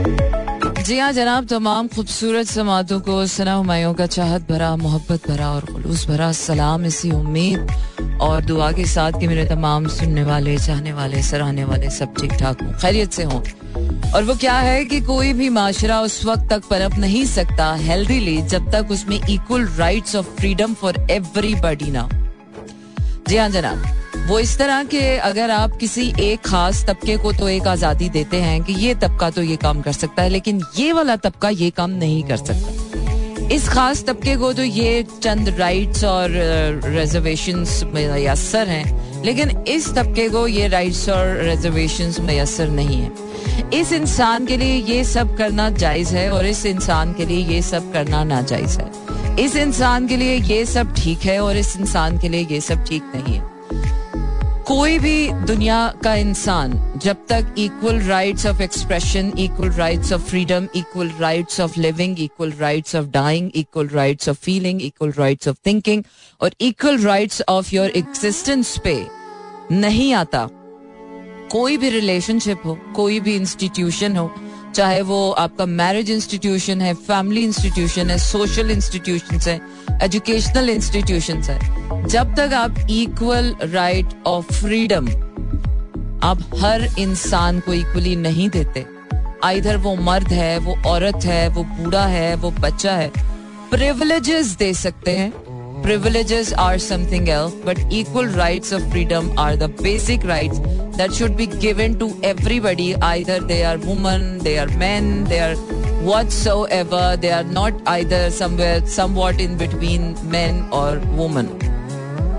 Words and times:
जी 0.00 0.98
हाँ 0.98 1.12
जनाब, 1.12 1.46
तमाम 1.46 1.88
खूबसूरत 1.88 2.46
समातों 2.46 3.00
को 3.00 3.26
सना 3.26 3.54
हमायों 3.54 3.92
का 3.94 4.06
चाहत 4.06 4.48
भरा, 4.50 4.74
मोहब्बत 4.76 5.28
भरा 5.28 5.50
और 5.50 5.64
खलूस 5.64 6.06
भरा 6.08 6.30
सलाम 6.32 6.84
इसी 6.86 7.10
उम्मीद 7.10 8.18
और 8.20 8.44
दुआ 8.44 8.70
के 8.72 8.84
साथ 8.86 9.20
कि 9.20 9.28
मेरे 9.28 9.44
तमाम 9.46 9.86
सुनने 9.88 10.22
वाले, 10.24 10.56
चाहने 10.58 10.92
वाले, 10.92 11.22
सराहने 11.22 11.64
वाले 11.64 11.90
सब 11.90 12.14
ठीक 12.20 12.32
ठाक 12.32 12.62
हों, 12.62 12.72
खैरियत 12.72 13.12
से 13.12 13.24
हों। 13.24 13.40
और 14.14 14.24
वो 14.24 14.34
क्या 14.34 14.58
है 14.58 14.84
कि 14.84 15.00
कोई 15.00 15.32
भी 15.32 15.48
माशरा 15.48 16.00
उस 16.00 16.24
वक्त 16.26 16.48
तक 16.50 16.68
पनप 16.70 16.98
नहीं 16.98 17.24
सकता 17.26 17.72
हेल्दीली 17.82 18.40
जब 18.42 18.70
तक 18.72 18.90
उसमें 18.90 19.20
equal 19.20 19.66
rights 19.78 20.16
of 20.16 20.26
freedom 20.38 20.74
for 20.74 21.06
everybody 21.10 21.90
ना 21.90 22.08
जी 23.28 23.36
हाँ 23.36 23.48
जनाब। 23.48 23.99
वो 24.30 24.38
इस 24.38 24.56
तरह 24.58 24.82
के 24.84 25.00
अगर 25.18 25.50
आप 25.50 25.76
किसी 25.76 26.02
एक 26.20 26.40
खास 26.40 26.84
तबके 26.86 27.16
को 27.16 27.32
तो 27.32 27.48
एक 27.48 27.66
आज़ादी 27.66 28.08
देते 28.08 28.36
हैं 28.36 28.62
कि 28.64 28.72
ये 28.74 28.94
तबका 28.94 29.30
तो 29.30 29.42
ये 29.42 29.56
काम 29.56 29.80
कर 29.82 29.92
सकता 29.92 30.22
है, 30.22 30.28
लेकिन 30.28 30.60
ये 30.76 30.92
वाला 30.92 31.16
तबका 31.16 31.48
ये 31.48 31.70
काम 31.70 31.90
नहीं 31.92 32.22
कर 32.24 32.36
सकता। 32.36 33.48
इस 33.54 33.68
खास 33.68 34.04
तबके 34.04 34.36
को 34.36 34.52
तो 34.52 34.62
ये 34.62 35.02
चंद 35.22 35.48
राइट्स 35.58 36.04
और 36.04 36.30
रिजर्वेशन 36.86 37.66
मैसर 37.94 38.68
हैं, 38.68 39.22
लेकिन 39.24 39.50
इस 39.68 39.92
तबके 39.94 40.28
को 40.28 40.46
ये 40.46 40.68
राइट्स 40.68 41.08
और 41.08 41.36
रिजर्वेशन 41.44 42.22
मैसर 42.24 42.68
नहीं 42.70 43.02
है। 43.02 43.70
इस 43.80 43.92
इंसान 43.92 44.46
के 44.46 44.56
लिए 44.56 44.80
ये 44.94 45.04
सब 45.06 45.36
करना 45.36 45.70
जायज़ 45.76 46.16
है 46.16 46.30
और 46.30 46.46
इस 46.46 46.66
इंसान 46.66 47.14
के 47.14 47.26
लिए 47.26 47.46
ये 47.46 47.62
सब 47.64 47.92
करना 47.92 48.24
नाजायज 48.24 48.78
है। 48.78 49.44
इस 49.44 49.56
इंसान 49.58 50.06
के 50.08 50.16
लिए 50.16 50.36
ये 50.36 50.64
सब 50.66 50.94
ठीक 50.96 51.24
है 51.24 51.40
और 51.40 51.56
इस 51.56 51.76
इंसान 51.76 52.18
के 52.18 52.28
लिए 52.28 52.46
ये 52.50 52.60
सब 52.60 52.84
ठीक 52.84 53.12
नहीं 53.14 53.34
है। 53.34 53.58
कोई 54.70 54.98
भी 54.98 55.32
दुनिया 55.46 55.76
का 56.04 56.14
इंसान, 56.14 56.72
जब 57.02 57.24
तक 57.28 57.54
equal 57.58 57.98
rights 58.00 58.46
of 58.46 58.60
expression 58.62 59.32
equal 59.38 59.70
rights 59.70 60.12
of 60.12 60.20
freedom 60.22 60.68
equal 60.76 61.10
rights 61.20 61.60
of 61.60 61.78
living 61.80 62.20
equal 62.20 62.52
rights 62.58 62.94
of 62.96 63.06
dying 63.06 63.50
equal 63.54 63.88
rights 63.88 64.28
of 64.28 64.36
feeling 64.36 64.82
equal 64.82 65.12
rights 65.18 65.48
of 65.48 65.56
thinking 65.66 66.04
और 66.40 66.54
equal 66.60 66.98
rights 66.98 67.42
of 67.48 67.74
your 67.74 67.90
existence 67.96 68.76
पे 68.84 68.94
नहीं 69.72 70.12
आता। 70.14 70.46
कोई 71.52 71.76
भी 71.76 71.90
रिलेशनशिप 71.90 72.62
हो, 72.64 72.78
कोई 72.96 73.20
भी 73.20 73.36
इंस्टीट्यूशन 73.36 74.16
हो 74.16 74.32
चाहे 74.74 75.00
वो 75.02 75.30
आपका 75.38 75.66
मैरिज 75.66 76.10
इंस्टीट्यूशन 76.10 76.80
है 76.80 76.92
फैमिली 76.96 77.42
इंस्टीट्यूशन 77.44 78.10
है 78.10 78.18
सोशल 78.18 78.70
इंस्टीट्यूशन 78.70 79.38
है 79.40 79.60
एजुकेशनल 80.02 80.70
इंस्टीट्यूशन 80.70 81.42
है, 81.42 81.58
जब 82.06 82.34
तक 82.36 82.54
आप 82.54 82.78
इक्वल 82.90 83.54
राइट 83.64 84.14
ऑफ़ 84.26 84.52
फ्रीडम 84.54 85.08
आप 86.22 86.40
हर 86.60 86.88
इंसान 86.98 87.60
को 87.60 87.74
इक्वली 87.74 88.14
नहीं 88.18 88.48
देते। 88.50 88.84
इधर 89.46 89.76
वो 89.76 89.94
मर्द 89.96 90.28
है, 90.28 90.58
वो 90.58 90.74
औरत 90.86 91.24
है, 91.24 91.48
वो 91.48 91.62
बूढ़ा 91.64 92.04
है, 92.06 92.34
वो 92.34 92.50
बच्चा 92.60 92.92
है 92.92 93.10
प्रिवलेजेस 93.70 94.46
दे 94.58 94.72
सकते 94.74 95.10
हैं 95.10 95.32
privileges 95.82 96.52
are 96.52 96.78
something 96.78 97.28
else, 97.28 97.54
but 97.64 97.78
equal 97.90 98.26
rights 98.26 98.72
of 98.72 98.88
freedom 98.90 99.32
are 99.38 99.56
the 99.56 99.68
basic 99.68 100.24
rights 100.24 100.60
that 100.96 101.12
should 101.12 101.36
be 101.36 101.46
given 101.46 101.98
to 101.98 102.12
everybody. 102.22 102.94
Either 102.96 103.40
they 103.40 103.64
are 103.64 103.78
women, 103.78 104.38
they 104.38 104.58
are 104.58 104.68
men, 104.78 105.24
they 105.24 105.40
are 105.40 105.56
whatsoever. 106.02 107.16
They 107.16 107.32
are 107.32 107.44
not 107.44 107.74
either 107.86 108.30
somewhere, 108.30 108.84
somewhat 108.86 109.40
in 109.40 109.56
between 109.56 110.14
men 110.30 110.68
or 110.72 110.98
women. 111.16 111.50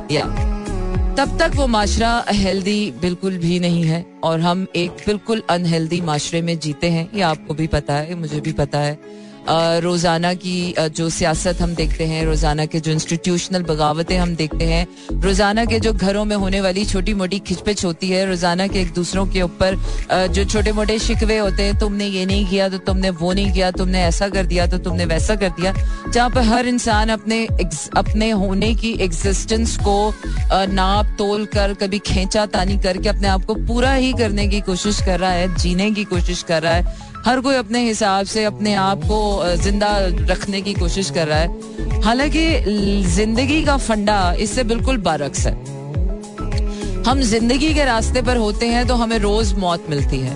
Yeah. 0.10 0.30
तब 1.18 1.38
तक 1.40 1.56
वो 1.56 1.66
माशरा 1.68 2.10
healthy 2.30 2.80
बिल्कुल 3.02 3.38
भी 3.38 3.60
नहीं 3.60 3.84
है 3.84 4.06
और 4.24 4.40
हम 4.40 4.66
एक 4.76 5.04
बिल्कुल 5.06 5.42
अनहेल्दी 5.50 6.00
माशरे 6.02 6.42
में 6.42 6.58
जीते 6.60 6.90
हैं 6.90 7.10
ये 7.16 7.22
आपको 7.22 7.54
भी 7.54 7.68
पता 7.68 7.94
है 7.94 8.16
मुझे 8.20 8.40
भी 8.42 8.52
पता 8.60 8.80
है 8.80 8.98
रोज़ाना 9.50 10.34
की 10.34 10.74
जो 10.80 11.10
सियासत 11.10 11.62
हम 11.62 11.74
देखते 11.76 12.06
हैं, 12.06 12.24
रोज़ाना 12.26 12.66
के 12.66 12.80
जो 12.80 12.92
इंस्टीट्यूशनल 12.92 13.64
बगावतें 13.64 14.18
हम 14.18 14.36
देखते 14.36 14.66
हैं, 14.66 14.86
रोज़ाना 15.22 15.66
के 15.66 15.80
जो 15.80 15.94
घरों 15.94 16.26
में 16.26 16.36
होने 16.36 16.62
वाली 16.62 16.86
छोटी 16.86 17.14
मोटी 17.14 17.40
खिचपिच 17.42 17.84
होती 17.86 18.10
है, 18.10 18.26
रोज़ाना 18.26 18.68
के 18.68 18.82
एक 18.82 18.94
दूसरों 18.94 19.26
के 19.28 19.42
ऊपर 19.42 19.76
जो 20.30 20.46
छोटे 20.46 20.72
मोटे 20.72 20.98
शिकवे 21.00 21.38
होते 21.38 21.64
हैं, 21.64 21.78
तुमने 21.80 22.08
ये 22.08 22.26
नहीं 22.26 22.46
किया 22.50 22.70
तो 22.70 22.78
तुमने 22.80 23.10
वो 23.12 23.34
नहीं 23.34 23.52
किया, 23.54 23.72
तुमने 23.72 24.04
ऐसा 24.04 24.30
कर 24.30 24.46
दिया 24.46 24.68
तो 24.68 24.78
तुमने 24.80 25.06
वैसा 25.06 25.36
कर 25.36 25.50
दिया, 25.52 25.74
जहाँ 26.08 26.30
पर 26.30 26.42
हर 26.44 26.68
इंसान 26.68 27.10
अपने 27.10 27.46
अपने 27.98 28.30
होने 28.32 28.74
की 28.76 28.92
एग्जिस्टेंस 29.02 29.78
को 29.80 30.14
नाप, 30.52 31.16
तोल 31.18 31.46
कर, 31.54 31.74
कभी 31.74 32.00
खेचा 32.06 32.46
तानी 32.48 32.78
करके 32.80 33.10
अपने 33.10 33.28
आप 33.28 33.46
को 33.46 33.56
पूरा 33.68 33.94
ही 33.94 34.14
करने 34.14 34.48
की 34.48 34.62
कोशिश 34.62 35.02
कर 35.06 35.20
रहा 35.20 35.32
है, 35.32 35.56
जीने 35.56 35.92
की 35.92 36.04
कोशिश 36.06 36.44
कर 36.44 36.62
रहा 36.62 36.74
है 36.74 37.10
हर 37.26 37.40
कोई 37.40 37.56
अपने 37.56 37.80
हिसाब 37.86 38.26
से 38.26 38.44
अपने 38.46 38.74
आप 38.74 39.04
को 39.04 39.56
ज़िंदा 39.56 39.88
रखने 40.30 40.62
की 40.62 40.74
कोशिश 40.74 41.10
कर 41.10 41.28
रहा 41.28 41.40
है। 41.40 42.02
हालाँकि, 42.02 42.46
ज़िंदगी 43.08 43.64
का 43.64 43.78
फंडा 43.78 44.34
इससे 44.34 44.64
बिल्कुल 44.64 44.98
बारक्स 44.98 45.46
है। 45.48 45.54
हम 47.04 47.22
ज़िंदगी 47.22 47.74
के 47.74 47.86
रास्ते 47.86 48.22
पर 48.22 48.38
होते 48.38 48.68
हैं 48.68 48.88
तो 48.88 48.96
हमें 48.96 49.18
रोज 49.20 49.54
मौत 49.54 49.86
मिलती 49.90 50.20
है। 50.20 50.36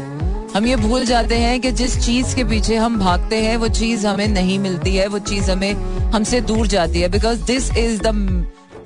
हम 0.56 0.66
ये 0.66 0.76
भूल 0.76 1.06
जाते 1.06 1.36
हैं 1.36 1.60
कि 1.62 1.72
जिस 1.72 2.06
चीज़ 2.06 2.36
के 2.36 2.44
पीछे 2.44 2.76
हम 2.76 3.00
भागते 3.00 3.36
हैं, 3.36 3.58
वो 3.58 3.68
चीज़ 3.68 4.08
हमें 4.08 4.28
नहीं 4.28 4.60
मिलती 4.60 4.96
है, 4.96 5.08
वो 5.08 5.20
चीज़ 5.20 5.52
हमें 5.52 5.74
हमसे 6.12 6.42
दूर 6.42 6.68
जाती 6.68 7.02
है। 7.02 7.10
Because 7.10 7.44
this 7.44 7.72
is 7.78 8.02
the 8.02 8.08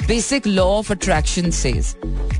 basic 0.09 0.47
law 0.47 0.63
of 0.67 0.91
attraction 0.93 1.49
says 1.53 1.95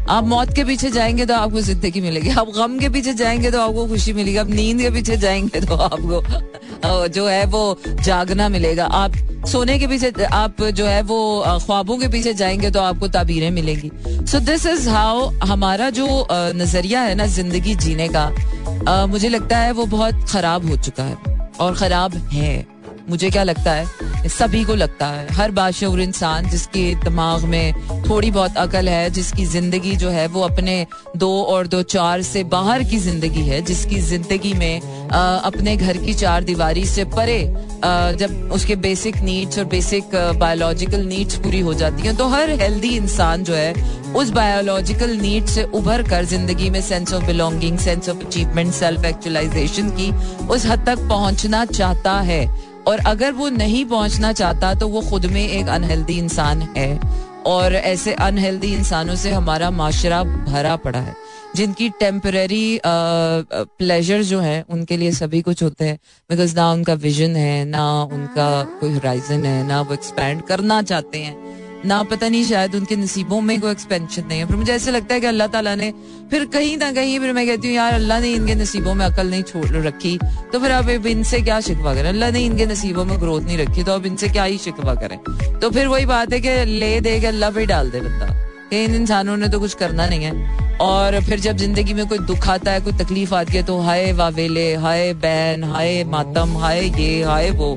आप 0.10 0.24
मौत 0.26 0.54
के 0.56 0.64
पीछे 0.66 0.90
जाएँगे 0.92 1.26
तो 1.26 1.34
आपको 1.34 1.62
ज़िंदगी 1.62 2.02
मिलेगी। 2.02 2.30
आप 2.32 2.48
गम 2.56 2.78
के 2.80 2.90
पीछे 2.90 3.14
जाएँगे 3.14 3.52
तो 3.52 3.60
आपको 3.62 3.86
खुशी 3.88 4.14
मिलेगी। 4.14 4.38
आप 4.38 4.50
नींद 4.50 4.82
के 4.82 4.90
पीछे 4.92 5.18
जाएँगे 5.18 5.62
तो 5.62 5.76
आपको 5.78 7.08
जो 7.10 7.28
है 7.28 7.46
वो 7.46 7.62
जागना 7.86 8.48
मिलेगा। 8.50 8.86
आप 8.86 9.14
सोने 9.48 9.78
के 9.80 9.88
पीछे, 9.88 10.12
आप 10.24 10.62
जो 10.64 10.86
है 10.86 11.02
वो 11.02 11.44
ख्वाबों 11.66 11.98
के 11.98 12.08
पीछे 12.08 12.34
जाएँगे 12.34 12.72
तो 12.72 12.80
आपको 12.82 13.08
ताबीरें 13.08 13.50
मिलेंगी। 13.52 13.92
सो 14.26 14.40
दिस 14.42 14.66
इज़ 14.66 14.90
हाउ 14.90 15.30
हमारा 15.44 15.90
जो 15.92 16.28
नज़रिया 16.32 17.02
है 17.02 17.16
ना 17.16 17.26
ज़िंदगी 17.28 17.76
जीने 17.78 18.10
का 18.16 19.06
मुझे 19.08 19.30
लगता 19.30 19.58
है 19.58 19.72
वो 19.72 19.86
बहुत 19.88 20.26
खराब 20.32 20.70
हो 20.70 20.78
चुका 20.78 21.04
है 21.04 21.16
और 21.60 21.76
खराब 21.76 22.16
है। 22.34 22.66
मुझे 23.10 23.30
क्या 23.30 23.44
लगता 23.44 23.72
है? 23.72 23.86
सभी 24.28 24.64
को 24.64 24.76
लगता 24.76 25.08
है। 25.08 25.28
हर 25.34 25.52
बाशूर 25.52 26.02
इंसान 26.02 26.50
जिसके 26.50 26.84
दिमाग 27.04 27.44
में 27.44 27.74
थोड़ी 28.10 28.32
बहुत 28.32 28.58
अकल 28.58 28.90
है 28.90 29.10
जिसकी 29.10 29.46
ज़िंदगी 29.46 29.96
जो 29.96 30.10
है 30.10 30.26
वो 30.28 30.42
अपने 30.42 30.86
दो 31.18 31.32
और 31.44 31.68
दो 31.68 31.82
चार 31.84 32.22
से 32.22 32.44
बाहर 32.46 32.84
की 32.84 32.98
ज़िंदगी 33.00 33.44
है 33.44 33.62
जिसकी 33.62 34.00
ज़िंदगी 34.02 34.54
में 34.54 34.82
आ, 35.10 35.20
अपने 35.38 35.76
घर 35.78 35.98
की 35.98 36.14
चार 36.14 36.44
दीवारी 36.44 36.86
से 36.86 37.06
परे 37.08 37.42
आ, 37.84 38.12
जब 38.12 38.52
उसके 38.54 38.76
बेसिक 38.78 39.18
नीड्स 39.22 39.60
और 39.60 39.66
बेसिक 39.66 40.16
बायोलॉजिकल 40.40 41.06
नीड्स 41.06 41.36
पूरी 41.36 41.60
हो 41.60 41.74
जाती 41.74 42.08
हैं 42.08 42.16
तो 42.18 42.28
हर 42.28 42.50
हेल्दी 42.62 42.96
इंसान 42.98 43.44
जो 43.44 43.54
है 43.54 43.74
उस 44.16 44.30
बायोलॉजिकल 44.32 45.18
नीड 45.18 45.46
से 45.46 45.64
उभर 45.74 46.04
कर 46.10 46.26
ज़िंदगी 46.26 46.70
में 46.70 46.82
sense 46.82 47.14
of 47.14 47.26
belonging 47.26 47.78
sense 47.80 48.10
of 48.10 48.26
achievement 48.26 48.74
self 48.74 49.06
actualisation 49.06 49.90
की 50.00 50.12
उस 50.48 50.66
हद 50.66 50.86
तक 50.86 51.08
पहुँचना 51.10 51.66
चाहता 51.66 52.20
है। 52.22 52.46
और 52.88 53.00
अगर 53.00 53.32
वो 53.32 53.50
नहीं 53.50 53.86
पहुँचना 53.86 54.32
चाहता 54.34 54.74
तो 54.74 54.88
वो 54.88 55.02
खुद 55.02 55.26
में 55.26 55.48
एक 55.48 55.68
अनहेल्दी 55.68 56.18
इंसान 56.18 56.62
है। 56.78 57.00
और 57.46 57.76
ऐसे 57.76 58.14
अनहेल्दी 58.14 58.74
इंसानों 58.76 59.16
से 59.16 59.32
हमारा 59.32 59.70
माशरा 59.72 60.24
भरा 60.24 60.76
पड़ा 60.76 61.00
है। 61.00 61.16
जिनकी 61.56 61.90
टेम्पररी 61.90 62.80
प्लेजर 62.86 64.24
जो 64.24 64.40
है, 64.40 64.66
उनके 64.70 64.98
लिए 64.98 65.12
सभी 65.12 65.42
कुछ 65.42 65.64
होते 65.64 65.86
हैं। 65.86 65.98
बिकॉज़ 66.30 66.56
ना 66.56 66.72
उनका 66.72 66.94
विजन 66.94 67.36
है, 67.36 67.66
ना 67.66 68.04
उनका 68.04 68.64
कोई 68.80 68.94
होराइजन 68.94 69.46
है, 69.46 69.68
ना 69.68 69.82
वो 69.82 69.94
एक्सपैंड 69.94 70.42
करना 70.42 70.82
चाहते 70.82 71.18
हैं। 71.18 71.69
ना 71.86 72.02
पता 72.04 72.28
नहीं, 72.30 72.44
शायद 72.46 72.76
उनके 72.76 72.96
नसीबों 72.96 73.40
में 73.42 73.60
कोई 73.62 73.72
एक्सपेंशन 73.72 74.24
नहीं 74.28 74.40
है। 74.40 74.46
फिर 74.46 74.56
मुझे 74.58 74.74
ऐसे 74.74 74.92
लगता 74.92 75.14
है 75.14 75.22
कि 75.22 75.28
अल्लाह 75.28 75.48
ताला 75.48 75.76
ने 75.76 75.92
फिर 76.32 76.46
कहीं 76.46 76.78
ना 76.78 76.92
कहीं, 76.92 77.20
फिर 77.20 77.34
मैं 77.34 77.46
कहती 77.48 77.68
हूँ, 77.68 77.76
यार, 77.76 77.94
अल्लाह 77.94 78.20
ने 78.20 78.32
इनके 78.32 78.56
नसीबों 78.56 78.94
में 78.94 79.06
अकल 79.06 79.30
नहीं 79.30 79.44
छोड़ 79.44 79.66
रखी 79.78 80.18
तो 80.52 80.60
फिर 80.60 80.72
आप 80.72 80.90
इनसे 80.90 81.40
क्या 81.42 81.60
शिकवा 81.62 81.94
करें? 81.96 82.10
अल्लाह 82.10 82.32
ने 82.32 82.44
इनके 82.46 82.66
नसीबों 82.66 83.06
में 83.06 83.20
ग्रोथ 83.22 83.42
नहीं 83.42 83.58
रखी 83.58 83.84
तो 83.84 83.92
अब 83.92 84.06
इनसे 84.06 84.28
क्या 84.30 84.44
ही 84.44 84.58
शिकवा 84.58 84.96
करें? 84.96 85.18
तो 85.60 85.70
फिर 85.70 85.88
वही 85.88 86.06
बात 86.06 86.34
है 86.34 86.40
कि 86.42 86.64
ले 86.66 87.00
दे 87.02 87.20
के 87.20 87.28
अल्लाह 87.28 87.52
पे 87.52 87.66
डाल 87.66 87.90
दे 87.92 88.02
बंदा 88.02 88.36
इन 88.74 88.96
इंसानों 88.96 89.38
ने 89.38 89.48
तो 89.50 89.60
कुछ 89.60 89.74
करना 89.74 90.06
नहीं 90.08 90.24
है। 90.24 90.78
और 90.82 91.20
फिर 91.24 91.40
जब 91.40 91.58
ज़िंदगी 91.58 91.94
में 91.94 92.06
कोई 92.08 92.20
दुख 92.28 92.48
आता 92.50 92.72
है, 92.72 92.82
कोई 92.82 92.94
तकलीफ़ 92.96 93.34
आती 93.36 93.58
है 93.58 93.64
तो 93.64 93.80
हाय 93.82 94.12
वावेले, 94.14 94.74
हाय 94.76 95.14
बहन, 95.16 95.64
हाय 95.64 96.04
मातम, 96.08 96.58
हाय 96.58 96.86
ये, 97.00 97.24
हाय 97.24 97.50
वो 97.52 97.76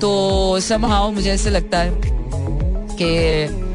तो 0.00 0.58
समहाव 0.60 1.12
मुझे 1.12 1.30
ऐसे 1.30 1.50
लगता 1.50 1.78
है 1.78 2.20
कि 3.02 3.70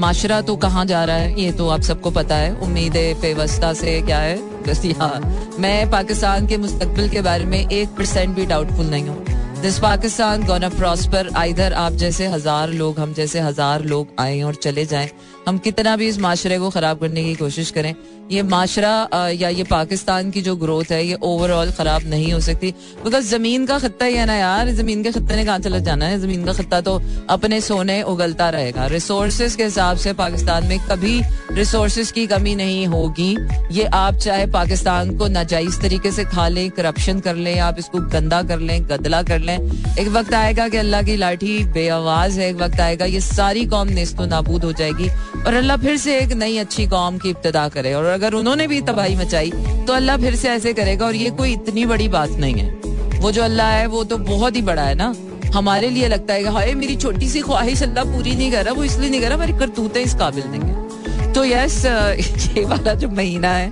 माशरा 0.00 0.40
तो 0.40 0.56
कहाँ 0.56 0.84
जा 0.86 1.04
रहा 1.04 1.16
है? 1.16 1.40
ये 1.40 1.52
तो 1.52 1.68
आप 1.68 1.80
सबको 1.82 2.10
पता 2.10 2.36
है। 2.36 2.54
उम्मीद 2.56 2.92
पेवस्ता 3.22 3.72
से 3.74 4.00
क्या 4.02 4.18
है? 4.18 4.36
बस 4.62 4.84
यहाँ। 4.84 5.20
मैं 5.60 5.90
पाकिस्तान 5.90 6.46
के 6.46 6.56
मुस्तबिल 6.56 7.08
के 7.08 7.20
बारे 7.20 7.44
में 7.44 7.68
एक 7.68 7.88
परसेंट 7.88 8.34
भी 8.36 8.46
डाउटफुल 8.46 8.86
नहीं 8.86 9.08
हूँ। 9.08 9.60
This 9.62 9.78
Pakistan 9.78 10.44
gonna 10.44 10.68
prosper 10.68 11.28
either 11.36 11.72
आप 11.72 11.92
जैसे 11.92 12.26
हज़ार 12.26 12.70
लोग, 12.70 12.98
हम 12.98 13.12
जैसे 13.14 13.40
हज़ार 13.40 13.82
लोग 13.84 14.08
आए 14.20 14.40
और 14.42 14.54
चले 14.54 14.84
जाएँ। 14.84 15.10
हम 15.48 15.58
कितना 15.58 15.94
भी 15.96 16.08
इस 16.08 16.18
माशरे 16.20 16.58
को 16.58 16.70
खराब 16.70 16.98
करने 16.98 17.22
की 17.24 17.34
कोशिश 17.34 17.70
करें। 17.70 17.94
ये 18.30 18.42
माशरा 18.42 19.30
या 19.30 19.48
ये 19.48 19.64
पाकिस्तान 19.64 20.30
की 20.30 20.42
जो 20.42 20.54
ग्रोथ 20.56 20.92
है, 20.92 21.04
ये 21.06 21.14
ओवरऑल 21.22 21.70
खराब 21.70 22.02
नहीं 22.06 22.32
हो 22.32 22.38
सकती। 22.40 22.70
बिकॉज़ 23.04 23.28
ज़मीन 23.28 23.66
का 23.66 23.78
खत्ता 23.78 24.06
ही 24.06 24.14
है 24.14 24.26
ना 24.26 24.34
यार। 24.34 24.70
ज़मीन 24.72 25.02
के 25.02 25.12
खत्ते 25.12 25.36
ने 25.36 25.44
कहा 25.44 25.58
चला 25.58 25.78
जाना 25.78 26.06
है? 26.06 26.20
ज़मीन 26.20 26.44
का 26.44 26.52
खत्ता 26.52 26.80
तो 26.80 27.00
अपने 27.30 27.60
सोने 27.60 28.00
उगलता 28.02 28.48
रहेगा। 28.50 28.86
रिसोर्सेज 28.86 29.56
के 29.56 29.64
हिसाब 29.64 29.96
से 29.96 30.12
पाकिस्तान 30.12 30.66
में 30.66 30.78
कभी 30.88 31.20
रिसोर्सेज 31.52 32.10
की 32.10 32.26
कमी 32.26 32.54
नहीं 32.54 32.86
होगी। 32.86 33.36
ये 33.72 33.84
आप 33.84 34.14
चाहे 34.16 34.46
पाकिस्तान 34.52 35.16
को 35.18 35.28
नाजायज 35.28 35.80
तरीके 35.80 36.10
से 36.12 36.24
खा 36.24 36.48
लें 36.48 36.70
करप्शन 36.70 37.20
कर 37.20 37.34
लें, 37.36 37.58
आप 37.58 37.78
इसको 37.78 38.00
गंदा 38.10 38.42
कर 38.42 38.58
लें, 38.60 38.88
गदला 38.88 39.22
कर 39.22 39.38
लें। 39.40 39.58
एक 39.98 40.08
वक्त 40.08 40.34
आएगा 40.34 40.68
कि 40.68 40.76
अल्लाह 40.76 41.02
की 41.02 41.16
लाठी 41.16 41.58
बेआवाज 41.74 42.38
है, 42.38 42.48
एक 42.50 42.56
वक्त 42.56 42.80
आएगा, 42.80 43.04
ये 43.04 43.20
सारी 43.22 43.66
कौम 43.66 43.88
नेस्तो 43.90 44.26
नाबूद 44.26 44.64
हो 44.64 44.72
जाएगी। 44.72 45.10
और 45.36 45.54
अल्लाह 45.54 45.76
फिर 45.76 45.96
से 45.96 46.18
एक 46.18 46.32
नई 46.34 46.56
अच्छी 46.58 46.86
कौम 46.86 47.18
की 47.18 47.30
इब्तदा 47.30 47.68
करे। 47.68 47.92
और 47.94 48.04
अगर 48.06 48.34
उन्होंने 48.34 48.66
भी 48.66 48.80
तबाही 48.82 49.16
मचाई 49.16 49.50
तो 49.86 49.92
अल्लाह 49.92 50.16
फिर 50.16 50.36
से 50.36 50.48
ऐसे 50.50 50.72
करेगा। 50.72 51.06
और 51.06 51.14
ये 51.16 51.30
कोई 51.32 51.52
इतनी 51.52 51.86
बड़ी 51.86 52.08
बात 52.08 52.30
नहीं 52.40 52.54
है। 52.54 53.20
वो 53.20 53.30
जो 53.32 53.42
अल्लाह 53.42 53.68
है, 53.68 53.86
वो 53.86 54.04
तो 54.04 54.16
बहुत 54.18 54.56
ही 54.56 54.62
बड़ा 54.62 54.82
है 54.82 54.94
ना। 54.94 55.14
हमारे 55.54 55.88
लिए 55.90 56.08
लगता 56.08 56.34
है 56.34 56.52
हाय, 56.52 56.72
मेरी 56.74 56.96
छोटी 56.96 57.28
सी 57.28 57.40
ख्वाहिश 57.40 57.82
अल्लाह 57.82 58.04
पूरी 58.06 58.34
नहीं 58.34 58.50
कर 58.52 58.64
रहा, 58.64 58.74
वो 58.74 58.84
इसलिए 58.84 59.10
नहीं 59.10 59.20
कर 59.20 59.26
रहा, 59.26 59.36
हमारी 59.36 59.52
करतूतें 59.58 60.00
इस 60.02 60.14
काबिल 60.14 60.44
नहीं 60.46 60.60
है। 60.62 61.32
तो 61.32 61.44
यस 61.44 61.84
ये 62.56 62.64
वाला 62.64 62.94
जो 62.94 63.08
महीना 63.10 63.50
है 63.50 63.70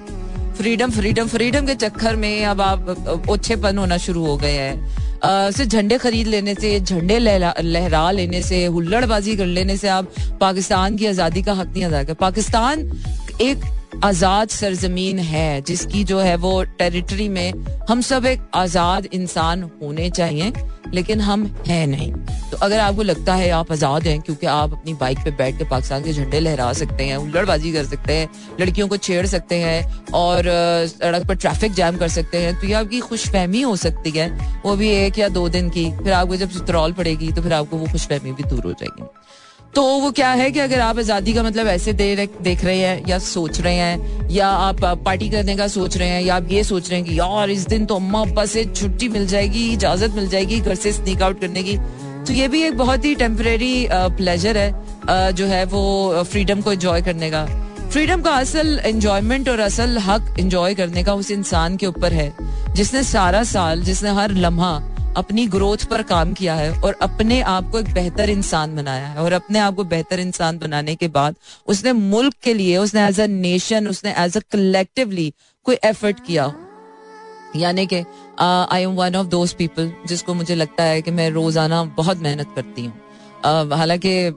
फ्रीडम 0.58 0.90
फ्रीडम 0.90 1.28
फ्रीडम 1.28 1.66
के 1.66 1.74
चक्कर 1.76 2.16
में 2.16 2.44
अब 2.44 2.60
आप 2.60 3.26
ओछेपन 3.30 3.78
होना 3.78 3.96
शुरू 3.98 4.24
हो 4.26 4.36
गए 4.36 4.52
हैं। 4.52 4.99
सिर्फ़ 5.24 5.70
झंडे 5.70 5.98
खरीद 5.98 6.26
लेने 6.26 6.54
से, 6.54 6.78
झंडे 6.80 7.18
लहरा 7.18 8.10
लेने 8.10 8.42
से, 8.42 8.64
हुल्लड़बाजी 8.66 9.36
कर 9.36 9.46
लेने 9.46 9.76
से 9.76 9.88
आप 9.88 10.12
पाकिस्तान 10.40 10.96
की 10.96 11.06
आज़ादी 11.06 11.42
का 11.42 11.52
हक 11.52 11.68
नहीं 11.68 11.84
अदा 11.84 12.02
कर 12.04 12.14
पाकिस्तान 12.14 12.90
एक 13.40 13.64
आज़ाद 13.94 14.48
सरजमीन 14.48 15.18
है, 15.18 15.60
जिसकी 15.62 16.02
जो 16.04 16.18
है 16.18 16.34
वो 16.38 16.62
टेरिटरी 16.78 17.28
में 17.28 17.52
हम 17.88 18.00
सब 18.02 18.26
एक 18.26 18.40
आज़ाद 18.54 19.06
इंसान 19.06 19.62
होने 19.82 20.08
चाहिए, 20.10 20.52
लेकिन 20.94 21.20
हम 21.20 21.44
हैं 21.66 21.86
नहीं। 21.86 22.12
तो 22.50 22.56
अगर 22.56 22.78
आपको 22.78 23.02
लगता 23.02 23.34
है 23.34 23.50
आप 23.50 23.72
आज़ाद 23.72 24.06
हैं, 24.06 24.20
क्योंकि 24.20 24.46
आप 24.46 24.72
अपनी 24.72 24.94
बाइक 24.94 25.18
पे 25.24 25.30
बैठ 25.32 25.58
के 25.58 25.64
पाकिस्तान 25.64 26.02
के 26.04 26.12
झंडे 26.12 26.40
लहरा 26.40 26.72
सकते 26.72 27.04
हैं 27.04 27.16
उल्लड़बाजी 27.16 27.72
कर 27.72 27.84
सकते 27.86 28.12
हैं, 28.12 28.28
लड़कियों 28.60 28.88
को 28.88 28.96
छेड़ 28.98 29.26
सकते 29.26 29.56
हैं, 29.56 30.04
और 30.14 30.42
सड़क 30.88 31.26
पर 31.28 31.34
ट्रैफ़िक 31.36 31.72
जैम 31.72 31.96
कर 31.96 32.08
सकते 32.10 32.38
हैं 32.38 32.58
तो 32.60 32.66
ये 32.66 32.74
आपकी 32.74 33.00
खुशफहमी 33.00 33.60
हो 33.62 33.76
सकती 33.78 34.10
है। 34.10 34.30
वो 34.64 34.76
भी 34.76 34.90
एक 34.90 35.18
या 35.18 35.28
दो 35.30 35.48
दिन 35.48 35.70
की, 35.70 35.90
फिर 35.94 36.12
आपको 36.12 36.36
जब 36.36 36.50
चित्रौल 36.50 36.92
पड़ेगी 36.92 37.32
तो 37.32 37.42
फिर 37.42 37.52
आपको 37.52 37.76
वो 37.76 37.86
खुशफहमी 37.92 38.32
भी 38.32 38.42
दूर 38.44 38.64
हो 38.64 38.72
जाएगी। 38.72 39.08
तो 39.74 39.82
वो 40.00 40.10
क्या 40.10 40.30
है 40.30 40.50
कि 40.50 40.58
अगर 40.58 40.80
आप 40.80 40.98
आज़ादी 40.98 41.32
का 41.34 41.42
मतलब 41.42 41.66
ऐसे 41.66 41.92
दे 41.92 42.28
देख 42.42 42.64
रहे 42.64 42.78
हैं, 42.78 43.06
या 43.08 43.18
सोच 43.18 43.60
रहे 43.60 43.74
हैं, 43.74 44.28
या 44.30 44.48
आप 44.48 44.84
पार्टी 45.04 45.28
करने 45.30 45.56
का 45.56 45.68
सोच 45.68 45.96
रहे 45.96 46.08
हैं, 46.08 46.22
या 46.22 46.36
आप 46.36 46.50
ये 46.50 46.64
सोच 46.64 46.90
रहे 46.90 46.98
हैं 47.00 47.08
कि 47.08 47.18
यार, 47.18 47.50
इस 47.50 47.66
दिन 47.66 47.86
तो 47.86 47.96
अम्मा 47.96 48.20
अब्बा 48.20 48.44
से 48.46 48.64
छुट्टी 48.66 49.08
मिल 49.08 49.26
जाएगी, 49.26 49.64
इजाज़त 49.72 50.14
मिल 50.14 50.28
जाएगी 50.28 50.60
घर 50.60 50.74
से 50.74 50.92
स्नीक 50.92 51.22
आउट 51.22 51.40
करने 51.40 51.62
की। 51.62 51.76
तो 51.76 52.32
ये 52.32 52.48
भी 52.48 52.62
एक 52.62 52.76
बहुत 52.78 53.04
ही 53.04 53.14
टेम्परेरी 53.14 53.88
प्लेजर 53.92 54.56
है 54.56 55.32
जो 55.32 55.46
है 55.46 55.64
वो 55.64 56.22
फ्रीडम 56.24 56.60
को 56.60 56.72
एंजॉय 56.72 57.02
करने 57.02 57.30
का। 57.30 57.44
फ्रीडम 57.90 58.22
का 58.22 58.30
असल 58.30 58.80
इंजॉयमेंट 58.86 59.48
और 59.48 59.60
असल 59.60 59.98
हक 59.98 60.34
एंजॉय 60.40 60.74
करने 60.74 61.02
का 61.04 61.14
उस 61.14 61.30
इंसान 61.30 61.76
के 61.76 61.86
ऊपर 61.86 62.12
है, 62.12 62.32
जिसने 62.74 63.02
सारा 63.04 63.42
साल, 63.44 63.82
जिसने 63.82 64.10
हर 64.10 64.32
लम्हा 64.34 64.78
अपनी 65.16 65.46
ग्रोथ 65.46 65.84
पर 65.90 66.02
काम 66.02 66.32
किया 66.32 66.54
है 66.54 66.70
और 66.80 66.96
अपने 67.02 67.40
आप 67.42 67.70
को 67.70 67.78
एक 67.78 67.92
बेहतर 67.94 68.30
इंसान 68.30 68.74
बनाया 68.76 69.06
है 69.06 69.22
और 69.22 69.32
अपने 69.32 69.58
आप 69.58 69.74
को 69.74 69.84
बेहतर 69.84 70.20
इंसान 70.20 70.58
बनाने 70.58 70.94
के 70.94 71.08
बाद 71.08 71.36
उसने 71.68 71.92
मुल्क 71.92 72.34
के 72.42 72.54
लिए, 72.54 72.76
उसने 72.76 73.06
एज 73.06 73.20
अ 73.20 73.26
नेशन 73.26 73.88
उसने 73.88 74.14
एज 74.18 74.36
अ 74.36 74.40
कलेक्टिवली 74.52 75.32
कोई 75.66 75.76
एफर्ट 75.84 76.24
किया 76.26 76.52
यानी 77.56 77.86
कि 77.86 78.04
I 78.40 78.82
am 78.82 78.94
one 78.94 79.16
of 79.16 79.26
those 79.26 79.52
people 79.54 79.92
जिसको 80.06 80.34
मुझे 80.34 80.54
लगता 80.54 80.84
है 80.84 81.02
कि 81.02 81.10
मैं 81.10 81.30
रोज़ाना 81.30 81.82
बहुत 81.96 82.18
मेहनत 82.18 82.52
करती 82.56 82.84
हूँ। 82.84 82.92
हालाँकि 83.70 84.30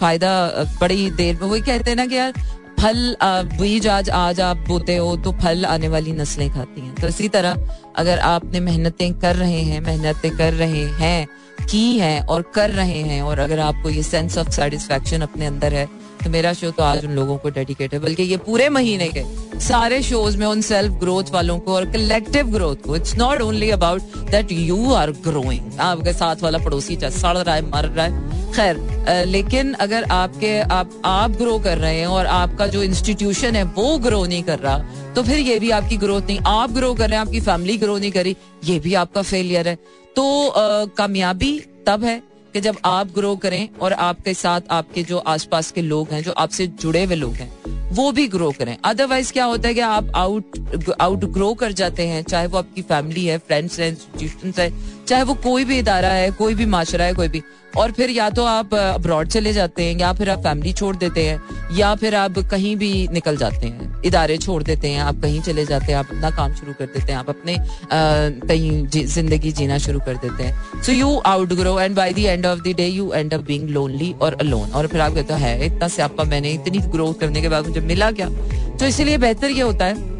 फ़ायदा 0.00 0.32
बड़ी 0.80 1.10
देर 1.10 1.34
में, 1.34 1.48
वही 1.48 1.60
कहते 1.60 1.90
हैं 1.90 1.96
ना 1.96 2.06
कि 2.06 2.16
यार 2.16 2.32
फल 2.80 3.16
बीज 3.52 3.86
आज 3.88 4.10
आज 4.10 4.40
आप 4.40 4.64
बोते 4.68 4.96
हो 4.96 5.16
तो 5.16 5.32
फल 5.32 5.64
आने 5.66 5.88
वाली 5.88 6.12
नस्लें 6.12 6.48
खाती 6.50 6.80
हैं। 6.80 6.94
तो 6.94 7.08
इसी 7.08 7.28
तरह 7.28 7.66
अगर 7.96 8.18
आपने 8.20 8.60
मेहनतें 8.60 9.12
कर 9.20 9.36
रहे 9.36 9.60
हैं, 9.60 9.80
मेहनतें 9.80 10.36
कर 10.36 10.52
रहे 10.54 10.84
हैं, 10.98 11.26
की 11.62 11.98
हैं 11.98 12.20
और 12.22 12.42
कर 12.54 12.70
रहे 12.70 13.00
हैं, 13.00 13.20
और 13.22 13.38
अगर 13.38 13.58
आपको 13.60 13.90
ये 13.90 14.02
सेंस 14.02 14.38
ऑफ़ 14.38 14.50
सेटिस्फेक्शन 14.50 15.20
अपने 15.20 15.46
अंदर 15.46 15.74
है 15.74 15.86
तो 16.24 16.30
मेरा 16.30 16.52
शो 16.52 16.70
तो 16.70 16.82
आज 16.82 17.04
उन 17.04 17.12
लोगों 17.12 17.36
को 17.38 17.50
डेडिकेट 17.50 17.94
है। 17.94 17.98
बल्कि 18.00 18.22
ये 18.22 18.36
पूरे 18.38 18.68
महीने 18.68 19.08
के 19.08 19.22
सारे 19.60 20.02
शोज़ 20.02 20.36
में 20.38 20.46
उन 20.46 20.60
सेल्फ 20.62 20.92
ग्रोथ 21.00 21.30
वालों 21.32 21.58
को 21.58 21.74
और 21.74 21.90
कलेक्टिव 21.92 22.50
ग्रोथ 22.52 22.76
को 22.76 22.96
it's 22.96 23.14
not 23.16 23.40
only 23.40 23.70
about 23.70 24.16
that 24.30 24.52
you 24.52 24.92
are 24.94 25.10
growing 25.24 25.80
आपके 25.80 26.12
साथ 26.12 26.42
वाला 26.42 26.58
पड़ोसी 26.58 26.96
चाहे 26.96 27.12
सड़ 27.12 27.36
रहा 27.36 27.54
है, 27.54 27.62
मर 27.62 27.84
रहा 27.86 28.06
है 28.06 28.41
खैर 28.52 29.24
लेकिन 29.26 29.72
अगर 29.74 30.04
आपके, 30.12 30.58
आप 30.60 30.90
आप 31.04 31.30
ग्रो 31.32 31.58
कर 31.58 31.78
रहे 31.78 31.98
हैं 31.98 32.06
और 32.08 32.26
आपका 32.28 32.66
जो 32.66 32.82
इंस्टीट्यूशन 32.82 33.56
है 33.56 33.62
वो 33.64 33.98
ग्रो 33.98 34.24
नहीं 34.24 34.42
कर 34.42 34.58
रहा 34.58 35.12
तो 35.14 35.22
फिर 35.22 35.38
ये 35.38 35.58
भी 35.58 35.70
आपकी 35.70 35.96
ग्रोथ 35.96 36.22
नहीं। 36.22 36.38
आप 36.46 36.72
ग्रो 36.72 36.92
कर 36.94 37.08
रहे 37.08 37.18
हैं, 37.18 37.26
आपकी 37.26 37.40
फैमिली 37.40 37.76
ग्रो 37.78 37.96
नहीं 37.98 38.10
करी, 38.12 38.36
ये 38.64 38.78
भी 38.80 38.94
आपका 38.94 39.22
फेलियर 39.22 39.68
है। 39.68 39.74
तो 40.16 40.52
कामयाबी 40.96 41.58
तब 41.86 42.04
है 42.04 42.22
कि 42.54 42.60
जब 42.60 42.76
आप 42.84 43.12
ग्रो 43.14 43.34
करें 43.36 43.68
और 43.80 43.92
आपके 43.92 44.34
साथ 44.34 44.60
आपके 44.70 45.02
जो 45.02 45.18
आसपास 45.18 45.70
के 45.70 45.82
लोग 45.82 46.12
हैं, 46.12 46.22
जो 46.22 46.32
आपसे 46.32 46.66
जुड़े 46.66 47.04
हुए 47.04 47.16
लोग 47.16 47.34
हैं, 47.34 47.50
वो 47.92 48.10
भी 48.12 48.26
ग्रो 48.28 48.50
करें। 48.58 48.76
अदरवाइज़ 48.84 49.32
क्या 49.32 49.44
होता 49.44 49.68
है 49.68 49.74
कि 49.74 49.80
आप 49.80 50.10
आउट 50.16 50.94
आउट 51.00 51.24
ग्रो 51.26 51.52
कर 51.54 51.72
जाते 51.72 52.06
हैं, 52.06 52.22
चाहे 52.22 52.46
वो 52.46 52.58
आपकी 52.58 52.82
फैमिली 52.82 53.24
है 53.26 53.38
फ्रेंड्स 53.38 53.78
है 53.80 53.88
इंस्टीट्यूशन 53.88 54.52
है 54.58 54.70
चाहे 55.08 55.22
वो 55.22 55.34
कोई 55.44 55.64
भी 55.64 55.78
इदारा 55.78 56.08
है, 56.08 56.30
कोई 56.32 56.54
भी 56.54 56.66
माशरा 56.66 57.04
है, 57.04 57.14
कोई 57.14 57.28
भी। 57.28 57.42
और 57.76 57.92
फिर 57.92 58.10
या 58.10 58.28
तो 58.30 58.44
आप 58.44 58.74
अब्रॉड 58.74 59.28
चले 59.28 59.52
जाते 59.52 59.84
हैं, 59.84 59.98
या 59.98 60.12
फिर 60.12 60.30
आप 60.30 60.38
फैमिली 60.38 60.72
छोड़ 60.72 60.94
देते 60.96 61.24
हैं, 61.24 61.40
या 61.72 61.94
फिर 61.94 62.14
आप 62.14 62.38
कहीं 62.50 62.74
भी 62.76 63.08
निकल 63.12 63.36
जाते 63.36 63.66
हैं। 63.66 63.90
इदारे 64.04 64.36
छोड़ 64.38 64.62
देते 64.62 64.88
हैं, 64.88 65.00
आप 65.00 65.20
कहीं 65.22 65.40
चले 65.42 65.64
जाते 65.66 65.92
हैं, 65.92 65.98
आप 65.98 66.10
अपना 66.10 66.30
काम 66.30 66.54
शुरू 66.54 66.72
कर 66.72 66.86
देते 66.86 67.12
हैं, 67.12 67.18
आप 67.18 67.28
अपने 67.28 67.56
कहीं 67.92 68.86
ज़िंदगी 68.86 69.52
जीना 69.52 69.78
शुरू 69.78 70.00
कर 70.00 70.16
देते 70.16 70.42
हैं। 70.42 70.82
So 70.82 70.92
you 70.92 71.16
outgrow 71.52 71.78
and 71.80 71.94
by 71.96 72.12
the 72.12 72.18
end 72.18 72.46
of 72.46 72.60
the 72.60 72.74
day 72.76 72.86
you 72.86 73.12
end 73.12 73.34
up 73.34 73.40
being 73.42 73.68
lonely 73.70 74.14
और 74.22 74.36
अलोन 74.40 74.70
और 74.70 74.86
फिर 74.86 75.00
आप 75.00 75.14
कहते 75.14 75.34
हैं 75.34 75.60
इतना 75.64 75.88
स्यापा 75.90 76.24
मैंने, 76.24 76.52
इतनी 76.52 76.78
ग्रो 76.88 77.12
करने 77.12 77.42
के 77.42 77.48
बाद 77.48 77.66
मुझे 77.66 77.80
मिला 77.82 78.10
क्या? 78.12 78.28
तो 78.70 78.86
इसीलिए 78.86 79.18
बेहतर 79.18 79.50
ये 79.50 79.62
होता 79.62 79.84
है, 79.84 80.10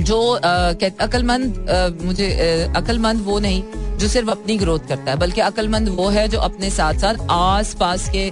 जो 0.00 0.20
अकलमंद 0.30 2.00
मुझे 2.02 2.30
अकलमंद 2.76 3.22
वो 3.24 3.38
नहीं 3.38 3.62
जो 3.98 4.08
सिर्फ़ 4.08 4.30
अपनी 4.30 4.56
ग्रोथ 4.58 4.86
करता 4.88 5.10
है, 5.10 5.16
बल्कि 5.18 5.40
अक्लमंद 5.40 5.88
वो 5.88 6.08
है 6.08 6.26
जो 6.28 6.38
अपने 6.40 6.70
साथ 6.70 6.94
साथ 6.94 7.26
आस 7.30 7.74
पास 7.74 8.08
के 8.08 8.30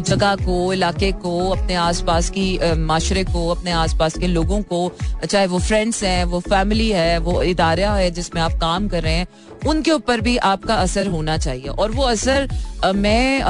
जगह 0.00 0.34
को, 0.36 0.72
इलाके 0.72 1.10
को, 1.14 1.38
अपने 1.50 1.74
आस 1.74 2.00
पास 2.02 2.30
की 2.30 2.58
माशरे 2.76 3.24
को, 3.24 3.48
अपने 3.48 3.70
आस 3.72 3.96
पास 3.98 4.18
के 4.18 4.26
लोगों 4.26 4.60
को, 4.62 4.90
चाहे 5.24 5.46
वो 5.46 5.58
फ्रेंड्स 5.58 6.02
हैं, 6.04 6.24
वो 6.24 6.40
फैमिली 6.40 6.90
है, 6.90 7.18
वो 7.18 7.42
इदारा 7.44 7.94
है 7.94 8.10
जिसमें 8.10 8.40
आप 8.42 8.52
काम 8.60 8.88
कर 8.88 9.02
रहे 9.02 9.14
हैं, 9.14 9.26
उनके 9.66 9.90
ऊपर 9.90 10.20
भी 10.20 10.36
आपका 10.46 10.74
असर 10.76 11.06
होना 11.06 11.36
चाहिए। 11.38 11.68
और 11.68 11.90
वो 11.90 12.02
असर 12.04 12.48
मैं 12.96 13.42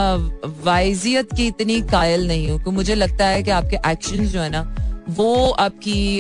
वाइजियत 0.65 1.35
की 1.37 1.47
इतनी 1.47 1.81
कायल 1.91 2.27
नहीं 2.29 2.51
हूँ 2.51 2.73
मुझे 2.73 2.95
लगता 2.95 3.27
है 3.27 3.43
कि 3.43 3.51
आपके 3.51 3.77
एक्शन 3.91 4.27
जो 4.27 4.41
है 4.41 4.49
ना, 4.51 4.63
वो 5.09 5.49
आपकी 5.51 6.19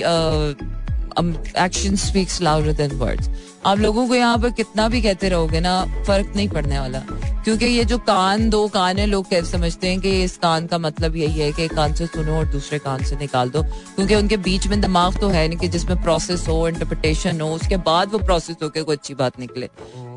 action 1.58 1.96
speaks 1.96 2.40
louder 2.42 2.72
than 2.74 2.92
words 2.98 3.28
आप 3.66 3.78
लोगों 3.78 4.06
को 4.08 4.14
यहाँ 4.14 4.38
पर 4.38 4.50
कितना 4.50 4.88
भी 4.88 5.00
कहते 5.02 5.28
रहोगे 5.28 5.60
ना, 5.60 6.02
फ़र्क 6.06 6.32
नहीं 6.36 6.48
पड़ने 6.48 6.78
वाला। 6.78 6.98
क्योंकि 7.44 7.66
ये 7.66 7.84
जो 7.84 7.96
कान, 7.98 8.48
दो 8.50 8.66
कान 8.68 8.98
है, 8.98 9.06
लोग 9.06 9.28
कैसे 9.30 9.50
समझते 9.50 9.88
हैं 9.88 10.00
कि 10.00 10.22
इस 10.24 10.36
कान 10.36 10.66
का 10.66 10.78
मतलब 10.78 11.16
यही 11.16 11.40
है 11.40 11.50
कि 11.52 11.64
एक 11.64 11.74
कान 11.74 11.94
से 11.94 12.06
सुनो 12.06 12.36
और 12.38 12.46
दूसरे 12.46 12.78
कान 12.78 13.04
से 13.04 13.16
निकाल 13.16 13.50
दो। 13.50 13.62
क्योंकि 13.62 14.14
उनके 14.14 14.36
बीच 14.36 14.66
में 14.66 14.80
दिमाग 14.80 15.18
तो 15.20 15.28
है 15.28 15.46
नहीं 15.48 15.58
कि 15.58 15.68
जिसमें 15.68 16.02
प्रोसेस 16.02 16.46
हो 16.48 16.68
इंटरप्रिटेशन 16.68 17.40
हो, 17.40 17.48
उसके 17.48 17.76
बाद 17.76 18.12
वो 18.12 18.18
प्रोसेस 18.18 18.56
होकर 18.62 18.82
कोई 18.82 18.96
अच्छी 18.96 19.14
बात 19.14 19.40
निकले। 19.40 19.68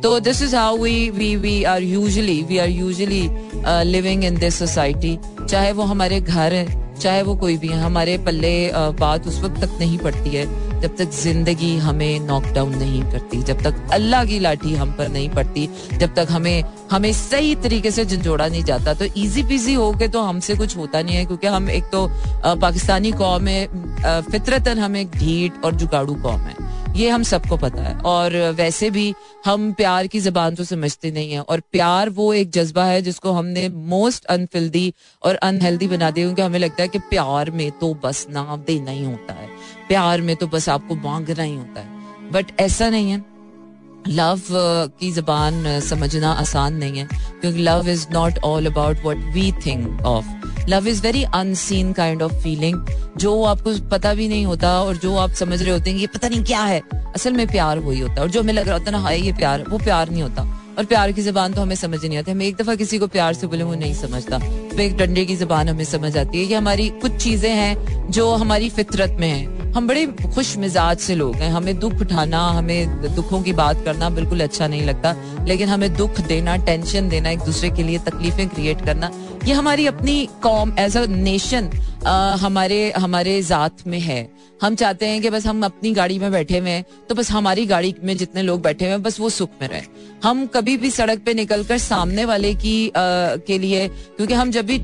तो 0.03 0.19
this 0.19 0.41
is 0.41 0.55
how 0.55 0.77
we 0.77 1.09
we 1.09 1.35
we 1.35 1.63
are 1.65 1.83
usually 1.83 2.41
we 2.43 2.57
are 2.57 2.69
usually 2.69 3.27
living 3.91 4.23
in 4.23 4.37
this 4.37 4.59
society 4.59 5.17
चाहे 5.41 5.71
वो 5.71 5.83
हमारे 5.83 6.21
घर 6.21 6.53
है, 6.53 6.95
चाहे 6.95 7.21
वो 7.21 7.35
कोई 7.35 7.57
भी 7.57 7.67
है, 7.67 7.81
हमारे 7.81 8.17
पल्ले 8.17 8.71
बात 8.75 9.27
उस 9.27 9.41
वक्त 9.41 9.61
तक 9.61 9.77
नहीं 9.79 9.97
पड़ती 9.97 10.29
है। 10.29 10.68
जब 10.81 10.95
तक 10.97 11.09
ज़िंदगी 11.13 11.75
हमें 11.79 12.19
नॉकडाउन 12.21 12.75
नहीं 12.75 13.01
करती, 13.03 13.41
जब 13.43 13.61
तक 13.63 13.89
अल्लाह 13.93 14.25
की 14.25 14.39
लाठी 14.39 14.73
हम 14.75 14.91
पर 14.97 15.09
नहीं 15.09 15.29
पड़ती, 15.29 15.67
जब 15.93 16.13
तक 16.15 16.27
हमें 16.31 16.63
हमें 16.91 17.11
सही 17.13 17.55
तरीके 17.57 17.91
से 17.91 18.05
झंझोड़ा 18.05 18.47
नहीं 18.47 18.63
जाता 18.63 18.93
तो 18.93 19.05
इजी 19.05 19.43
पीजी 19.43 19.73
हो 19.73 19.91
के 19.93 20.07
तो 20.07 20.21
हमसे 20.21 20.55
कुछ 20.55 20.77
होता 20.77 21.01
नहीं 21.01 21.15
है, 21.15 21.25
क्योंकि 21.25 21.47
हम 21.47 21.69
एक 21.69 21.83
तो 21.91 22.07
पाकिस्तानी 22.61 23.11
कौम 23.13 23.47
है 23.47 24.21
फितरतन 24.21 24.79
हम 24.79 24.95
एक 24.97 25.11
ढीठ 25.11 25.63
और 25.65 25.75
जुगाड़ू 25.75 26.15
कौम 26.17 26.39
है। 26.41 26.67
ये 26.95 27.09
हम 27.09 27.23
सबको 27.23 27.57
पता 27.57 27.81
है। 27.83 27.93
और 28.01 28.35
वैसे 28.57 28.89
भी 28.89 29.13
हम 29.45 29.71
प्यार 29.73 30.07
की 30.07 30.19
जबान 30.19 30.55
तो 30.55 30.63
समझते 30.63 31.11
नहीं 31.11 31.31
है, 31.31 31.39
और 31.41 31.59
प्यार 31.71 32.09
वो 32.11 32.33
एक 32.33 32.49
जज्बा 32.51 32.85
है 32.85 33.01
जिसको 33.01 33.31
हमने 33.31 33.67
मोस्ट 33.69 34.25
अनफिल्दी 34.27 34.93
और 35.21 35.35
अनहेल्दी 35.35 35.87
बना 35.87 36.11
दिया, 36.11 36.25
क्योंकि 36.25 36.41
हमें 36.41 36.59
लगता 36.59 36.83
है 36.83 36.87
कि 36.87 36.99
प्यार 37.09 37.51
में 37.51 37.69
तो 37.79 37.93
बस 38.03 38.25
नाम 38.31 38.61
देना 38.61 38.91
ही 38.91 39.03
होता 39.05 39.33
है। 39.33 39.47
प्यार 39.89 40.21
में 40.21 40.35
तो 40.35 40.47
बस 40.47 40.69
आपको 40.69 40.95
मांगना 40.95 41.43
ही 41.43 41.55
होता 41.55 41.79
है। 41.79 41.87
बट 42.31 42.45
ऐसा 42.59 42.89
नहीं 42.89 43.11
है। 43.11 43.25
लव 44.07 44.37
uh, 44.37 44.99
की 44.99 45.11
जबान 45.11 45.79
uh, 45.79 45.85
समझना 45.85 46.31
आसान 46.31 46.73
नहीं 46.73 46.97
है। 46.97 47.07
क्योंकि 47.41 47.59
love 47.59 47.89
is 47.89 48.07
not 48.11 48.37
all 48.37 48.65
about 48.65 48.97
what 49.05 49.17
we 49.17 49.51
think 49.51 50.01
of 50.01 50.25
love 50.69 50.87
is 50.87 51.01
very 51.01 51.23
unseen 51.23 51.93
kind 51.93 52.21
of 52.21 52.33
feeling 52.33 52.85
जो 53.17 53.43
आपको 53.43 53.89
पता 53.89 54.13
भी 54.13 54.27
नहीं 54.27 54.45
होता 54.45 54.81
और 54.81 54.97
जो 54.97 55.15
आप 55.15 55.29
समझ 55.29 55.61
रहे 55.61 55.71
होते 55.71 55.91
हैं 55.91 55.97
ये 55.97 56.07
पता 56.07 56.29
नहीं 56.29 56.43
क्या 56.43 56.61
है। 56.61 56.81
असल 56.95 57.33
में 57.33 57.47
प्यार 57.47 57.79
वही 57.79 57.99
होता 57.99 58.13
है। 58.13 58.21
और 58.21 58.29
जो 58.29 58.41
हमें 58.41 58.53
लग 58.53 58.65
रहा 58.65 58.73
होता 58.73 58.85
है 58.85 58.91
ना 58.91 58.99
हाय 58.99 59.21
ये 59.21 59.33
प्यार 59.33 59.63
वो 59.69 59.77
प्यार 59.77 60.09
नहीं 60.09 60.23
होता। 60.23 60.65
और 60.79 60.85
प्यार 60.85 61.11
की 61.11 61.21
जबान 61.21 61.53
तो 61.53 61.61
हमें 61.61 61.75
समझ 61.75 62.03
नहीं 62.05 62.17
आती। 62.17 62.31
हमें 62.31 62.45
एक 62.45 62.55
दफ़ा 62.55 62.75
किसी 62.75 62.97
को 62.97 63.07
प्यार 63.07 63.33
से 63.33 63.47
बोले, 63.47 63.63
वो 63.63 63.75
नहीं 63.75 63.93
समझता। 63.93 64.37
तो 64.39 64.81
एक 64.81 64.95
डंडे 64.97 65.25
की 65.25 65.35
जबान 65.35 65.69
हमें 65.69 65.83
समझ 65.85 66.15
आती 66.17 66.39
है 66.39 66.45
कि 66.47 66.53
हमारी 66.53 66.87
कुछ 67.01 67.15
चीज़ें 67.15 67.49
हैं 67.49 68.11
जो 68.11 68.29
हमारी 68.33 68.69
फितरत 68.69 69.17
में 69.19 69.27
है। 69.27 69.71
हम 69.71 69.87
बड़े 69.87 70.05
खुश 70.35 70.55
मिजाज 70.57 70.97
से 70.97 71.15
लोग 71.15 71.35
हैं। 71.35 71.51
हमें 71.51 71.79
दुख 71.79 72.01
उठाना, 72.01 72.39
हमें 72.49 73.15
दुखों 73.15 73.41
की 73.41 73.53
बात 73.53 73.83
करना 73.85 74.09
बिल्कुल 74.09 74.41
अच्छा 74.41 74.67
नहीं 74.67 74.81
लगता। 74.81 75.15
लेकिन 75.47 75.69
हमें 75.69 75.93
दुख 75.93 76.21
देना 76.21 76.55
टेंशन 76.57 77.09
देना, 77.09 77.29
एक 77.29 77.39
दूसरे 77.39 77.69
के 77.69 77.83
लिए 77.83 77.99
तकलीफें 77.99 78.47
क्रिएट 78.49 78.85
करना, 78.85 79.11
ये 79.45 79.53
हमारी 79.53 79.85
अपनी 79.87 80.27
कॉम 80.43 80.73
एज 80.79 80.97
अ 80.97 81.05
नेशन 81.07 81.69
हमारे 82.01 82.91
हमारे 82.97 83.41
जात 83.43 83.87
में 83.87 83.99
है। 83.99 84.27
हम 84.61 84.75
चाहते 84.75 85.07
हैं 85.07 85.21
कि 85.21 85.29
बस 85.29 85.45
हम 85.47 85.63
अपनी 85.63 85.91
गाड़ी 85.93 86.17
में 86.19 86.31
बैठे 86.31 86.57
हुए 86.57 86.69
हैं 86.69 86.85
तो 87.09 87.15
बस 87.15 87.29
हमारी 87.31 87.65
गाड़ी 87.65 87.93
में 88.03 88.15
जितने 88.17 88.41
लोग 88.41 88.61
बैठे 88.61 88.85
हुए 88.85 88.91
हैं 88.91 89.01
बस 89.03 89.19
वो 89.19 89.29
सुख 89.29 89.49
में 89.61 89.67
रहे। 89.67 89.81
हम 90.23 90.45
कभी 90.45 90.75
भी 90.77 90.89
सड़क 90.91 91.21
पे 91.25 91.33
निकलकर 91.33 91.77
सामने 91.77 92.25
वाले 92.25 92.53
की 92.55 92.87
आ, 92.87 92.91
के 93.37 93.57
लिए 93.59 93.87
क्योंकि 93.87 94.33
हम 94.33 94.51
जब 94.51 94.65
भी 94.65 94.77
आ, 94.77 94.81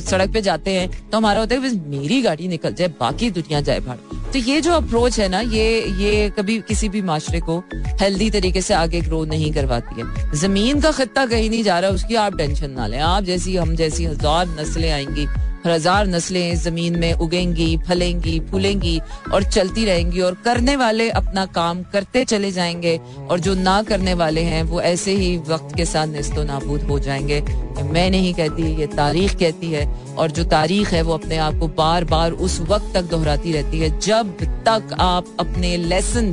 सड़क 0.00 0.32
पे 0.32 0.42
जाते 0.42 0.70
हैं 0.70 1.10
तो 1.10 1.16
हमारा 1.16 1.40
होता 1.40 1.54
है 1.54 1.60
बस 1.60 1.74
मेरी 1.88 2.20
गाड़ी 2.22 2.48
निकल 2.48 2.74
जाए 2.74 2.88
बाकी 3.00 3.30
दुनिया 3.30 3.60
जाए 3.60 3.80
भाड़। 3.80 3.96
तो 4.32 4.38
ये 4.38 4.60
जो 4.60 4.72
अप्रोच 4.72 5.18
है 5.20 5.28
ना 5.28 5.40
ये 5.40 5.66
ये 5.98 6.30
कभी 6.30 6.58
किसी 6.68 6.88
भी 6.88 7.02
माशरे 7.02 7.40
को 7.40 7.58
हेल्दी 8.00 8.30
तरीके 8.30 8.60
से 8.62 8.74
आगे 8.74 9.00
ग्रो 9.00 9.24
नहीं 9.26 9.52
करवाती 9.52 10.00
है। 10.00 10.32
ज़मीन 10.38 10.80
का 10.80 10.90
खत्ता 10.92 11.26
कहीं 11.26 11.50
नहीं 11.50 11.62
जा 11.64 11.78
रहा 11.78 11.90
उसकी 11.90 12.14
आप 12.16 12.36
टेंशन 12.36 12.70
ना 12.70 12.86
लें। 12.86 12.98
आप 13.00 13.24
जैसी 13.24 13.56
हम 13.56 13.74
जैसी 13.76 14.04
हज़ार 14.04 14.48
नस्लें 14.60 14.90
आएँगी 14.90 15.26
हज़ार 15.66 16.06
नस्लें 16.06 16.54
ज़मीन 16.56 16.98
में 16.98 17.12
उगेंगी, 17.14 17.76
फलेंगी, 17.88 18.38
फूलेंगी 18.40 18.98
और 19.32 19.44
चलती 19.44 19.84
रहेंगी 19.84 20.20
और 20.20 20.34
करने 20.44 20.76
वाले 20.76 21.08
अपना 21.10 21.44
काम 21.54 21.82
करते 21.92 22.24
चले 22.24 22.50
जाएँगे 22.50 22.96
और 23.30 23.40
जो 23.40 23.54
ना 23.54 23.82
करने 23.82 24.14
वाले 24.14 24.42
हैं, 24.42 24.62
वो 24.62 24.80
ऐसे 24.80 25.12
ही 25.12 25.36
वक्त 25.48 25.74
के 25.76 25.84
साथ 25.84 26.06
निस्तो 26.06 26.44
नाबूद 26.44 26.82
हो 26.82 26.98
जाएँगे। 26.98 27.40
मैं 27.82 28.10
नहीं 28.10 28.32
कहती 28.34 28.62
ये 28.80 28.86
तारीख 28.86 29.34
कहती 29.38 29.70
है 29.70 29.86
और 30.14 30.30
जो 30.30 30.44
तारीख 30.44 30.92
है, 30.92 31.02
वो 31.02 31.12
अपने 31.14 31.36
आप 31.38 31.58
को 31.58 31.68
बार 31.68 32.04
बार 32.04 32.32
उस 32.32 32.60
वक्त 32.60 32.92
तक 32.94 33.10
दोहराती 33.10 33.52
रहती 33.52 33.78
है, 33.78 33.98
जब 34.00 34.36
तक 34.68 34.96
आप 35.00 35.26
अपने 35.40 35.76
लेसन 35.76 36.32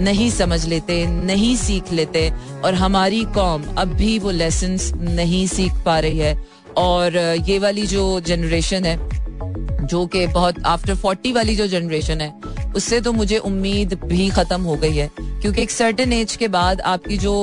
नहीं 0.00 0.30
समझ 0.30 0.64
लेते, 0.66 1.04
नहीं 1.06 1.54
सीख 1.56 1.92
लेते 1.92 2.30
और 2.64 2.74
हमारी 2.74 3.24
कौम 3.34 3.64
अब 3.78 3.88
भी 3.88 4.18
वो 4.18 4.30
लेसन 4.30 4.78
नहीं 5.10 5.46
सीख 5.46 5.72
पा 5.86 5.98
रही 5.98 6.18
है। 6.18 6.36
और 6.78 7.16
ये 7.48 7.58
वाली 7.58 7.86
जो 7.86 8.20
जनरेशन 8.22 8.84
है, 8.84 8.96
जो 9.86 10.06
कि 10.06 10.26
बहुत 10.28 10.62
आफ्टर 10.66 10.94
फोर्टी 10.96 11.32
वाली 11.32 11.56
जो 11.56 11.66
जनरेशन 11.66 12.20
है, 12.20 12.32
उससे 12.76 13.00
तो 13.00 13.12
मुझे 13.12 13.38
उम्मीद 13.40 13.94
भी 14.04 14.28
खत्म 14.30 14.60
हो 14.62 14.74
गई 14.76 14.96
है। 14.96 15.10
क्योंकि 15.18 15.62
एक 15.62 15.70
सर्टन 15.70 16.12
एज 16.12 16.36
के 16.36 16.48
बाद 16.48 16.80
आपकी 16.82 17.16
जो 17.18 17.34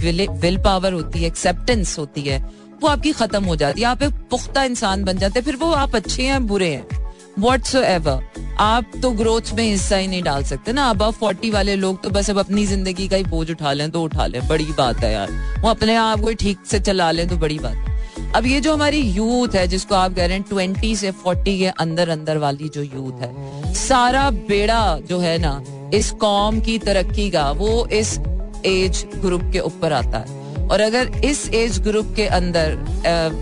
विल 0.00 0.56
पावर 0.58 0.92
होती 0.92 1.20
है 1.20 1.26
एक्सेप्टेंस 1.26 1.98
होती 1.98 2.22
है, 2.22 2.38
वो 2.82 2.88
आपकी 2.88 3.12
खत्म 3.12 3.44
हो 3.44 3.56
जाती 3.56 3.80
है। 3.80 3.86
आप 3.86 4.02
एक 4.02 4.14
पुख्ता 4.30 4.64
इंसान 4.64 5.04
बन 5.04 5.18
जाते 5.18 5.38
हैं, 5.38 5.44
फिर 5.44 5.56
वो 5.56 5.70
आप 5.72 5.96
अच्छे 5.96 6.22
हैं 6.22 6.46
बुरे 6.46 6.68
हैं। 6.68 7.00
वॉट 7.38 7.74
एवर 7.76 8.56
आप 8.60 8.90
तो 9.02 9.10
ग्रोथ 9.12 9.52
में 9.54 9.64
हिस्सा 9.64 9.96
ही 9.96 10.06
नहीं 10.06 10.22
डाल 10.22 10.42
सकते 10.44 10.72
ना। 10.72 10.88
अब 10.90 11.10
फोर्टी 11.10 11.50
वाले 11.50 11.76
लोग 11.76 12.02
तो 12.02 12.10
बस 12.10 12.30
अब 12.30 12.38
अपनी 12.38 12.66
ज़िंदगी 12.66 13.08
का 13.08 13.16
ही 13.16 13.24
बोझ 13.26 13.50
उठा 13.50 13.72
लें 13.72 13.90
तो 13.90 14.02
उठा 14.02 14.26
लें। 14.26 14.46
बड़ी 14.48 14.64
बात 14.72 14.98
है 14.98 15.12
यार। 15.12 15.30
वो 15.62 15.68
अपने 15.70 15.94
आप 15.96 16.20
को 16.20 16.32
ठीक 16.34 16.66
से 16.66 16.80
चला 16.80 17.10
लें 17.10 17.26
तो 17.28 17.36
बड़ी 17.36 17.58
बात 17.58 17.74
है। 17.76 17.91
अब 18.34 18.46
ये 18.46 18.60
जो 18.60 18.72
हमारी 18.72 19.00
यूथ 19.12 19.54
है, 19.54 19.66
जिसको 19.68 19.94
आप 19.94 20.14
कह 20.14 20.26
रहे 20.26 20.36
हैं 20.36 20.44
ट्वेंटी 20.48 20.94
से 20.96 21.10
फोर्टी 21.14 21.58
के 21.58 21.66
अंदर 21.66 22.08
अंदर 22.08 22.38
वाली 22.38 22.68
जो 22.68 22.82
यूथ 22.82 23.20
है, 23.22 23.74
सारा 23.74 24.30
बेड़ा 24.48 24.98
जो 25.08 25.18
है 25.18 25.36
ना, 25.38 25.62
इस 25.94 26.10
कौम 26.20 26.60
की 26.60 26.78
तरक्की 26.78 27.28
का, 27.30 27.50
वो 27.52 27.86
इस 27.92 28.18
एज 28.66 29.04
ग्रुप 29.16 29.42
के 29.52 29.60
ऊपर 29.60 29.92
आता 29.92 30.18
है। 30.18 30.40
और 30.68 30.80
अगर 30.80 31.24
इस 31.24 31.48
एज 31.54 31.78
ग्रुप 31.82 32.12
के 32.16 32.26
अंदर 32.30 32.74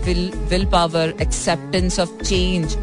will 0.05 0.31
willpower 0.71 1.13
acceptance 1.21 1.99
of 1.99 2.23
change 2.23 2.75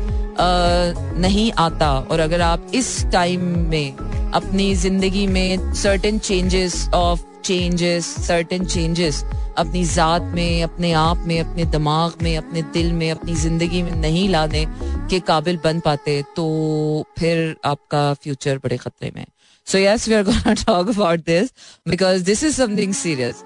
नहीं 1.21 1.51
आता, 1.59 1.93
और 2.01 2.21
अगर 2.21 2.41
आप 2.41 2.71
इस 2.75 3.05
टाइम 3.13 3.41
में, 3.69 3.97
अपनी 4.35 4.75
ज़िंदगी 4.77 5.27
में 5.27 5.73
certain 5.75 6.19
changes 6.21 6.89
of 6.95 7.21
changes 7.49 8.07
certain 8.27 8.65
changes 8.67 9.23
अपनी 9.59 9.85
ज़ात 9.85 10.23
में, 10.35 10.63
अपने 10.63 10.93
आप 10.93 11.19
में, 11.27 11.39
अपने 11.41 11.65
दिमाग 11.67 12.23
में, 12.23 12.37
अपने 12.37 12.63
दिल 12.75 12.93
में, 12.93 13.11
अपनी 13.11 13.35
ज़िंदगी 13.37 13.83
में 13.83 13.95
नहीं 13.97 14.29
लाने 14.29 14.65
के 15.11 15.21
काबिल 15.21 15.59
बन 15.65 15.81
पाते 15.81 16.23
तो 16.37 16.47
फिर 17.19 17.57
आपका 17.65 18.13
फ्यूचर 18.23 18.59
बड़े 18.65 18.77
खतरे 18.77 19.13
में 19.17 19.25
so 19.67 19.79
yes 19.79 20.09
we 20.09 20.15
are 20.15 20.23
gonna 20.25 20.53
talk 20.55 20.89
about 20.89 21.21
this 21.25 21.51
because 21.89 22.23
this 22.25 22.43
is 22.45 22.55
something 22.57 22.93
serious 22.95 23.43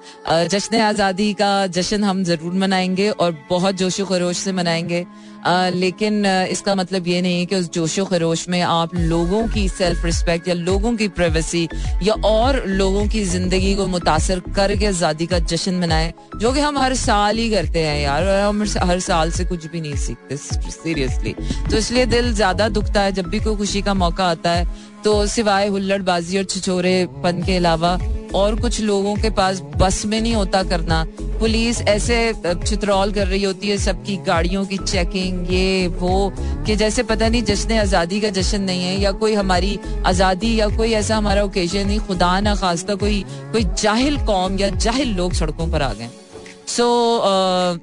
जश्न 0.50 0.80
आज़ादी 0.80 1.32
का 1.34 1.50
जश्न 1.76 2.04
हम 2.04 2.22
ज़रूर 2.24 2.52
मनाएँगे 2.62 3.08
और 3.10 3.36
बहुत 3.50 3.74
जोशो 3.76 4.04
खरोश 4.06 4.36
से 4.38 4.52
मनाएँगे। 4.52 5.04
लेकिन 5.46 6.26
इसका 6.26 6.74
मतलब 6.74 7.06
ये 7.08 7.20
नहीं 7.22 7.38
है 7.38 7.46
कि 7.46 7.56
उस 7.56 7.70
जोशो 7.72 8.04
खरोश 8.04 8.48
में 8.48 8.60
आप 8.62 8.94
लोगों 8.94 9.46
की 9.48 9.68
सेल्फ 9.68 10.04
रिस्पेक्ट 10.04 10.48
या 10.48 10.54
लोगों 10.54 10.94
की 10.96 11.08
प्राइवेसी 11.10 11.68
या 12.02 12.14
और 12.24 12.62
लोगों 12.66 13.06
की 13.08 13.24
ज़िंदगी 13.26 13.74
को 13.74 13.86
मुतासर 13.88 14.40
करके 14.56 14.86
आज़ादी 14.86 15.26
का 15.26 15.38
जश्न 15.40 15.74
मनाए, 15.74 16.12
जो 16.36 16.52
कि 16.52 16.60
हम 16.60 16.78
हर 16.78 16.94
साल 16.96 17.38
ही 17.38 17.50
करते 17.50 17.78
हैं 17.78 18.00
यार 18.02 18.28
हम 18.28 18.62
हर 18.82 19.00
साल 19.00 19.30
से 19.30 19.44
कुछ 19.44 19.66
भी 19.66 19.80
नहीं 19.80 19.96
सीखते 19.98 20.36
सीरियसली 20.36 21.34
तो 21.70 21.76
इसलिए 21.76 22.06
दिल 22.06 22.32
ज़्यादा 22.34 22.68
दुखता 22.70 23.00
है, 23.00 23.12
जब 23.12 23.26
भी 23.26 23.40
कोई 23.40 23.56
खुशी 23.56 23.82
का 23.82 23.94
मौका 23.96 24.26
आता 24.26 24.50
है 24.50 24.66
तो 25.04 25.26
सिवाय 25.26 25.68
हुल्लड़बाजी 25.68 26.38
और 26.38 26.44
छिछोरे 26.44 27.06
पन 27.22 27.42
के 27.42 27.56
अलावा 27.56 27.98
और 28.34 28.60
कुछ 28.60 28.80
लोगों 28.80 29.14
के 29.16 29.30
पास 29.30 29.60
बस 29.76 30.04
में 30.06 30.20
नहीं 30.20 30.34
होता 30.34 30.62
करना। 30.64 31.04
पुलिस 31.38 31.80
ऐसे 31.82 32.16
चित्रौल 32.36 33.12
कर 33.12 33.26
रही 33.26 33.42
होती 33.42 33.68
है, 33.68 33.76
सबकी 33.78 34.16
गाड़ियों 34.26 34.64
की 34.66 34.76
चेकिंग 34.78 35.31
ये 35.50 35.86
वो 35.86 36.32
कि 36.66 36.76
जैसे 36.76 37.02
पता 37.02 37.28
नहीं 37.28 37.42
जश्न 37.42 37.78
आज़ादी 37.78 38.20
का 38.20 38.30
जश्न 38.30 38.60
नहीं 38.62 38.82
है 38.82 38.98
या 39.00 39.12
कोई 39.12 39.34
हमारी 39.34 39.78
आज़ादी 40.06 40.60
या 40.60 40.68
कोई 40.68 40.92
ऐसा 40.92 41.16
हमारा 41.16 41.44
ओकेजन 41.44 41.86
नहीं 41.86 42.00
खुदा 42.00 42.40
ना 42.40 42.54
खास्ता 42.54 42.94
कोई 42.94 43.22
कोई 43.52 43.64
जाहिल 43.78 44.18
कौम 44.18 44.58
या 44.58 44.68
जाहिल 44.68 45.14
लोग 45.14 45.32
सड़कों 45.32 45.70
पर 45.70 45.82
आ 45.82 45.92
गए। 45.92 46.08
सो 46.66 46.82
so, 46.82 47.24
uh, 47.24 47.80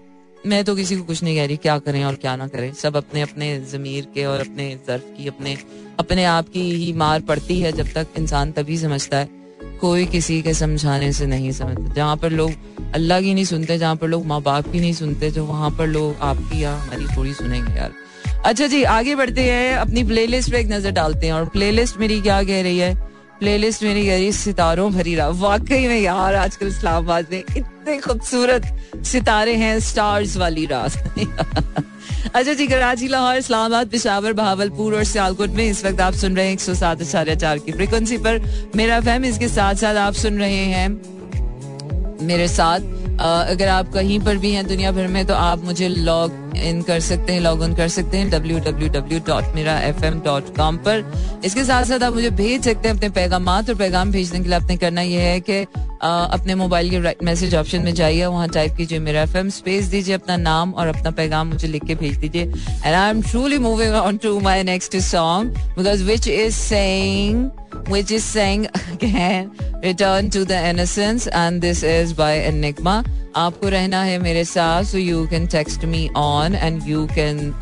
मैं 0.48 0.64
तो 0.64 0.76
किसी 0.76 0.96
को 0.96 1.04
कुछ 1.04 1.24
नहीं 1.24 1.36
कह 1.36 1.46
रही 1.46 1.58
क्या 1.58 1.78
करें 1.80 2.04
और 2.06 2.16
क्या 2.16 2.36
ना 2.36 2.48
करें। 2.48 2.72
सब 2.74 2.98
अपने 2.98 3.22
अपने 3.22 3.60
जमीर 3.72 4.08
के 4.14 4.26
और 4.26 4.40
अपने 4.40 4.70
जर्फ 4.88 5.04
की 5.18 5.28
अपने 5.28 5.58
अपने 6.00 6.26
आप 6.26 6.50
की 6.50 6.62
ही 6.76 6.94
मार 6.94 7.22
पड़ती 7.22 7.60
है 7.60 7.72
जब 7.72 7.92
तक 7.96 8.08
इंसान 8.18 8.52
तभी 8.52 8.78
समझता 8.78 9.18
है। 9.18 9.39
कोई 9.82 10.06
किसी 10.06 10.42
के 10.42 10.54
समझाने 10.54 11.14
से 11.14 11.26
नहीं 11.26 11.52
समझते। 11.52 11.94
जहाँ 11.96 12.18
पर 12.18 12.30
लोग 12.30 12.52
अल्लाह 12.94 13.22
की 13.22 13.34
नहीं 13.34 13.46
सुनते, 13.46 13.78
जहाँ 13.78 13.96
पर 13.96 14.08
लोग 14.08 14.26
माँ 14.26 14.42
बाप 14.42 14.72
की 14.72 14.80
नहीं 14.80 14.94
सुनते 14.94 15.32
जो 15.32 15.46
वहाँ 15.46 15.72
पर 15.72 15.88
लोग 15.88 16.16
आपकी 16.22 16.64
या 16.64 16.76
हमारी 16.76 17.18
थोड़ी 17.18 17.34
सुनेंगे 17.34 17.74
यार। 17.74 17.94
अच्छा 18.46 18.68
जी, 18.68 18.84
आगे 18.84 19.16
बढ़ते 19.16 19.42
हैं, 19.42 19.76
अपनी 19.76 20.04
प्लेलिस्ट 20.04 20.52
पे 20.52 20.60
एक 20.60 20.68
नज़र 20.68 20.92
डालते 20.92 21.26
हैं 21.26 21.34
और 21.34 21.46
प्लेलिस्ट 21.46 21.98
मेरी 21.98 22.22
क्या 22.22 22.44
कह 22.44 22.62
रही 22.62 22.78
है? 22.78 22.96
प्लेलिस्ट 23.40 23.84
मेरी 23.84 24.06
कह 24.06 24.16
रही 24.16 24.26
है, 24.26 24.32
सितारों 24.32 24.92
भरी 24.92 25.16
रात। 25.16 25.36
वाकई 25.36 25.88
में 25.88 26.02
यार, 26.02 26.36
आजकल 26.36 26.68
इस्लामाबाद 26.68 27.28
में 27.32 27.44
इतने 27.58 27.98
खूबसूरत 27.98 28.78
सितारे 29.06 29.56
हैं 29.56 29.80
स्टार्स 29.80 30.38
वाली 30.38 30.66
रात। 30.66 31.16
अच्छा 32.36 32.54
जी, 32.54 32.66
कराची, 32.68 33.08
लाहौर, 33.08 33.36
इस्लामाबाद, 33.38 33.88
पिशावर 33.88 34.34
बहावलपुर 34.34 34.96
और 34.96 35.04
सियालकोट 35.04 35.50
में 35.50 35.64
इस 35.66 35.84
वक्त 35.86 36.02
आप 36.02 36.14
सुन 36.14 36.36
रहे 36.36 36.46
हैं 36.46 36.54
एक 36.54 36.60
सौ 36.60 36.74
सात 36.74 37.02
आचार्य 37.02 37.36
चार 37.36 37.58
की 37.60 37.72
फ्रिक्वेंसी 37.72 38.18
पर। 38.18 38.40
मेरा 38.76 39.00
फैम 39.02 39.26
इसके 39.26 39.48
साथ 39.48 39.76
साथ 39.76 39.96
आप 39.98 40.14
सुन 40.14 40.38
रहे 40.40 40.66
हैं। 40.66 40.90
मेरे 42.28 42.48
साथ 42.48 42.80
अगर 43.20 43.68
आप 43.68 43.92
कहीं 43.94 44.20
पर 44.20 44.38
भी 44.38 44.52
हैं 44.52 44.66
दुनिया 44.68 44.92
भर 44.92 45.08
में 45.08 45.26
तो 45.26 45.34
आप 45.34 45.64
मुझे 45.64 45.88
लॉग 45.88 46.32
इन 46.58 46.82
कर 46.82 47.00
सकते 47.00 47.34
हैं 47.34 47.40
लॉग 47.42 47.64
इन 47.64 47.74
कर 47.76 47.88
सकते 47.88 48.18
हैं 48.18 48.30
डब्ल्यू 48.30 48.60
डब्ल्यू 48.60 48.90
डब्ल्यू 48.90 49.20
डॉट 49.28 49.56
मेरा 49.56 49.80
एफ़ 49.82 50.06
एम 50.06 50.20
डॉट 50.22 50.56
कॉम 50.58 50.78
पर। 50.78 51.04
इसके 51.46 51.64
साथ 51.64 51.86
साथ 51.86 52.04
आप 52.04 52.14
मुझे 52.14 52.30
भेज 52.30 52.64
सकते 52.64 52.90
हैं 52.90 52.96
अपने 52.96 53.10
पैगाम 53.10 53.48
और 53.50 53.74
पैगाम 53.76 54.12
भेजने 54.12 54.40
के 54.40 54.50
लिए 54.50 54.58
आपने 54.58 54.78
करना 54.78 55.02
यह 55.02 55.22
है 55.22 55.40
कि 55.40 55.62
अपने 56.04 56.56
मोबाइल 56.56 56.90
के 56.90 57.26
मैसेज 57.26 57.56
ऑप्शन 57.56 57.82
में 57.82 57.94
जाइए, 57.94 58.26
वहाँ 58.26 58.48
टाइप 58.50 58.76
कीजिए 58.78 59.00
मेरा 59.00 59.22
एफ़ 59.22 59.38
एम 59.38 59.50
स्पेस 59.50 59.86
दीजिए 59.86 60.16
अपना 60.16 60.38
नाम 60.38 60.74
और 60.74 60.88
अपना 60.88 61.12
पैगाम 61.12 61.48
मुझे 61.48 61.68
लिख 61.68 61.86
के 61.86 61.96
भेज 61.96 62.18
दीजिए। 62.18 62.44
And 62.44 62.96
I 62.96 63.10
am 63.10 63.22
truly 63.22 63.58
moving 63.58 63.96
on 63.96 64.18
to 64.18 64.40
my 64.40 64.64
next 64.64 64.98
song 64.98 65.58
because 65.78 66.04
which 66.04 66.28
is 66.28 66.56
saying 66.56 67.50
which 67.90 68.12
is 68.12 68.24
saying, 68.24 68.68
again, 68.94 69.52
return 69.84 70.30
to 70.30 70.44
the 70.46 70.58
innocence, 70.70 71.28
and 71.28 71.62
this 71.62 71.82
is 71.84 72.14
by 72.14 72.34
enigma. 72.50 73.04
आपको 73.36 73.70
रहना 73.70 74.02
है 74.04 74.18
मेरे 74.20 74.44
साथ 74.46 74.84
so 74.84 74.98
you 74.98 75.26
can 75.28 75.48
text 75.48 75.86
me 75.86 76.08
on 76.18 76.56
and 76.56 76.82
you 76.88 77.06
can 77.16 77.54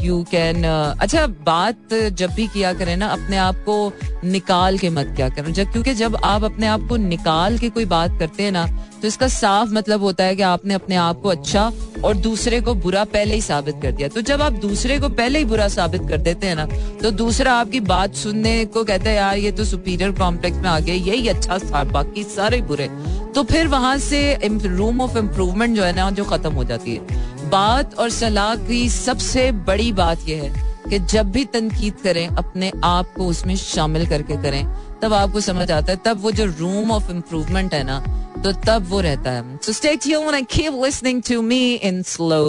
you 0.00 0.22
can 0.30 0.64
अच्छा 0.64 1.26
बात 1.26 1.94
जब 2.12 2.30
भी 2.30 2.46
किया 2.46 2.72
करें 2.72 2.96
ना, 2.96 3.06
अपने 3.08 3.36
आप 3.38 3.56
को 3.68 3.92
निकाल 4.24 4.78
के 4.78 4.90
मत 4.90 5.12
क्या 5.16 5.28
करें। 5.28 5.52
जब, 5.52 5.72
क्योंकि 5.72 5.94
जब 5.94 6.16
आप 6.16 6.44
अपने 6.44 6.66
आप 6.66 6.86
को 6.88 6.96
निकाल 6.96 7.58
के 7.58 7.68
कोई 7.70 7.84
बात 7.86 8.18
करते 8.18 8.42
हैं 8.42 8.52
ना 8.52 8.66
तो 9.02 9.08
इसका 9.08 9.26
साफ़ 9.28 9.70
मतलब 9.70 10.00
होता 10.00 10.24
है 10.24 10.36
कि 10.36 10.42
आपने 10.42 10.74
अपने 10.74 10.96
आप 10.96 11.20
को 11.20 11.28
अच्छा 11.28 11.70
और 12.04 12.16
दूसरे 12.16 12.60
को 12.60 12.74
बुरा 12.74 13.02
पहले 13.06 13.34
ही 13.34 13.40
साबित 13.40 13.74
कर 13.82 13.92
दिया। 13.92 14.08
तो 14.08 14.20
जब 14.20 14.42
आप 14.42 14.52
दूसरे 14.60 14.98
को 15.00 15.08
पहले 15.10 15.38
ही 15.38 15.44
बुरा 15.44 15.66
साबित 15.68 16.02
कर 16.08 16.18
देते 16.18 16.46
हैं 16.46 16.54
ना 16.56 16.66
तो 17.02 17.10
दूसरा 17.12 17.52
आपकी 17.54 17.80
बात 17.82 18.14
सुनने 18.14 18.64
को 18.66 18.84
कहता 18.84 19.10
है, 19.10 19.16
यार, 19.16 19.36
ये 19.36 19.52
तो 19.52 19.64
सुपीरियर 19.64 20.12
कॉम्प्लेक्स 20.12 20.58
में 20.58 20.68
आ 20.70 20.78
गया, 20.80 20.94
यही 20.94 21.28
अच्छा 21.28 21.58
था, 21.60 21.84
बाकी 21.84 22.22
सारे 22.26 22.60
बुरे। 22.62 22.88
तो 23.34 23.42
फिर 23.42 23.68
वहाँ 23.68 23.96
से 23.98 24.38
रूम 24.42 25.00
ऑफ़ 25.00 25.18
इम्प्रूवमेंट 25.18 25.76
जो 25.76 25.82
है 25.82 25.94
ना, 25.96 26.10
जो 26.10 26.24
खत्म 26.24 26.52
हो 26.52 26.64
जाती 26.64 26.94
है। 26.94 27.22
बात 27.50 27.94
और 27.94 28.10
सलाह 28.10 28.54
की 28.56 28.88
सबसे 28.90 29.50
बड़ी 29.66 29.90
बात 29.92 30.28
यह 30.28 30.42
है 30.42 30.50
कि 30.88 30.98
जब 31.00 31.30
भी 31.32 31.44
तनकीद 31.44 31.94
करें, 32.02 32.26
अपने 32.28 32.70
आप 32.84 33.12
को 33.16 33.26
उसमें 33.26 33.56
शामिल 33.56 34.06
करके 34.08 34.36
करें। 34.42 34.64
तब 35.02 35.12
आपको 35.12 35.40
समझ 35.40 35.70
आता 35.70 35.92
है, 35.92 35.98
तब 36.04 36.20
वो 36.22 36.30
जो 36.32 36.44
रूम 36.58 36.90
ऑफ़ 36.90 37.10
इम्प्रूवमेंट 37.10 37.74
है 37.74 37.82
ना 37.84 37.98
तो 38.44 38.52
तब 38.62 38.86
वो 38.88 39.00
रहता 39.00 39.30
है। 39.30 39.58
So 39.62 39.72
stay 39.72 39.94
tune 39.96 40.34
and 40.34 40.46
keep 40.46 40.72
listening 40.84 41.22
to 41.22 41.40
me 41.42 41.74
in 41.74 42.02
slow 42.02 42.42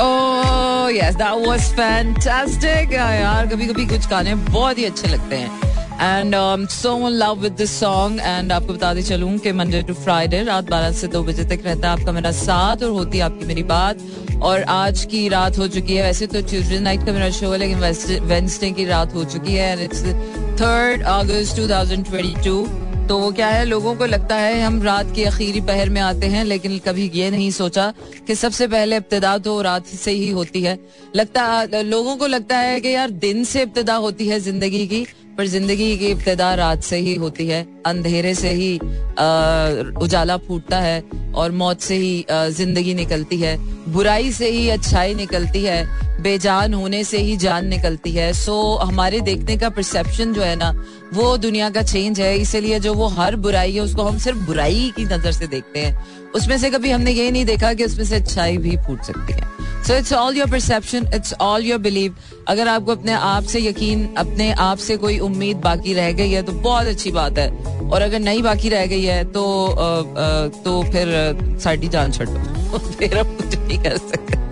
oh 0.00 0.90
yes 0.92 1.14
that 1.14 1.46
was 1.46 1.60
fantastic 1.74 2.92
यार 2.92 3.46
कभी 3.46 3.66
कभी 3.66 3.86
कुछ 3.86 4.08
गाने 4.08 4.34
बहुत 4.34 4.78
ही 4.78 4.84
अच्छे 4.84 5.08
लगते 5.08 5.36
हैं। 5.36 5.73
And 5.94 6.34
so 6.70 6.96
in 6.98 7.12
love 7.14 7.40
with 7.40 7.52
this 7.54 7.78
song 7.80 8.20
and 8.20 8.52
आपको 8.52 8.72
बताते 8.72 9.02
चलूँ 9.02 9.36
कि 9.38 9.52
मंडे 9.52 9.82
टू 9.82 9.94
फ्राइडे 9.94 10.42
रात 10.44 10.70
बारह 10.70 10.92
से 10.92 11.08
दो 11.08 11.22
बजे 11.24 11.44
तक 11.46 11.64
रहता 11.64 11.90
है 11.90 11.98
आपका 11.98 12.12
मेरा 12.12 12.30
साथ 12.34 12.82
और 12.82 12.90
होती 12.90 13.18
है 13.18 13.24
आपकी 13.24 13.46
मेरी 13.46 13.62
बात। 13.64 13.98
और 14.42 14.62
आज 14.70 15.04
की 15.10 15.28
रात 15.28 15.58
हो 15.58 15.66
चुकी 15.68 15.94
है, 15.94 16.02
वैसे 16.02 16.26
तो 16.26 16.40
ट्यूजडे 16.42 16.78
नाइट 16.80 17.04
का 17.06 17.12
मेरा 17.12 17.30
शो 17.32 17.50
है, 17.50 17.58
लेकिन 17.58 17.78
वेंसडे 18.26 18.70
की 18.70 18.84
रात 18.84 19.14
हो 19.14 19.24
चुकी 19.26 19.54
है 19.54 19.70
and 19.72 19.80
it's 19.82 20.02
third 20.60 21.02
August 21.02 21.56
two 21.56 21.68
thousand 21.70 22.04
twenty 22.06 22.42
two 22.44 22.66
तो 23.08 23.18
वो 23.18 23.30
क्या 23.32 23.46
है, 23.48 23.64
लोगों 23.64 23.94
को 23.94 24.06
लगता 24.06 24.36
है 24.36 24.60
हम 24.62 24.82
रात 24.82 25.14
के 25.16 25.24
अखीरी 25.24 25.60
पहर 25.62 25.88
में 25.90 26.00
आते 26.00 26.26
हैं, 26.26 26.44
लेकिन 26.44 26.78
कभी 26.78 27.10
ये 27.14 27.30
नहीं 27.30 27.50
सोचा 27.52 27.92
कि 28.26 28.34
सबसे 28.34 28.66
पहले 28.68 28.96
इब्तदा 28.96 29.36
तो 29.38 29.60
रात 29.62 29.86
से 29.86 30.10
ही 30.12 30.30
होती 30.30 30.62
है। 30.62 30.78
लगता, 31.16 31.64
लोगों 31.74 32.16
को 32.16 32.26
लगता 32.26 32.58
है 32.58 32.80
कि 32.80 32.94
यार 32.94 33.10
दिन 33.20 33.44
से 33.44 33.62
इब्तदा 33.62 33.94
होती 33.96 34.28
है 34.28 34.40
ज़िंदगी 34.40 34.86
की 34.86 35.06
पर 35.38 35.46
ज़िंदगी 35.46 35.96
की 35.98 36.06
इब्तदा 36.06 36.54
रात 36.54 36.82
से 36.82 36.96
ही 36.96 37.14
होती 37.14 37.46
है 37.48 37.66
अंधेरे 37.86 38.34
से 38.34 38.50
ही 38.50 38.78
आ, 38.78 40.00
उजाला 40.02 40.36
फूटता 40.36 40.80
है। 40.80 41.00
और 41.34 41.52
मौत 41.52 41.80
से 41.80 41.96
ही 41.96 42.24
ज़िंदगी 42.30 42.94
निकलती 42.94 43.36
है। 43.36 43.56
बुराई 43.92 44.32
से 44.32 44.50
ही 44.50 44.68
अच्छाई 44.70 45.14
निकलती 45.14 45.62
है। 45.62 45.82
बेजान 46.22 46.74
होने 46.74 47.02
से 47.04 47.18
ही 47.18 47.36
जान 47.36 47.66
निकलती 47.68 48.10
है। 48.12 48.32
सो 48.34 48.54
हमारे 48.76 49.20
देखने 49.20 49.56
का 49.56 49.68
परसेप्शन 49.70 50.32
जो 50.32 50.42
है 50.42 50.54
ना 50.56 50.70
वो 51.14 51.36
दुनिया 51.36 51.70
का 51.70 51.82
चेंज 51.84 52.20
है। 52.20 52.36
इसीलिए 52.38 52.78
जो 52.80 52.94
वो 52.94 53.06
हर 53.10 53.36
बुराई 53.36 53.72
है 53.72 53.80
उसको 53.80 54.02
हम 54.02 54.18
सिर्फ़ 54.18 54.38
बुराई 54.46 54.92
की 54.96 55.04
नज़र 55.04 55.32
से 55.32 55.46
देखते 55.46 55.80
हैं। 55.80 56.32
उसमें 56.34 56.56
से 56.58 56.70
कभी 56.70 56.90
हमने 56.90 57.10
ये 57.12 57.30
नहीं 57.30 57.44
देखा 57.44 57.72
कि 57.74 57.84
उसमें 57.84 58.04
से 58.04 58.16
अच्छाई 58.16 58.56
भी 58.58 58.76
फूट 58.86 59.02
सकती 59.02 59.32
है। 59.32 59.52
So 59.86 59.94
it's 59.94 60.12
all 60.12 60.36
your 60.36 60.50
perception 60.50 61.08
it's 61.14 61.34
all 61.42 61.64
your 61.64 61.78
believe 61.78 62.14
अगर 62.48 62.68
आपको 62.68 62.92
अपने 62.92 63.12
आप 63.12 63.44
से 63.44 63.60
यकीन 63.60 64.06
अपने 64.18 64.50
आप 64.52 64.78
से 64.78 64.96
कोई 64.96 65.18
उम्मीद 65.20 65.56
बाकी 65.56 65.92
रह 65.94 66.10
गई 66.12 66.30
है 66.30 66.42
तो 66.42 66.52
बहुत 66.52 66.86
अच्छी 66.86 67.10
बात 67.10 67.38
है। 67.38 67.48
और 67.84 68.02
अगर 68.02 68.18
नहीं 68.20 68.42
बाकी 68.42 68.68
रह 68.68 68.86
गई 68.86 69.02
है 69.02 69.24
तो 69.32 69.44
आ, 69.66 69.84
आ, 69.84 70.48
तो 70.64 70.82
फिर 70.92 71.08
साड़ी 71.60 71.88
जान 71.88 72.12
छोड़ो 72.12 72.78
फिर 72.78 73.18
हम 73.18 73.34
कुछ 73.36 73.58
नहीं 73.58 73.78
कर 73.82 73.96
सकते। 73.98 74.42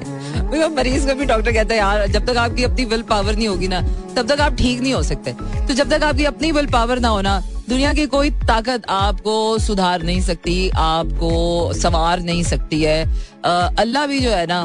मरीज़ 0.75 1.07
को 1.07 1.15
भी 1.15 1.25
डॉक्टर 1.25 1.53
कहता 1.53 1.75
है, 1.75 1.79
यार, 1.81 2.07
जब 2.09 2.27
तक 2.27 2.37
आपकी 2.37 2.65
अपनी 2.65 2.85
विल 2.85 3.03
पावर 3.03 3.37
नहीं 3.37 3.49
होगी 3.49 3.69
ना, 3.69 3.81
तब 4.17 4.29
तक 4.29 4.41
आप 4.41 4.55
ठीक 4.57 4.81
नहीं 4.81 4.93
हो 4.95 5.03
सकते। 5.03 5.33
तो 5.67 5.75
जब 5.75 5.91
तक 5.91 6.03
आपकी 6.05 6.25
अपनी 6.25 6.51
विल 6.53 6.67
पावर 6.67 6.99
ना 6.99 7.09
होना 7.09 7.41
दुनिया 7.69 7.93
की 7.95 8.07
कोई 8.07 8.31
ताकत 8.43 8.83
आपको 8.91 9.59
सुधार 9.59 10.03
नहीं 10.03 10.21
सकती, 10.21 10.69
आपको 10.71 11.73
संवार 11.75 12.21
नहीं 12.23 12.43
सकती 12.45 12.81
है। 12.83 13.05
अल्लाह 13.45 14.07
भी 14.07 14.21
जो 14.21 14.31
है 14.31 14.47
ना, 14.47 14.63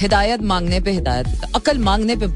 हिदायत 0.00 0.42
मांगने 0.42 0.80
पे 0.80 0.90
हिदायत 0.90 1.26
अकल 1.56 1.78
मांगने 1.80 2.16
पे 2.16 2.26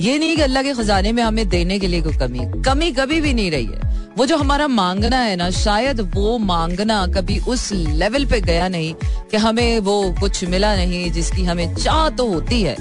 ये 0.00 0.18
नहीं 0.18 0.36
कि 0.36 0.42
अल्लाह 0.42 0.62
के 0.62 0.72
खजाने 0.74 1.12
में 1.12 1.22
हमें 1.22 1.48
देने 1.48 1.78
के 1.78 1.86
लिए 1.86 2.02
कोई 2.02 2.16
कमी 2.16 2.40
कमी 2.64 2.90
कभी 2.92 3.20
भी 3.20 3.32
नहीं 3.34 3.50
रही 3.50 3.66
है। 3.66 3.97
वो 4.18 4.24
जो 4.26 4.36
हमारा 4.36 4.66
मांगना 4.68 5.16
है 5.16 5.34
ना, 5.36 5.48
शायद 5.50 6.00
वो 6.14 6.38
मांगना 6.38 7.06
कभी 7.06 7.38
उस 7.48 7.70
लेवल 7.72 8.24
पे 8.26 8.40
गया 8.40 8.66
नहीं 8.68 8.92
कि 9.30 9.36
हमें 9.36 9.78
वो 9.80 9.94
कुछ 10.20 10.44
मिला 10.44 10.74
नहीं 10.76 11.10
जिसकी 11.12 11.44
हमें 11.44 11.74
चाह 11.74 12.08
तो 12.10 12.26
होती 12.26 12.60
है, 12.62 12.74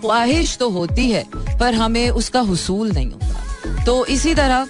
ख्वाहिश 0.00 0.56
तो 0.58 0.68
होती 0.70 1.10
है, 1.10 1.24
पर 1.60 1.74
हमें 1.74 2.08
उसका 2.10 2.40
हसूल 2.42 2.92
नहीं 2.92 3.10
होता। 3.10 3.84
तो 3.84 4.04
इसी 4.06 4.34
तरह 4.34 4.68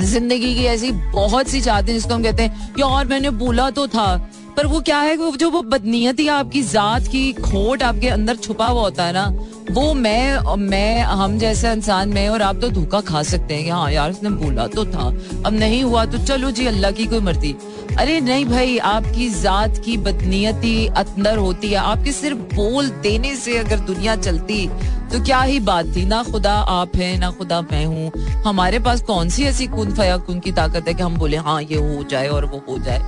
ज़िंदगी 0.00 0.54
की 0.54 0.64
ऐसी 0.66 0.92
बहुत 0.92 1.48
सी 1.48 1.60
चाहते 1.60 1.92
हैं 1.92 1.98
जिसको 1.98 2.14
हम 2.14 2.22
कहते 2.22 2.42
हैं 2.42 2.72
कि 2.74 2.82
और 2.82 3.06
मैंने 3.06 3.30
बोला 3.36 3.70
तो 3.70 3.86
था। 3.88 4.08
पर 4.56 4.66
वो 4.66 4.80
क्या 4.80 4.98
है 5.00 5.16
वो 5.16 5.30
जो 5.36 5.50
वो 5.50 5.62
बदनीयत 5.64 6.20
आपकी 6.30 6.62
जात 6.64 7.06
की 7.08 7.32
खोट 7.34 7.82
आपके 7.82 8.08
अंदर 8.08 8.36
छुपा 8.36 8.66
हुआ 8.66 8.82
होता 8.82 9.04
है 9.04 9.12
ना, 9.12 9.26
वो 9.70 9.92
मैं 9.94 10.56
मैं, 10.58 11.02
हम 11.02 11.38
जैसे 11.38 11.72
इंसान 11.72 12.08
में 12.08 12.28
और 12.28 12.42
आप 12.42 12.60
तो 12.60 12.68
धोखा 12.70 13.00
खा 13.02 13.22
सकते 13.24 13.54
हैं। 13.54 13.72
हाँ 13.72 13.90
यार 13.92 14.10
उसने 14.10 14.30
बोला 14.32 14.66
तो 14.66 14.84
था, 14.86 15.06
अब 15.46 15.52
नहीं 15.52 15.82
हुआ 15.82 16.04
तो 16.04 16.18
चलो 16.18 16.50
जी, 16.50 16.66
अल्लाह 16.66 16.90
की 16.90 17.06
कोई 17.06 17.20
मर्ज़ी। 17.20 17.54
अरे 17.98 18.20
नहीं 18.20 18.44
भाई, 18.46 18.78
आपकी 18.78 19.28
जात 19.32 19.80
की 19.84 19.96
बदनीयती 19.98 20.86
अंदर 20.88 21.36
होती 21.38 21.68
है। 21.68 21.76
आपके 21.76 22.12
सिर्फ़ 22.12 22.38
बोल 22.54 22.88
देने 23.02 23.34
से 23.36 23.58
अगर 23.58 23.78
दुनिया 23.86 24.16
चलती 24.18 24.66
तो 25.12 25.22
क्या 25.24 25.40
ही 25.42 25.60
बात 25.62 25.94
थी। 25.96 26.04
ना 26.06 26.22
खुदा 26.22 26.52
आप 26.52 26.96
है, 26.96 27.16
ना 27.18 27.30
खुदा 27.30 27.60
मैं 27.62 27.84
हूँ। 27.86 28.10
हमारे 28.46 28.78
पास 28.78 29.00
कौन 29.02 29.28
सी 29.28 29.44
ऐसी 29.44 29.66
कुन 29.66 29.94
फया 29.94 30.16
कुन 30.18 30.40
की 30.40 30.52
ताकत 30.52 30.88
है 30.88 30.94
कि 30.94 31.02
हम 31.02 31.16
बोले 31.16 31.36
हाँ 31.38 31.62
ये 31.62 31.76
हो 31.78 32.02
जाए 32.10 32.28
और 32.28 32.44
वो 32.44 32.62
हो 32.68 32.78
जाए। 32.78 33.00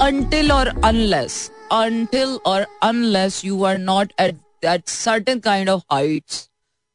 अनटिल 0.00 0.52
और 0.52 0.68
अनलेस 0.84 1.50
अनटिल 1.72 2.38
और 2.46 2.66
unless 2.82 3.44
you 3.44 3.62
are 3.64 3.78
not 3.78 4.12
at 4.20 4.34
that 4.62 4.88
certain 4.88 5.38
kind 5.40 5.68
of 5.68 5.82
heights 5.92 6.48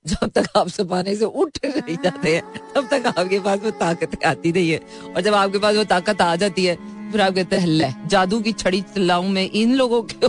जब 0.06 0.30
तक 0.36 0.58
आप 0.58 0.68
सपाने 0.70 1.16
से 1.16 1.26
उठ 1.26 1.58
नहीं 1.66 1.96
जाते 2.04 2.36
हैं, 2.36 2.44
तब 2.76 2.88
तक 2.92 3.06
आपके 3.08 3.40
पास 3.40 3.60
वो 3.64 3.72
ताकत 3.74 4.24
आती 4.26 4.52
नहीं 4.52 4.70
है। 4.70 4.80
और 5.08 5.22
जब 5.22 5.34
आपके 5.34 5.60
पास 5.60 5.76
वो 5.76 5.84
ताकत 5.86 6.22
आ 6.22 6.36
जाती 6.36 6.66
है, 6.66 6.76
फिर 7.12 7.22
आप 7.22 7.34
कहते 7.36 7.56
हैं 7.56 7.68
ले 7.68 7.90
जादू 8.08 8.40
की 8.42 8.54
छड़ी 8.54 8.82
चलाऊ 8.96 9.28
में 9.28 9.50
इन 9.52 9.76
लोगों 9.76 10.02
के 10.04 10.28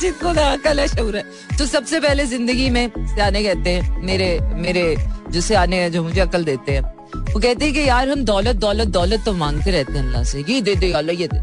जिनको 0.00 0.32
ना 0.32 0.50
अकल 0.52 0.80
है 0.80 0.86
शूर 0.88 1.16
है। 1.16 1.22
तो 1.58 1.66
सबसे 1.66 2.00
पहले 2.00 2.26
ज़िंदगी 2.26 2.70
में 2.70 2.88
सियाने 2.96 3.42
कहते 3.44 3.70
हैं, 3.70 4.02
मेरे 4.02 4.38
मेरे 4.56 4.96
जो 5.28 5.40
सियाने 5.40 5.76
हैं, 5.76 5.92
जो 5.92 6.02
मुझे 6.02 6.20
अकल 6.20 6.44
देते 6.44 6.72
हैं 6.72 6.82
वो 7.14 7.40
कहते 7.40 7.64
हैं 7.64 7.74
कि 7.74 7.88
यार 7.88 8.08
हम 8.08 8.24
दौलत 8.24 8.56
दौलत 8.56 8.88
दौलत 8.88 9.22
तो 9.26 9.32
मांगते 9.32 9.70
रहते 9.70 9.92
हैं 9.92 10.04
अल्लाह 10.06 10.24
से। 10.24 10.44
ये 10.48 10.60
दे 10.60 10.74
दे, 10.74 10.92
अल्लाह, 10.92 11.16
ये 11.16 11.28
दे। 11.28 11.38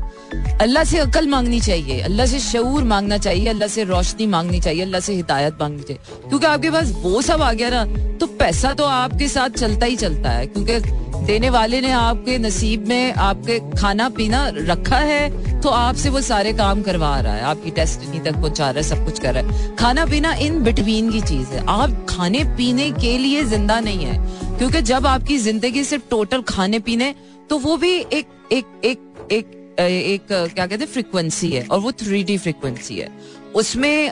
अल्लाह 0.61 0.83
से 0.83 0.97
अकल 0.97 1.27
मांगनी 1.27 1.59
चाहिए, 1.61 1.99
अल्लाह 2.01 2.25
से 2.25 2.39
शूर 2.39 2.83
मांगना 2.83 3.17
चाहिए, 3.17 3.47
अल्लाह 3.49 3.67
से 3.67 3.83
रोशनी 3.83 4.27
मांगनी 4.27 4.59
चाहिए, 4.59 4.81
अल्लाह 4.81 5.01
से 5.01 5.13
हिदायत 5.13 5.57
मांगनी 5.61 5.83
चाहिए। 5.83 6.29
क्योंकि 6.29 6.45
आपके 6.45 6.69
पास 6.71 6.91
वो 7.01 7.21
सब 7.21 7.41
आ 7.41 7.51
गया 7.53 7.69
ना 7.69 7.85
तो 8.17 8.27
पैसा 8.27 8.73
तो 8.73 8.83
आपके 8.85 9.27
साथ 9.27 9.49
चलता 9.57 9.85
ही 9.85 9.95
चलता 9.95 10.29
है। 10.29 10.45
क्योंकि 10.47 10.79
देने 11.25 11.49
वाले 11.49 11.81
ने 11.81 11.91
आपके 11.91 12.37
नसीब 12.37 12.87
में 12.87 13.13
आपके 13.13 13.59
खाना, 13.71 14.09
पीना 14.09 14.47
रखा 14.55 14.97
है 14.97 15.61
तो 15.61 15.69
आपसे 15.69 16.09
वो 16.09 16.21
सारे 16.21 16.53
काम 16.53 16.81
करवा 16.81 17.19
रहा 17.19 17.33
है। 17.33 17.43
आपकी 17.43 17.71
डेस्टिनी 17.71 18.19
तक 18.19 18.35
पहुँचा 18.35 18.69
रहा 18.69 18.77
है, 18.77 18.83
सब 18.83 19.05
कुछ 19.05 19.19
कर 19.19 19.33
रहा 19.33 19.43
है। 19.43 19.75
खाना, 19.75 20.05
पीना 20.05 20.33
इन 20.35 20.61
बिटवीन 20.63 21.11
की 21.11 21.21
चीज़ 21.21 21.47
है। 21.47 21.65
आप 21.69 22.05
खाने, 22.09 22.43
पीने 22.57 22.91
के 22.91 23.17
लिए 23.17 23.43
ज़िंदा 23.45 23.79
नहीं 23.79 24.05
है। 24.05 24.46
क्योंकि 24.57 24.81
जब 24.83 25.07
आपकी 25.07 25.37
ज़िंदगी 25.37 25.83
सिर्फ़ 25.83 26.03
टोटल 26.09 26.41
खाने 26.47 26.79
पीने 26.79 27.13
तो 27.49 27.57
वो 27.59 27.77
भी 27.77 27.93
एक 27.93 28.27
एक 28.51 28.65
एक 28.85 28.99
एक 29.31 29.55
एक, 29.79 30.27
क्या 30.27 30.65
कहते 30.65 30.83
हैं 30.83 30.91
फ्रिक्वेंसी 30.91 31.49
है, 31.49 31.65
और 31.65 31.79
वो 31.79 31.91
थ्री 31.93 32.23
डी 32.23 32.37
फ्रिक्वेंसी 32.37 32.97
है। 32.97 33.09
उसमें 33.55 34.11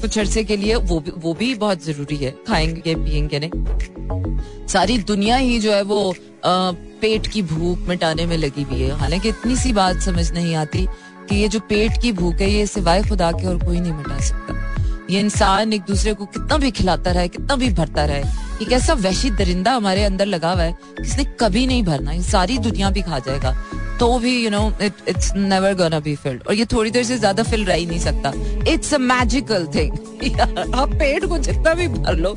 कुछ 0.00 0.18
अरसे 0.18 0.44
के 0.44 0.56
लिए 0.56 0.74
वो 0.74 0.98
भी 1.00 1.10
वो 1.16 1.34
भी 1.34 1.54
बहुत 1.54 1.84
ज़रूरी 1.84 2.16
है, 2.16 2.30
खाएँगे, 2.48 2.94
पियेंगे 2.94 3.38
नहीं। 3.38 4.66
सारी 4.68 4.98
दुनिया 5.04 5.36
ही 5.36 5.58
जो 5.60 5.72
है 5.72 5.82
वो 5.82 6.14
पेट 6.46 7.26
की 7.26 7.42
भूख 7.44 7.88
मिटाने 7.88 8.26
में 8.26 8.36
लगी 8.36 8.62
हुई 8.62 8.80
है। 8.80 8.98
हालाँकि 8.98 9.28
इतनी 9.28 9.56
सी 9.56 9.72
बात 9.72 10.00
समझ 10.02 10.30
नहीं 10.32 10.54
आती 10.54 10.86
कि 11.28 11.36
ये 11.36 11.48
जो 11.48 11.60
पेट 11.68 12.00
की 12.02 12.12
भूख 12.12 12.34
है, 12.34 12.50
ये 12.50 12.66
सिवाय 12.66 13.02
खुदा 13.02 13.32
के 13.32 13.46
और 13.46 13.64
कोई 13.64 13.80
नहीं 13.80 13.92
मिटा 13.92 14.18
सकता। 14.20 14.63
ये 15.10 15.20
इंसान 15.20 15.72
एक 15.72 15.82
दूसरे 15.82 16.14
को 16.14 16.26
कितना 16.26 16.56
भी 16.56 16.70
खिलाता 16.70 17.10
रहे, 17.10 17.28
कितना 17.28 17.56
भी 17.56 17.70
भरता 17.70 18.04
रहे। 18.04 18.22
एक 18.62 18.72
ऐसा 18.72 18.92
वैशी 18.92 19.30
दरिंदा 19.30 19.72
हमारे 19.72 20.04
अंदर 20.04 20.26
लगा 20.26 20.52
हुआ 20.52 20.62
है, 20.62 20.78
जिसने 21.00 21.24
कभी 21.24 21.66
नहीं 21.66 21.82
भरना। 21.82 22.12
ये 22.12 22.22
सारी 22.22 22.58
दुनिया 22.58 22.90
भी 22.90 23.02
खा 23.02 23.18
जाएगा। 23.18 23.64
तो 24.00 24.18
भी 24.18 24.32
you 24.44 24.50
know 24.50 24.62
it 24.82 25.08
it's 25.08 25.32
never 25.36 25.74
gonna 25.74 26.00
be 26.00 26.14
filled 26.16 26.42
और 26.48 26.54
ये 26.54 26.64
थोड़ी 26.72 26.90
देर 26.90 27.04
से 27.04 27.18
ज़्यादा 27.18 27.42
फिल 27.42 27.64
रह 27.64 27.74
ही 27.74 27.86
नहीं 27.86 27.98
सकता. 28.00 28.32
इट्स 28.72 28.94
अ 28.94 28.98
मैजिकल 28.98 29.66
थिंग 29.74 30.40
आप 30.74 30.92
पेट 30.98 31.24
को 31.28 31.38
जितना 31.38 31.74
भी 31.74 31.88
भर 31.88 32.16
लो 32.16 32.34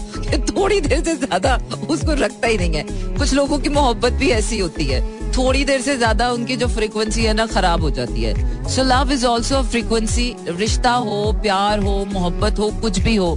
थोड़ी 0.49 0.79
देर 0.81 1.03
से 1.03 1.15
ज़्यादा 1.15 1.55
उसको 1.89 2.13
रखता 2.23 2.47
ही 2.47 2.57
नहीं 2.57 2.73
है. 2.73 2.83
कुछ 3.17 3.33
लोगों 3.33 3.59
की 3.59 3.69
मोहब्बत 3.69 4.13
भी 4.13 4.29
ऐसी 4.31 4.59
होती 4.59 4.85
है. 4.85 5.01
थोड़ी 5.37 5.63
देर 5.65 5.81
से 5.81 5.95
ज़्यादा 5.97 6.29
उनकी 6.31 6.55
जो 6.55 6.67
फ्रीक्वेंसी 6.67 7.23
है 7.23 7.33
ना, 7.33 7.45
खराब 7.45 7.81
हो 7.81 7.89
जाती 7.91 8.23
है. 8.23 8.33
So 8.69 8.83
love 8.83 9.11
is 9.11 9.25
also 9.25 9.61
frequency 9.63 10.35
रिश्ता 10.49 10.91
हो, 10.91 11.31
प्यार 11.41 11.79
हो, 11.79 12.03
मोहब्बत 12.11 12.59
हो, 12.59 12.69
कुछ 12.81 12.99
भी 12.99 13.15
हो. 13.15 13.33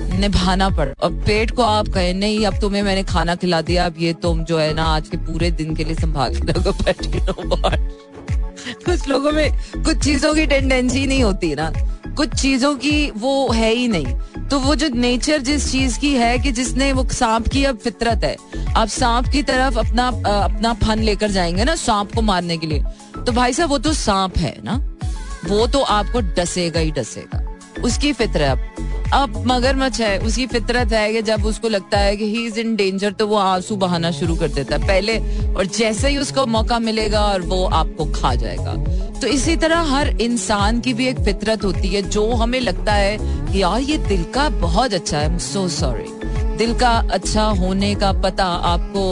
निभाना 0.00 0.70
पड़ 0.70 0.88
और 1.02 1.12
पेट 1.12 1.50
को 1.50 1.62
आप 1.62 1.88
कहे, 1.88 2.12
नहीं, 2.12 2.46
अब 2.46 2.58
तुम्हें 2.60 2.82
मैंने 2.82 3.02
खाना 3.02 3.34
खिला 3.34 3.60
दिया, 3.60 3.86
अब 3.86 3.94
ये 3.98 4.12
तुम 4.12 4.44
जो 4.44 4.58
है 4.58 4.74
ना, 4.74 4.84
आज 4.84 5.08
के 5.08 5.16
पूरे 5.16 5.50
दिन 5.50 5.76
के 5.76 5.84
लिए 5.84 5.94
संभाल 5.94 6.34
के 6.34 6.52
रखो 6.52 7.60
कुछ 8.84 9.08
लोगों 9.08 9.32
में, 9.32 9.58
कुछ 9.76 9.98
चीज़ों 9.98 10.34
की 10.34 10.46
टेंडेंसी 10.46 11.06
नहीं 11.06 11.22
होती 11.22 11.54
ना। 11.54 11.72
कुछ 12.16 12.34
चीज़ों 12.34 12.74
की 12.74 13.10
वो 13.10 13.52
है 13.52 13.74
ही 13.74 13.88
नहीं। 13.88 14.06
तो 14.48 14.60
वो 14.60 14.74
जो 14.74 14.88
नेचर 14.88 15.38
जिस 15.38 15.72
चीज़ 15.72 15.98
की 15.98 16.14
है 16.14 16.38
कि 16.38 16.52
जिसने 16.52 16.92
वो 16.92 17.08
सांप 17.08 17.48
की 17.48 17.64
अब 17.64 17.78
फितरत 17.78 18.24
है। 18.24 18.36
आप 18.76 18.88
सांप 18.88 19.28
की 19.28 19.42
तरफ़ 19.42 19.78
अपना 19.78 20.08
अपना 20.40 20.74
फन 20.74 20.98
लेकर 20.98 21.30
जाएँगे 21.30 21.64
ना 21.64 21.74
सांप 21.74 22.12
को 22.14 22.22
मारने 22.22 22.56
के 22.56 22.66
लिए। 22.66 22.84
तो 23.26 23.32
भाई 23.32 23.52
साहब, 23.52 23.70
वो 23.70 23.78
तो 23.78 23.92
सांप 23.92 24.38
है 24.38 24.58
ना। 24.64 24.96
वो 25.48 25.66
तो 25.66 25.78
आपको 25.78 26.20
डसेगा 26.20 26.80
ही 26.80 26.90
डसेगा। 26.90 27.58
उसकी 27.84 28.12
फितरत 28.12 28.75
अब 29.12 29.42
मगरमच्छ 29.46 30.00
है, 30.00 30.18
उसकी 30.18 30.46
फितरत 30.46 30.92
है 30.92 31.12
कि 31.12 31.22
जब 31.22 31.44
उसको 31.44 31.68
लगता 31.68 31.98
है 31.98 32.16
कि 32.16 32.24
ही 32.24 32.44
इज़ 32.46 32.58
इन 32.60 32.74
डेंजर 32.76 33.12
तो 33.12 33.26
वो 33.26 33.36
आँसू 33.36 33.76
बहाना 33.76 34.10
शुरू 34.10 34.36
कर 34.36 34.48
देता 34.48 34.76
है 34.76 34.86
पहले, 34.86 35.18
और 35.54 35.66
जैसे 35.66 36.08
ही 36.08 36.16
उसको 36.18 36.46
मौका 36.46 36.78
मिलेगा 36.78 37.20
और 37.20 37.42
वो 37.42 37.64
आपको 37.64 38.04
खा 38.12 38.34
जाएगा। 38.34 38.74
तो 39.20 39.26
इसी 39.26 39.56
तरह 39.56 39.94
हर 39.94 40.08
इंसान 40.20 40.80
की 40.80 40.94
भी 40.94 41.06
एक 41.06 41.20
फितरत 41.20 41.64
होती 41.64 41.88
है, 41.88 42.02
जो 42.02 42.30
हमें 42.32 42.60
लगता 42.60 42.92
है 42.92 43.16
कि 43.52 43.62
यार, 43.62 43.80
ये 43.80 43.98
दिल 43.98 44.24
का 44.24 44.48
बहुत 44.48 44.94
अच्छा 44.94 45.18
है 45.18 45.38
सो 45.38 45.68
सॉरी 45.68 46.15
दिल 46.56 46.72
का 46.78 46.90
अच्छा 47.12 47.42
होने 47.58 47.94
का 47.94 48.12
पता 48.22 48.44
आपको 48.66 49.04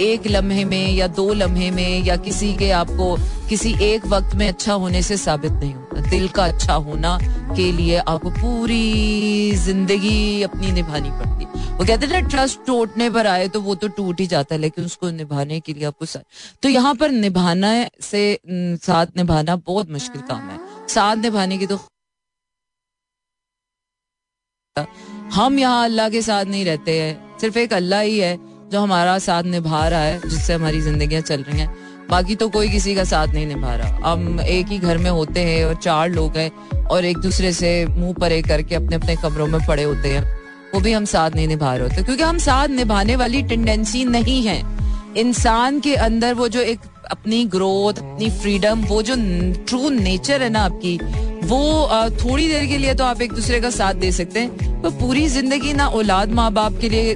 एक 0.00 0.26
लम्हे 0.26 0.64
में 0.64 0.88
या 0.88 1.06
दो 1.08 1.32
लम्हे 1.34 1.70
में 1.70 2.04
या 2.04 2.16
किसी 2.18 2.52
के 2.56 2.70
आपको 2.72 3.16
किसी 3.48 3.72
एक 3.84 4.06
वक्त 4.06 4.34
में 4.36 4.46
अच्छा 4.48 4.72
होने 4.74 5.02
से 5.02 5.16
साबित 5.16 5.52
नहीं 5.52 5.72
होता। 5.74 6.10
दिल 6.10 6.28
का 6.28 6.44
अच्छा 6.44 6.74
होना 6.74 7.18
के 7.56 7.70
लिए 7.72 7.96
आपको 7.98 8.30
पूरी 8.30 9.52
ज़िंदगी 9.56 10.42
अपनी 10.42 10.72
निभानी 10.72 11.10
पड़ती 11.10 11.44
है। 11.44 11.76
वो 11.76 11.84
कहते 11.84 12.06
हैं 12.06 12.28
ट्रस्ट 12.28 12.64
टूटने 12.66 13.10
पर 13.10 13.26
आए 13.26 13.48
तो 13.48 13.60
वो 13.60 13.74
तो 13.74 13.88
टूट 13.90 14.20
ही 14.20 14.26
जाता 14.26 14.54
है, 14.54 14.60
लेकिन 14.60 14.84
उसको 14.84 15.10
निभाने 15.12 15.60
के 15.60 15.72
लिए 15.74 15.84
आपको 15.84 16.06
तो 16.62 16.68
यहाँ 16.68 16.94
पर 16.94 17.10
निभाना 17.10 17.72
से 18.02 18.38
साथ 18.46 19.16
निभाना 19.16 19.56
बहुत 19.66 19.90
मुश्किल 19.90 20.20
काम 20.22 20.48
है। 20.50 20.58
साथ 20.88 21.16
निभाने 21.18 21.58
की 21.58 21.66
तो 21.66 21.80
हम 25.34 25.58
यहाँ 25.58 25.84
अल्लाह 25.84 26.08
के 26.08 26.20
साथ 26.22 26.44
नहीं 26.44 26.64
रहते 26.64 26.98
हैं। 27.00 27.38
सिर्फ़ 27.40 27.58
एक 27.58 27.72
अल्लाह 27.72 28.00
ही 28.00 28.18
है 28.18 28.36
जो 28.72 28.80
हमारा 28.80 29.18
साथ 29.18 29.44
निभा 29.44 29.86
रहा 29.88 30.00
है, 30.00 30.20
जिससे 30.20 30.52
हमारी 30.52 30.80
जिंदगियाँ 30.80 31.22
चल 31.22 31.42
रही 31.42 31.58
हैं। 31.58 31.76
बाकी 32.10 32.34
तो 32.34 32.48
कोई 32.48 32.68
किसी 32.68 32.94
का 32.94 33.04
साथ 33.04 33.28
नहीं 33.28 33.46
निभा 33.46 33.74
रहा। 33.74 34.12
हम 34.12 34.40
एक 34.40 34.66
ही 34.66 34.78
घर 34.78 34.98
में 34.98 35.10
होते 35.10 35.40
हैं 35.40 35.64
और 35.64 35.74
चार 35.76 36.10
लोग 36.10 36.36
हैं 36.36 36.84
और 36.86 37.04
एक 37.04 37.18
दूसरे 37.18 37.52
से 37.52 37.74
मुँह 37.86 38.12
परे 38.12 38.40
करके 38.42 38.74
अपने 38.74 38.96
अपने 38.96 39.16
कमरों 39.16 39.46
में 39.46 39.60
पड़े 39.66 39.82
होते 39.82 40.08
हैं। 40.08 40.22
वो 40.74 40.80
भी 40.80 40.92
हम 40.92 41.04
साथ 41.06 41.30
नहीं 41.30 41.48
निभा 41.48 41.74
रहे 41.74 41.88
होते, 41.88 42.02
क्योंकि 42.02 42.22
हम 42.22 42.38
साथ 42.40 42.68
निभाने 42.70 43.16
वाली 43.16 43.42
टेंडेंसी 43.42 44.04
नहीं 44.04 44.42
है। 44.42 44.62
इंसान 45.16 45.80
के 45.80 45.94
अंदर 45.96 46.34
वो 46.34 46.48
जो 46.48 46.60
एक 46.62 46.78
अपनी 47.10 47.44
ग्रोथ, 47.46 47.94
अपनी 47.94 48.30
फ्रीडम 48.32 48.84
वो 48.84 49.02
जो 49.02 49.14
ट्रू 49.66 49.88
नेचर 49.90 50.42
है 50.42 50.48
ना 50.50 50.60
आपकी, 50.60 50.96
वो 51.44 52.10
थोड़ी 52.24 52.48
देर 52.48 52.66
के 52.66 52.78
लिए 52.78 52.94
तो 52.94 53.04
आप 53.04 53.22
एक 53.22 53.32
दूसरे 53.32 53.60
का 53.60 53.70
साथ 53.72 53.94
दे 53.96 54.12
सकते 54.12 54.40
हैं, 54.40 54.82
पर 54.82 54.90
पूरी 55.00 55.26
ज़िंदगी 55.28 55.72
ना 55.72 55.86
औलाद 55.90 56.32
माँ 56.32 56.52
बाप 56.52 56.78
के 56.80 56.88
लिए 56.88 57.14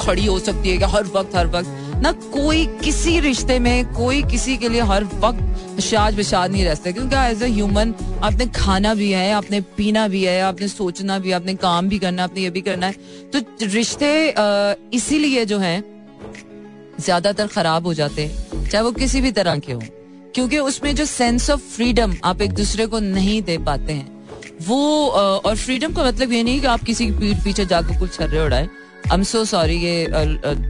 खड़ी 0.00 0.24
हो 0.26 0.38
सकती 0.40 0.68
है 0.68 0.78
कि 0.78 0.84
हर 0.86 1.04
वक्त 1.14 1.36
हर 1.36 1.46
वक्त, 1.46 1.68
ना 2.02 2.12
कोई 2.12 2.64
किसी 2.84 3.18
रिश्ते 3.20 3.58
में, 3.58 3.84
कोई 3.94 4.22
किसी 4.24 4.56
के 4.56 4.68
लिए 4.68 4.82
हर 4.84 5.04
वक्त 5.22 5.80
शाज 5.82 6.14
विशाद 6.14 6.50
नहीं 6.50 6.64
रह 6.64 6.74
क्योंकि 6.74 7.16
एज 7.16 7.42
ए 7.42 7.48
ह्यूमन 7.48 7.94
आपने 8.22 8.46
खाना 8.56 8.94
भी 8.94 9.10
है, 9.12 9.30
आपने 9.32 9.60
पीना 9.76 10.06
भी 10.08 10.22
है, 10.24 10.40
आपने 10.42 10.68
सोचना 10.68 11.18
भी 11.18 11.28
है 11.28 11.34
आपने 11.34 11.54
काम 11.56 11.88
भी 11.88 11.98
करना, 11.98 12.24
आपने 12.24 12.42
ये 12.42 12.50
भी 12.50 12.60
करना 12.60 12.86
है 12.86 13.30
तो 13.32 13.66
रिश्ते 13.66 14.34
इसीलिए 14.96 15.44
जो 15.44 15.58
है 15.58 15.78
ज़्यादातर 17.00 17.46
खराब 17.48 17.86
हो 17.86 17.94
जाते 17.94 18.24
हैं, 18.24 18.68
चाहे 18.68 18.82
वो 18.84 18.90
किसी 18.92 19.20
भी 19.20 19.30
तरह 19.32 19.58
के 19.58 19.72
हो। 19.72 19.82
क्योंकि 20.34 20.58
उसमें 20.60 20.94
जो 20.94 21.04
सेंस 21.06 21.50
ऑफ़ 21.50 21.60
फ्रीडम 21.66 22.14
आप 22.24 22.42
एक 22.42 22.52
दूसरे 22.54 22.86
को 22.86 22.98
नहीं 23.00 23.40
दे 23.42 23.58
पाते 23.60 23.92
हैं, 23.92 24.08
वो 24.62 25.08
और 25.08 25.56
फ्रीडम 25.56 25.92
का 25.92 26.04
मतलब 26.04 26.32
ये 26.32 26.42
नहीं 26.42 26.60
कि 26.60 26.66
आप 26.68 26.82
किसी 26.84 27.06
की 27.06 27.12
पीठ 27.12 27.44
पीछे 27.44 27.64
जाकर 27.66 27.98
कुछ 27.98 28.12
छर्रे 28.14 28.40
उड़ाए 28.40 28.68
आई 29.06 29.14
एम 29.14 29.22
सो 29.22 29.44
सॉरी 29.44 29.76
ये 29.76 30.04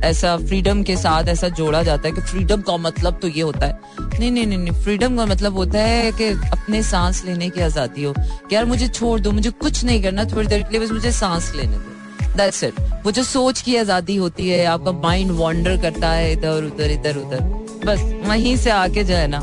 ऐसा 0.04 0.36
फ्रीडम 0.38 0.82
के 0.82 0.96
साथ 0.96 1.28
ऐसा 1.28 1.48
जोड़ा 1.50 1.82
जाता 1.82 2.08
है 2.08 2.14
कि 2.14 2.20
फ्रीडम 2.22 2.60
का 2.62 2.76
मतलब 2.76 3.18
तो 3.22 3.28
ये 3.28 3.42
होता 3.42 3.66
है। 3.66 3.80
नहीं 4.18 4.30
नहीं 4.30 4.46
नहीं 4.46 4.58
नहीं 4.58 4.82
फ्रीडम 4.82 5.16
का 5.16 5.26
मतलब 5.26 5.54
होता 5.56 5.78
है 5.80 6.10
कि 6.12 6.28
अपने 6.52 6.82
सांस 6.82 7.24
लेने 7.24 7.48
की 7.50 7.60
आज़ादी 7.60 8.04
हो। 8.04 8.14
यार 8.52 8.64
मुझे 8.64 8.88
छोड़ 8.88 9.20
दो, 9.20 9.32
मुझे 9.32 9.50
कुछ 9.52 9.84
नहीं 9.84 10.02
करना, 10.02 10.24
थोड़ी 10.26 10.48
देर 10.48 10.62
के 10.62 10.70
लिए 10.70 10.80
बस 10.80 10.92
मुझे 10.92 11.12
सांस 11.12 11.52
लेने 11.56 11.76
दो। 11.76 11.95
दैट्स 12.36 12.62
इट 12.64 12.80
वो 13.04 13.10
जो 13.12 13.22
सोच 13.24 13.60
की 13.60 13.76
आज़ादी 13.76 14.16
होती 14.16 14.48
है, 14.48 14.64
आपका 14.66 14.92
माइंड 14.94 15.30
वॉन्डर 15.32 15.76
करता 15.82 16.10
है 16.10 16.32
इधर, 16.32 16.64
उधर 16.64 16.90
इधर, 16.92 17.16
उधर। 17.16 17.40
बस 17.86 18.00
वहीं 18.26 18.56
से 18.56 18.70
आके 18.72 19.04
जो 19.04 19.14
है 19.14 19.26
ना, 19.28 19.40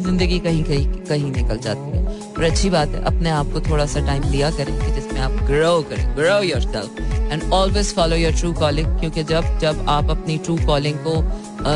ज़िंदगी 0.00 0.38
कहीं 0.40 0.64
कहीं 0.64 0.86
कहीं 1.04 1.30
निकल 1.32 1.58
जाती 1.58 1.90
है। 1.90 2.06
और 2.28 2.44
अच्छी 2.44 2.70
बात 2.70 2.88
है, 2.88 3.02
अपने 3.06 3.30
आप 3.30 3.52
को 3.52 3.60
थोड़ा 3.60 3.86
सा 3.86 4.00
टाइम 4.06 4.22
दिया 4.24 4.50
करें 4.50 4.78
कि 4.78 4.90
जिसमें 4.92 5.20
आप 5.20 5.32
ग्रो 5.46 5.80
करें। 5.82 6.14
Grow 6.16 6.40
yourself 6.62 7.00
and 7.32 7.52
always 7.52 7.94
follow 7.94 8.16
your 8.16 8.32
true 8.32 8.52
calling 8.54 8.98
क्योंकि 9.00 9.24
जब 9.24 9.58
जब 9.60 9.84
आप 9.88 10.10
अपनी 10.10 10.38
ट्रू 10.38 10.56
कॉलिंग 10.66 10.98
को 11.06 11.22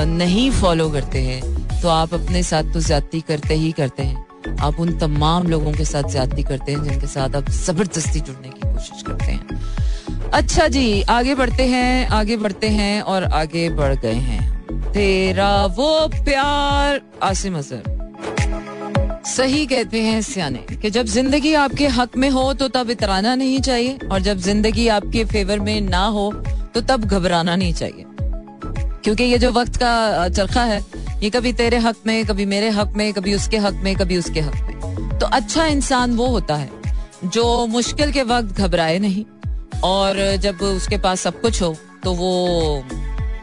नहीं 0.09 0.51
फॉलो 0.53 0.89
करते 0.91 1.23
हैं 1.23 1.81
तो 1.83 1.89
आप 1.89 2.15
अपने 2.15 2.43
साथ 2.43 2.73
तो 2.75 2.81
ज्यादती 2.81 3.21
करते 3.21 3.55
ही 3.55 3.71
करते 3.73 4.03
हैं। 4.03 4.57
आप 4.61 4.79
उन 4.81 4.97
तमाम 4.99 5.47
लोगों 5.47 5.73
के 5.73 5.85
साथ 5.85 6.11
ज्यादती 6.13 6.43
करते 6.43 6.73
हैं, 6.73 6.83
जिनके 6.85 7.07
साथ 7.07 7.37
आप 7.37 7.49
ज़बरदस्ती 7.51 8.21
जुड़ने 8.21 8.49
की 8.49 8.61
कोशिश 8.65 9.03
करते 9.03 9.25
हैं। 9.25 9.61
अच्छा 10.35 10.67
जी, 10.69 11.03
आगे 11.03 11.35
बढ़ते 11.35 11.63
हैं, 11.63 12.07
आगे 12.09 12.37
बढ़ते 12.37 12.69
हैं 12.69 13.01
और 13.03 13.25
आगे 13.25 13.69
बढ़ 13.71 13.95
गए 13.95 14.13
हैं। 14.13 14.93
तेरा 14.93 15.65
वो 15.77 16.07
प्यार, 16.15 17.01
आसिम 17.23 17.59
अजहर 17.59 18.01
सही 19.27 19.65
कहते 19.67 20.01
हैं 20.03 20.21
सियाने 20.23 20.59
कि 20.77 20.91
जब 20.91 21.07
ज़िंदगी 21.07 21.53
आपके 21.55 21.87
हक 21.89 22.17
में 22.17 22.29
हो 22.31 22.53
तो 22.55 22.69
तब 22.69 22.91
इतराना 22.91 23.35
नहीं 23.35 23.61
चाहिए 23.61 23.99
और 24.13 24.21
जब 24.21 24.39
ज़िंदगी 24.39 24.87
आपके 24.89 25.25
फेवर 25.25 25.61
में 25.61 25.81
ना 25.81 26.05
हो 26.07 26.31
तो 26.75 26.81
तब 26.81 27.05
घबराना 27.05 27.57
नहीं 27.57 27.73
चाहिए। 27.75 28.05
क्योंकि 29.05 29.25
ये 29.25 29.39
जो 29.39 29.51
वक्त 29.53 29.77
का 29.77 30.29
चरखा 30.29 30.65
है, 30.65 30.81
ये 31.23 31.31
कभी 31.31 31.53
तेरे 31.53 31.79
हक 31.79 31.97
में, 32.07 32.25
कभी 32.27 32.47
मेरे 32.47 32.71
हक 32.71 32.93
में, 32.97 33.13
कभी 33.13 33.35
उसके 33.35 33.59
हक 33.59 33.75
में, 33.75 33.95
कभी 33.97 34.19
उसके 34.19 34.41
हक 34.41 34.55
में। 34.55 35.19
तो 35.19 35.27
अच्छा 35.29 35.67
इंसान 35.67 36.15
वो 36.17 36.27
होता 36.27 36.55
है 36.55 36.71
जो 37.27 37.67
मुश्किल 37.67 38.13
के 38.13 38.23
वक्त 38.25 38.59
घबराए 38.59 38.99
नहीं। 38.99 39.25
और 39.85 40.37
जब 40.37 40.63
उसके 40.63 40.99
पास 40.99 41.21
सब 41.21 41.41
कुछ 41.41 41.63
हो 41.63 41.75
तो 42.05 42.13
वो 42.13 42.85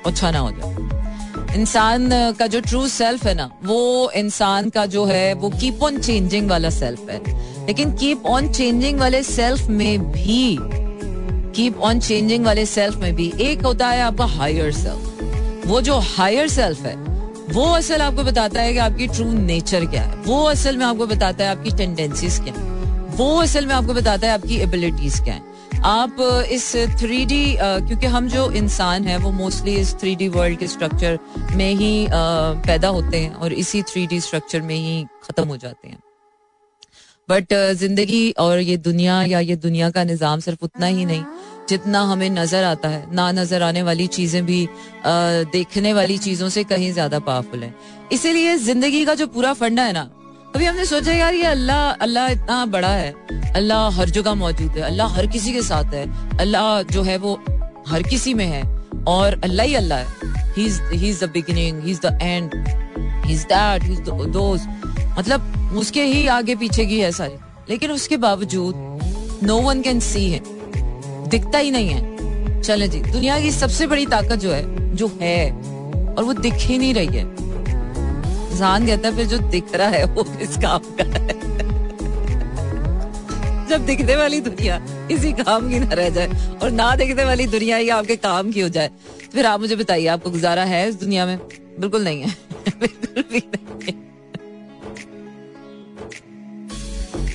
अच्छा 0.06 0.32
ना 0.32 0.40
हो 0.40 0.52
जाए। 0.52 1.58
इंसान 1.58 2.10
का 2.34 2.48
जो 2.48 2.60
ट्रू 2.62 2.88
सेल्फ 2.88 3.26
है 3.26 3.34
ना, 3.34 3.50
वो 3.66 4.10
इंसान 4.12 4.70
का 4.70 4.86
जो 4.86 5.06
है, 5.06 5.34
वो 5.34 5.50
कीप 5.50 5.84
ऑन 5.84 6.00
चेंजिंग 6.00 6.50
वाला 6.50 6.70
सेल्फ 6.70 7.10
है। 7.10 7.22
लेकिन 7.68 7.92
कीप 7.92 8.26
ऑन 8.26 8.48
चेंजिंग 8.50 9.00
वाले 9.00 9.24
सेल्फ 9.24 9.68
में 9.70 10.12
भी 10.12 10.58
कीप 11.56 11.80
ऑन 11.80 12.00
चेंजिंग 12.00 12.46
वाले 12.46 12.66
सेल्फ 12.66 12.98
में 12.98 13.14
भी 13.16 13.32
एक 13.42 13.62
होता 13.62 13.88
है 13.88 14.02
आपका 14.02 14.26
हायर 14.26 14.72
सेल्फ 14.72 15.66
वो 15.68 15.82
जो 15.82 15.98
हायर 16.00 16.48
सेल्फ 16.48 16.82
है, 16.82 16.96
वो 17.54 17.66
असल 17.66 18.02
आपको 18.02 18.24
बताता 18.24 18.62
है 18.62 18.74
कि 18.74 18.80
आपकी 18.80 19.08
ट्रू 19.08 19.26
नेचर 19.32 19.86
क्या 19.86 20.02
है। 20.02 20.16
वो 20.18 20.44
असल 20.44 20.78
में 20.78 20.86
आपको 20.86 21.06
बताता 21.08 21.44
है 21.44 21.50
आपकी 21.50 21.72
टेंडेंसीज 21.72 22.40
क्या 22.40 22.54
है। 22.54 22.64
वो 23.16 23.36
असल 23.42 23.66
में 23.66 23.74
आपको 23.76 23.94
बताता 23.94 24.28
है 24.28 24.34
आपकी 24.34 24.58
एबिलिटीज 24.58 25.20
क्या 25.20 25.34
है। 25.34 25.49
आप 25.86 26.18
इस 26.52 26.72
थ्री 27.00 27.26
डी 27.26 27.56
क्योंकि 27.60 28.08
हम 28.08 28.28
जो 28.30 28.50
इंसान 28.52 29.04
है, 29.04 29.18
वो 29.18 29.32
मोस्टली 29.32 29.76
इस 29.76 29.94
थ्री 30.00 30.16
डी 30.16 30.28
वर्ल्ड 30.30 30.60
के 30.60 30.68
स्ट्रक्चर 30.68 31.18
में 31.56 31.74
ही 31.76 32.08
पैदा 32.12 32.88
होते 32.88 33.20
हैं 33.20 33.34
और 33.34 33.54
इसी 33.54 33.82
थ्री 33.84 34.06
डी 34.08 34.20
स्ट्रक्चर 34.22 34.62
में 34.62 34.76
ही 34.76 35.04
खत्म 35.24 35.48
हो 35.48 35.58
जाते 35.58 35.88
हैं। 35.88 36.00
बट 37.30 37.54
ज़िंदगी 37.78 38.30
और 38.40 38.60
ये 38.60 38.78
दुनिया 38.80 39.22
या 39.24 39.40
ये 39.40 39.56
दुनिया 39.58 39.90
का 39.90 40.04
निज़ाम 40.04 40.40
सिर्फ़ 40.40 40.64
उतना 40.64 40.86
ही 40.86 41.06
नहीं, 41.06 41.24
जितना 41.70 42.02
हमें 42.04 42.30
नज़र 42.30 42.64
आता 42.64 42.90
है, 42.90 43.06
ना 43.16 43.32
नज़र 43.32 43.62
आने 43.64 43.82
वाली 43.84 44.08
चीज़ें 44.10 44.46
भी 44.46 44.68
देखने 45.06 45.94
वाली 45.94 46.18
चीज़ों 46.20 46.50
से 46.50 46.64
कहीं 46.66 46.92
ज़्यादा 46.94 47.20
पावरफुल 47.22 47.64
है। 47.64 47.74
इसीलिए 48.12 48.58
ज़िंदगी 48.60 49.06
का 49.06 49.14
जो 49.16 49.28
पूरा 49.28 49.54
फंडा 49.54 49.84
है 49.84 49.94
ना 49.94 50.10
कभी 50.56 50.66
हमने 50.66 50.86
सोचा 50.86 51.14
यार 51.14 51.34
ये 51.34 51.44
अल्लाह 51.44 51.92
अल्लाह 51.92 52.28
इतना 52.28 52.66
बड़ा 52.66 52.88
है। 52.88 53.14
अल्लाह 53.56 53.90
हर 53.90 54.10
जगह 54.10 54.34
मौजूद 54.34 54.72
है। 54.72 54.82
अल्लाह 54.82 55.08
हर 55.08 55.28
किसी 55.28 55.54
के 55.54 55.62
साथ 55.62 55.84
है। 55.84 56.38
अल्लाह 56.38 56.82
जो 56.82 57.04
है 57.04 57.18
वो 57.18 57.44
हर 57.88 58.04
किसी 58.04 58.34
में 58.34 58.46
है। 58.46 58.64
और 59.08 59.42
अल्लाह 59.44 59.66
ही 59.66 59.76
अल्लाह 59.76 60.00
है। 60.00 60.08
बिगिनिंग 61.28 61.90
एंड 62.22 62.52
दैट 63.54 64.10
मतलब 65.20 65.74
उसके 65.78 66.04
ही 66.04 66.28
आगे 66.28 66.56
पीछे 66.56 66.86
की 66.86 67.00
है 67.00 67.12
सारी। 67.12 67.34
लेकिन 67.70 67.92
उसके 67.92 68.18
बावजूद 68.18 68.76
नो 69.44 69.58
वन 69.58 69.82
कैन 69.82 70.00
सी 70.00 70.32
है 70.32 70.42
दिखता 71.30 71.58
ही 71.58 71.72
नहीं 71.72 71.90
है। 71.90 72.62
चले 72.62 72.88
जी, 72.88 73.00
दुनिया 73.00 73.40
की 73.40 73.52
सबसे 73.52 73.88
बड़ी 73.88 74.06
ताकत 74.06 74.36
जो 74.36 74.52
है 74.52 74.96
जो 74.96 75.12
है, 75.22 75.52
और 76.14 76.24
वो 76.24 76.34
दिख 76.34 76.54
ही 76.54 76.78
नहीं 76.78 76.94
रही 76.94 77.08
है। 77.08 77.49
इंसान 78.60 78.86
कहता 78.88 79.10
है, 79.10 79.16
फिर 79.16 79.26
जो 79.26 79.38
दिख 79.50 79.76
रहा 79.76 79.88
है, 79.88 80.06
वो 80.06 80.24
किस 80.24 80.58
काम 80.58 80.80
का 80.96 81.04
है? 81.04 81.28
जब 83.68 83.86
दिखने 83.86 84.16
वाली 84.16 84.40
दुनिया 84.42 84.80
किसी 85.08 85.32
काम 85.34 85.70
की 85.70 85.80
ना 85.80 85.94
रह 85.94 86.10
जाए 86.10 86.58
और 86.64 86.72
ना 86.72 86.96
दिखने 86.96 87.26
वाली 87.26 87.46
दुनिया 87.48 87.78
ही 87.78 87.90
आपके 87.90 88.16
काम 88.16 88.52
की 88.52 88.62
हो 88.62 88.70
जाए 88.70 88.90
फिर 89.34 89.46
आप 89.46 89.60
मुझे 89.60 89.76
बताइए, 89.76 90.08
आपको 90.08 90.30
गुजारा 90.30 90.64
है 90.64 90.88
इस 90.90 90.96
दुनिया 90.96 91.26
में? 91.26 91.38
बिल्कुल 91.80 92.04
नहीं 92.04 92.22
है। 92.22 92.30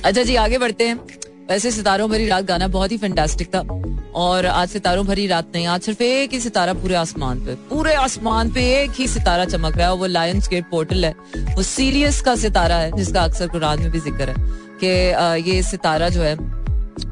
अच्छा 0.05 0.23
जी, 0.23 0.35
आगे 0.35 0.57
बढ़ते 0.57 0.87
हैं। 0.87 0.99
वैसे 1.49 1.71
सितारों 1.71 2.09
भरी 2.09 2.27
रात 2.27 2.43
गाना 2.45 2.67
बहुत 2.67 2.91
ही 2.91 2.97
फैंटास्टिक 2.97 3.47
था। 3.55 3.59
और 4.15 4.45
आज 4.45 4.69
सितारों 4.69 5.05
भरी 5.05 5.25
रात 5.27 5.51
नहीं, 5.55 5.65
आज 5.67 5.81
सिर्फ़ 5.81 6.01
एक 6.03 6.33
ही 6.33 6.39
सितारा 6.39 6.73
पूरे 6.73 6.95
आसमान 6.95 7.39
पे। 7.45 7.55
पूरे 7.69 7.93
आसमान 7.95 8.51
पे 8.51 8.61
एक 8.73 8.91
ही 8.91 9.07
सितारा 9.07 9.45
चमक 9.45 9.77
रहा 9.77 9.87
है 9.87 9.95
वो 9.95 10.05
लायंस 10.05 10.47
गेट 10.49 10.69
पोर्टल 10.71 11.05
है। 11.05 11.11
वो 11.55 11.63
सीरियस 11.63 12.21
का 12.21 12.35
सितारा 12.35 12.77
है, 12.77 12.91
जिसका 12.91 13.23
अक्सर 13.23 13.47
कुरान 13.47 13.81
में 13.81 13.91
भी 13.91 13.99
ज़िक्र 13.99 14.29
है 14.29 14.35
कि 14.83 15.51
ये 15.51 15.61
सितारा 15.63 16.09
जो 16.09 16.21
है 16.21 16.33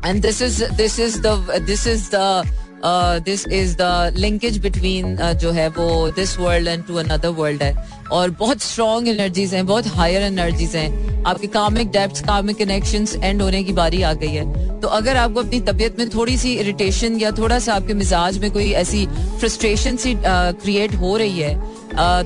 and 0.06 0.22
this 0.22 0.42
is 0.42 0.64
this 0.74 1.00
is 1.00 1.20
this 1.62 1.88
is 1.88 2.10
the 2.14 2.44
this 2.86 3.48
is 3.50 3.76
the 3.78 4.14
linkage 4.18 4.58
between 4.62 5.18
जो 5.42 5.52
है 5.52 5.68
वो 5.70 6.10
this 6.12 6.38
world 6.40 6.68
and 6.68 6.86
to 6.86 6.96
another 6.98 7.30
world 7.32 7.64
है। 7.64 7.76
और 8.12 8.30
बहुत 8.32 8.62
स्ट्रॉन्ग 8.62 9.08
एनर्जीज 9.08 9.54
हैं, 9.54 9.66
बहुत 9.66 9.88
हायर 9.90 10.22
एनर्जीज 10.24 10.76
हैं। 10.76 11.24
आपके 11.26 11.48
karmic 11.50 11.92
depth 11.92 12.26
karmic 12.26 12.58
connection 12.58 13.06
and 13.24 13.42
होने 13.42 13.64
की 13.64 13.74
बारी 13.74 14.02
आ 14.02 14.14
गई 14.16 14.30
है। 14.30 14.80
तो 14.82 14.88
अगर 14.90 15.18
आपको 15.18 15.40
अपनी 15.40 15.60
तबीयत 15.62 16.00
में 16.00 16.10
थोड़ी 16.10 16.38
सी 16.38 16.54
इरिटेशन 16.56 17.20
या 17.20 17.32
थोड़ा 17.34 17.60
सा 17.60 17.74
आपके 17.74 17.94
मिजाज 17.94 18.38
में 18.38 18.50
कोई 18.52 18.72
ऐसी 18.74 19.06
फ्रस्ट्रेशन 19.40 19.98
सी 19.98 20.16
क्रिएट 20.18 20.96
हो 20.96 21.16
रही 21.18 21.40
है 21.40 21.56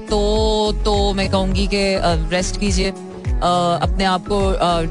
तो 0.08 0.72
तो 0.86 1.14
मैं 1.14 1.30
कहूँगी 1.32 1.68
कि 1.68 1.84
रेस्ट 2.32 2.60
कीजिए। 2.60 2.90
अपने 2.90 4.04
आप 4.06 4.28
को 4.28 4.40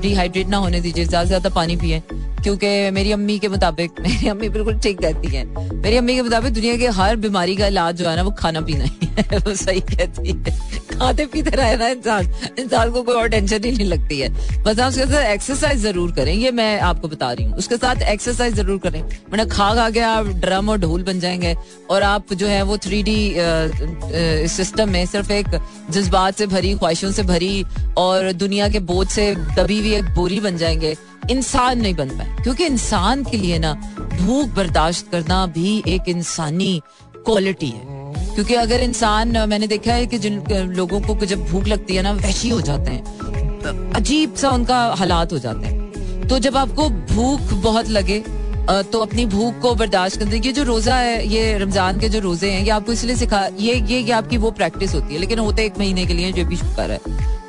डिहाइड्रेट 0.00 0.48
ना 0.48 0.56
होने 0.56 0.80
दीजिए, 0.80 1.04
ज़्यादा 1.04 1.24
से 1.24 1.28
ज़्यादा 1.28 1.50
पानी 1.50 1.76
पिए। 1.76 2.02
क्योंकि 2.46 2.90
मेरी 2.90 3.12
अम्मी 3.12 3.38
के 3.38 3.48
मुताबिक, 3.48 4.00
मेरी 4.00 4.28
अम्मी 4.28 4.48
बिल्कुल 4.48 4.78
ठीक 4.78 4.98
कहती 5.00 5.28
है। 5.28 5.44
मेरी 5.74 5.96
अम्मी 5.96 6.14
के 6.14 6.22
मुताबिक 6.22 6.52
दुनिया 6.54 6.76
के 6.76 6.86
हर 6.96 7.16
बीमारी 7.16 7.56
का 7.56 7.66
इलाज 7.66 7.96
जो 7.96 8.08
है 8.08 8.16
ना, 8.16 8.22
वो 8.22 8.30
खाना 8.30 8.60
पीना 8.60 8.84
ही 8.84 9.06
है। 9.06 9.38
वो 9.46 9.54
सही 9.54 9.80
कहती 9.80 10.28
है। 10.28 10.74
खाते 10.98 11.26
पीते 11.26 11.50
रहे 11.50 11.76
ना 11.76 11.88
इंसान 11.88 12.28
इंसान 12.58 12.90
को 12.90 13.02
कोई 13.02 13.14
और 13.14 13.28
टेंशन 13.28 13.64
ही 13.64 13.70
नहीं 13.72 13.86
लगती 13.86 14.18
है। 14.20 14.28
बस 14.62 14.78
आप 14.78 14.88
उसके 14.88 15.06
साथ 15.06 15.22
एक्सरसाइज 15.22 15.78
ज़रूर 15.78 16.12
करें, 16.12 16.32
ये 16.34 16.50
मैं 16.50 16.80
आपको 16.80 17.08
बता 17.08 17.32
रही 17.32 17.44
हूँ। 17.44 17.56
उसके 17.56 17.76
साथ 17.76 18.02
एक्सरसाइज 18.02 18.54
ज़रूर 18.54 18.78
करें। 18.78 19.02
मैंने 19.02 19.46
खा 19.46 19.74
खा 19.74 19.88
के 19.90 20.00
आप 20.00 20.26
ड्रम 20.44 20.68
और 20.68 20.78
ढोल 20.78 21.02
बन 21.02 21.20
जाएँगे। 21.20 21.54
और 21.90 22.02
आप 22.02 22.32
जो 22.32 22.46
है, 22.46 22.62
वो 22.62 22.78
थ्री 22.78 23.02
डी 23.02 23.34
सिस्टम 24.48 24.90
में 24.90 25.04
सिर्फ़ 25.06 25.32
एक 25.32 25.60
जज्बात 25.90 26.38
से 26.38 26.46
भरी, 26.46 26.74
ख्वाहिशों 26.74 27.12
से 27.12 27.22
भरी 27.22 27.64
और 27.96 28.32
दुनिया 28.32 28.68
के 28.68 28.80
बोझ 28.92 29.06
से 29.08 29.34
दबी 29.34 29.78
हुई 29.80 29.94
एक 29.94 30.14
बोरी 30.14 30.40
बन 30.40 30.56
जाएँगे। 30.56 30.96
इंसान 31.30 31.80
नहीं 31.80 31.94
बन 31.94 32.08
पाए 32.08 32.36
क्योंकि 32.42 32.66
इंसान 32.66 33.24
के 33.24 33.36
लिए 33.36 33.58
ना, 33.58 33.72
भूख 34.22 34.48
बर्दाश्त 34.48 35.10
करना 35.10 35.46
भी 35.46 35.82
एक 35.88 36.08
इंसानी 36.08 36.82
क्वालिटी 37.16 37.66
है। 37.66 37.96
क्योंकि 38.34 38.54
अगर 38.54 38.80
इंसान, 38.80 39.48
मैंने 39.48 39.66
देखा 39.66 39.92
है 39.92 40.06
कि 40.06 40.18
जिन 40.18 40.42
लोगों 40.50 41.00
को 41.00 41.26
जब 41.26 41.44
भूख 41.46 41.64
लगती 41.64 41.96
है 41.96 42.02
ना, 42.02 42.12
वैशी 42.12 42.48
हो 42.48 42.60
जाते 42.60 42.90
हैं। 42.90 43.92
अजीब 43.92 44.34
सा 44.34 44.50
उनका 44.50 44.94
हालात 44.98 45.32
हो 45.32 45.38
जाते 45.38 45.66
हैं। 45.66 46.28
तो 46.28 46.38
जब 46.38 46.56
आपको 46.56 46.88
भूख 46.88 47.40
बहुत 47.40 47.88
लगे 47.88 48.24
तो 48.68 48.98
अपनी 48.98 49.24
भूख 49.26 49.58
को 49.60 49.74
बर्दाश्त 49.74 50.18
करते 50.18 50.36
ये 50.36 50.52
जो 50.52 50.62
रोजा 50.64 50.96
है 50.96 51.26
ये 51.28 51.56
रमज़ान 51.58 52.00
के 52.00 52.08
जो 52.08 52.20
रोज़े 52.20 52.50
हैं 52.50 52.62
ये 52.64 52.70
आपको 52.70 52.92
इसलिए 52.92 53.16
सिखा 53.16 53.44
ये 53.58 53.74
ये, 53.74 53.98
ये 53.98 54.12
आपकी 54.12 54.36
वो 54.36 54.50
प्रैक्टिस 54.50 54.94
होती 54.94 55.14
है 55.14 55.20
लेकिन 55.20 55.38
होते 55.38 55.64
एक 55.64 55.78
महीने 55.78 56.06
के 56.06 56.14
लिए 56.14 56.32
जो 56.32 56.44
भी 56.44 56.56
शुक्र 56.56 56.90
है। 56.90 57.00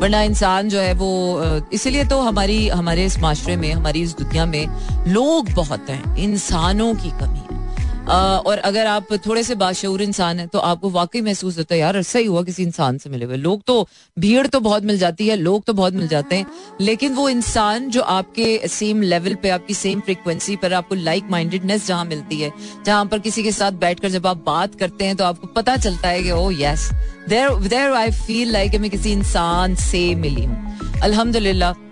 वरना 0.01 0.21
इंसान 0.21 0.69
जो 0.69 0.79
है 0.79 0.93
वो 0.93 1.65
इसलिए 1.73 2.03
तो 2.05 2.19
हमारी 2.21 2.67
हमारे 2.69 3.05
इस 3.05 3.19
माशरे 3.19 3.55
में 3.55 3.71
हमारी 3.73 4.01
इस 4.01 4.15
दुनिया 4.17 4.45
में 4.45 4.65
लोग 5.07 5.51
बहुत 5.53 5.89
हैं 5.89 6.17
इंसानों 6.17 6.93
की 6.95 7.09
कमी 7.19 7.39
है। 7.41 7.56
और 8.07 8.57
अगर 8.59 8.87
आप 8.87 9.07
थोड़े 9.25 9.43
से 9.43 9.55
बाशूर 9.55 10.01
इंसान 10.01 10.39
हैं 10.39 10.47
तो 10.47 10.59
आपको 10.59 10.89
वाकई 10.89 11.21
महसूस 11.21 11.57
होता 11.57 11.75
है, 11.75 11.79
यार, 11.81 11.97
ऐसा 11.97 12.19
ही 12.19 12.25
हुआ 12.25 12.41
किसी 12.43 12.63
इंसान 12.63 12.97
से 12.97 13.09
मिले 13.09 13.25
हुए। 13.25 13.37
लोग 13.37 13.61
तो 13.67 13.87
भीड़ 14.17 14.45
तो 14.47 14.59
बहुत 14.59 14.83
मिल 14.83 14.97
जाती 14.97 15.27
है, 15.27 15.35
लोग 15.35 15.63
तो 15.63 15.73
बहुत 15.73 15.93
मिल 15.93 16.07
जाते 16.07 16.35
हैं, 16.35 16.45
लेकिन 16.81 17.13
वो 17.13 17.27
इंसान 17.29 17.89
जो 17.89 18.01
आपके 18.01 18.67
सेम 18.67 19.01
लेवल 19.03 19.35
पे, 19.35 19.49
आपकी 19.49 19.73
सेम 19.73 19.99
फ्रिक्वेंसी 19.99 20.55
पर 20.55 20.73
आपको 20.73 20.95
लाइक 20.95 21.29
माइंडेडनेस 21.31 21.87
जहाँ 21.87 22.05
मिलती 22.05 22.41
है, 22.41 22.51
जहाँ 22.85 23.05
पर 23.05 23.19
किसी 23.19 23.43
के 23.43 23.51
साथ 23.51 23.71
बैठकर 23.79 24.09
जब 24.09 24.27
आप 24.27 24.43
बात 24.45 24.75
करते 24.75 25.05
हैं 25.05 25.15
तो 25.15 25.23
आपको 25.23 25.47
पता 25.47 25.75
चलता 25.77 26.09
है 26.09 26.23
कि 26.23 26.31
ओ 26.31 26.49
yes 26.51 26.89
there 27.29 27.55
there 27.67 27.93
I 27.93 28.11
feel 28.19 28.51
like 28.51 28.75
मैं 28.75 28.89
किसी 28.89 29.11
इंसान 29.11 29.75
से 29.81 30.13
मिली 30.15 30.45
हूँ। 30.45 30.99
अल्हम्दुलिल्लाह 31.01 31.86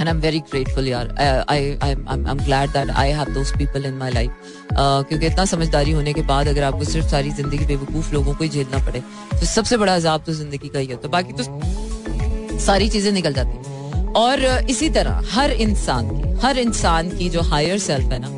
and 0.00 0.08
I'm 0.08 0.20
very 0.20 0.40
grateful 0.50 0.88
यार 0.88 1.14
I 1.48 1.58
I 1.84 1.88
I'm 2.10 2.26
I'm 2.32 2.40
glad 2.48 2.74
that 2.76 2.90
I 3.04 3.06
have 3.18 3.32
those 3.34 3.52
people 3.60 3.88
in 3.90 3.98
my 4.02 4.10
life. 4.16 4.32
Uh, 4.70 5.02
क्योंकि 5.08 5.26
इतना 5.26 5.44
समझदारी 5.52 5.92
होने 5.92 6.12
के 6.12 6.22
बाद 6.22 6.48
अगर 6.48 6.62
आपको 6.62 6.84
सिर्फ़ 6.84 7.06
सारी 7.08 7.30
ज़िंदगी 7.30 7.66
बेवकूफ़ 7.66 8.12
लोगों 8.14 8.34
को 8.34 8.44
ही 8.44 8.50
झेलना 8.50 8.78
पड़े 8.86 9.00
तो 9.30 9.46
सबसे 9.46 9.76
बड़ा 9.76 9.94
अजाब 9.94 10.22
तो 10.26 10.32
ज़िंदगी 10.32 10.68
का 10.68 10.78
ही 10.78 10.86
होता 10.86 11.02
तो 11.02 11.08
बाकी 11.08 11.32
तो 11.32 12.58
सारी 12.66 12.88
चीज़ें 12.88 13.12
निकल 13.12 13.32
जाती 13.34 14.12
और 14.16 14.44
इसी 14.70 14.88
तरह 14.90 15.22
हर 15.32 15.50
इंसान 15.66 16.08
की 16.10 16.34
हर 16.42 16.58
इंसान 16.58 17.10
की 17.18 17.28
जो 17.30 17.42
हायर 17.50 17.78
सेल्फ 17.78 18.12
है 18.12 18.18
ना 18.22 18.30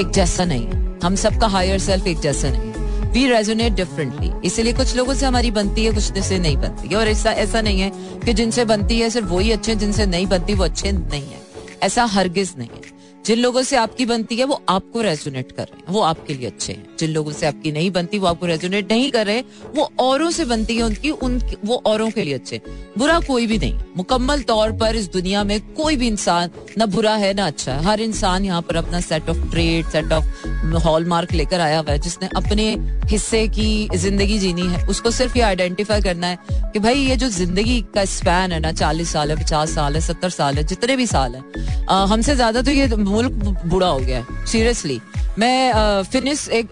एक 0.00 0.10
जैसा 0.14 0.44
नहीं 0.44 0.66
है। 0.66 0.98
हम 1.04 1.14
सबका 1.24 1.46
हायर 1.56 1.78
सेल्फ 1.78 2.06
एक 2.06 2.20
जैसा 2.20 2.50
नहीं 2.50 2.69
वी 3.10 3.26
रेजोनेट 3.26 3.72
डिफरेंटली 3.72 4.32
इसीलिए 4.44 4.72
कुछ 4.72 4.96
लोगों 4.96 5.14
से 5.14 5.26
हमारी 5.26 5.50
बनती 5.50 5.84
है, 5.84 5.92
कुछ 5.92 6.18
से 6.18 6.38
नहीं 6.38 6.56
बनती 6.56 6.94
और 6.94 7.08
ऐसा 7.08 7.32
ऐसा 7.32 7.60
नहीं 7.60 7.80
है 7.80 7.90
कि 8.24 8.32
जिनसे 8.32 8.64
बनती 8.64 9.00
है, 9.00 9.10
सिर्फ़ 9.10 9.28
वही 9.28 9.50
अच्छे 9.50 9.74
जिनसे 9.74 10.06
नहीं 10.06 10.26
बनती, 10.26 10.54
वो 10.54 10.64
अच्छे 10.64 10.92
नहीं 10.92 11.22
है। 11.22 11.40
ऐसा 11.82 12.04
हरगिज 12.04 12.54
नहीं 12.58 12.68
है। 12.68 12.89
जिन 13.26 13.38
लोगों 13.38 13.62
से 13.62 13.76
आपकी 13.76 14.04
बनती 14.06 14.36
है, 14.36 14.44
वो 14.44 14.60
आपको 14.68 15.00
रेजोनेट 15.02 15.50
कर 15.52 15.62
रहे 15.62 15.78
हैं, 15.78 15.84
वो 15.88 16.00
आपके 16.02 16.34
लिए 16.34 16.46
अच्छे 16.46 16.72
हैं। 16.72 16.96
जिन 16.98 17.10
लोगों 17.10 17.32
से 17.32 17.46
आपकी 17.46 17.72
नहीं 17.72 17.90
बनती, 17.90 18.18
वो 18.18 18.26
आपको 18.26 18.46
रेजोनेट 18.46 18.92
नहीं 18.92 19.10
कर 19.10 19.26
रहे, 19.26 19.40
वो 19.74 19.90
औरों 20.00 20.30
से 20.30 20.44
बनती 20.44 20.76
है 20.76 20.82
उनकी 20.82 21.10
उन 21.10 21.40
वो 21.64 21.82
औरों 21.86 22.10
के 22.10 22.24
लिए 22.24 22.34
अच्छे 22.34 22.60
बुरा 22.98 23.18
कोई 23.20 23.46
भी 23.46 23.58
नहीं। 23.58 23.74
मुकम्मल 23.96 24.42
तौर 24.42 24.72
पर 24.72 24.96
इस 24.96 25.10
दुनिया 25.12 25.42
में 25.44 25.60
कोई 25.74 25.96
भी 25.96 26.06
इंसान 26.08 26.50
ना 26.78 26.86
बुरा 26.86 27.14
है, 27.14 27.32
ना 27.34 27.46
अच्छा 27.46 27.72
है। 27.72 27.84
हर 27.84 28.00
इंसान 28.00 28.44
यहाँ 28.44 28.62
पर 28.62 28.76
अपना 28.76 29.00
set 29.00 29.28
of 29.30 29.50
trade 29.50 29.88
set 29.88 30.12
of 30.12 30.46
hallmark 30.84 31.32
लेकर 31.32 31.60
आया 31.60 31.78
हुआ 31.78 31.90
है, 31.92 31.98
जिसने 31.98 32.28
अपने 32.36 32.68
हिस्से 33.10 33.46
की 33.48 33.88
ज़िंदगी 33.96 34.38
जीनी 34.38 34.66
है। 34.66 34.84
उसको 34.86 35.10
सिर्फ़ 35.10 35.36
ये 35.38 35.42
आइडेंटिफाई 35.44 36.00
करना 36.00 36.26
है 36.26 36.38
कि 36.72 36.78
भाई, 36.78 36.94
ये 36.94 37.16
जो 37.16 37.28
ज़िंदगी 37.30 37.80
का 37.94 38.04
स्पैन 38.06 38.52
है 38.52 38.60
ना, 38.60 38.72
चालीस 38.72 39.12
साल 39.12 39.30
है, 39.30 39.36
पचास 39.36 39.74
साल 39.74 39.94
है, 39.94 40.00
सत्तर 40.00 40.30
साल 40.30 40.56
है, 40.56 40.64
जितने 40.64 40.96
भी 40.96 41.06
साल 41.06 41.34
है 41.34 41.68
हमसे 41.90 42.34
ज़्यादा 42.36 42.60
तो 42.62 42.70
ये 42.70 42.86
मुल्क 43.10 43.62
बुरा 43.66 43.88
हो 43.88 43.98
गया 43.98 44.18
है 44.18 44.46
सीरियसली 44.46 45.00
मैं 45.38 46.02
फिनिश 46.04 46.48
एक 46.50 46.70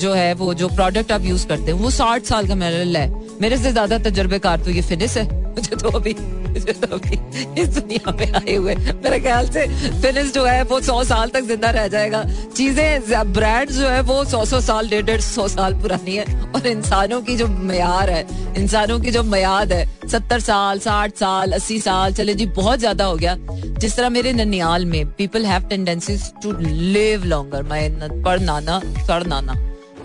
जो 0.00 0.12
है, 0.12 0.32
वो 0.34 0.52
जो 0.54 0.68
प्रोडक्ट 0.70 1.12
आप 1.12 1.22
यूज़ 1.24 1.46
करते 1.48 1.64
हैं, 1.64 1.72
वो 1.74 1.90
साठ 1.90 2.24
साल 2.24 2.48
का 2.48 2.54
मेरा 2.54 2.78
है। 2.96 3.38
मेरे 3.40 3.56
से 3.58 3.72
ज़्यादा 3.72 3.98
तजर्बेकार 4.00 4.60
तो 4.60 4.70
ये 4.70 4.82
फिनिश 4.84 5.16
है, 5.16 5.24
मुझे 5.46 5.76
तो 5.76 5.76
तो 5.76 5.88
अभी 5.90 6.14
इस 6.56 7.68
दुनिया 7.68 8.12
में 8.12 8.32
आए 8.32 8.54
हुए। 8.54 8.74
मेरे 8.74 9.20
ख्याल 9.20 9.48
से 9.48 9.66
फिनिश 10.02 10.32
जो 10.32 10.44
है, 10.44 10.62
वो 10.64 10.80
सौ 10.80 11.02
साल 11.04 11.30
तक 11.30 11.44
ज़िंदा 11.44 11.70
रह 11.70 11.88
जाएगा। 11.88 12.24
चीज़ें 12.56 13.32
ब्रांड 13.32 13.70
जो 13.70 13.88
है, 13.88 14.00
वो 14.02 14.24
सौ 14.24 14.44
सौ 14.44 14.60
साल, 14.60 14.88
डेढ़ 14.88 15.04
डेढ़ 15.06 15.20
सौ 15.20 15.46
साल 15.48 15.74
पुरानी 15.74 16.16
है। 16.16 16.24
और 16.46 16.66
इंसानों 16.66 17.20
की 17.22 17.36
जो 17.36 17.46
मैार 17.48 18.10
है, 18.10 18.26
इंसानों 18.56 18.98
की 19.00 19.10
जो 19.10 19.22
मैयाद 19.22 19.72
है, 19.72 19.84
सत्तर 20.08 20.40
साल, 20.40 20.78
साठ 20.78 21.16
साल, 21.16 21.52
अस्सी 21.52 21.78
साल, 21.80 22.12
चले 22.12 22.34
जी, 22.34 22.46
बहुत 22.46 22.78
ज़्यादा 22.78 23.04
हो 23.04 23.16
गया। 23.16 23.36
जिस 23.78 23.96
तरह 23.96 24.08
मेरे 24.08 24.32
ननियाल 24.32 24.84
में 24.84 25.04
people 25.12 25.46
have 25.46 25.62
tendencies 25.62 26.32
to 26.42 26.52
live 26.60 27.24
longer 27.24 27.62
my 27.62 27.88
पर 28.24 28.40
नाना 28.40 28.80
सड़ 29.06 29.22
नाना। 29.26 29.54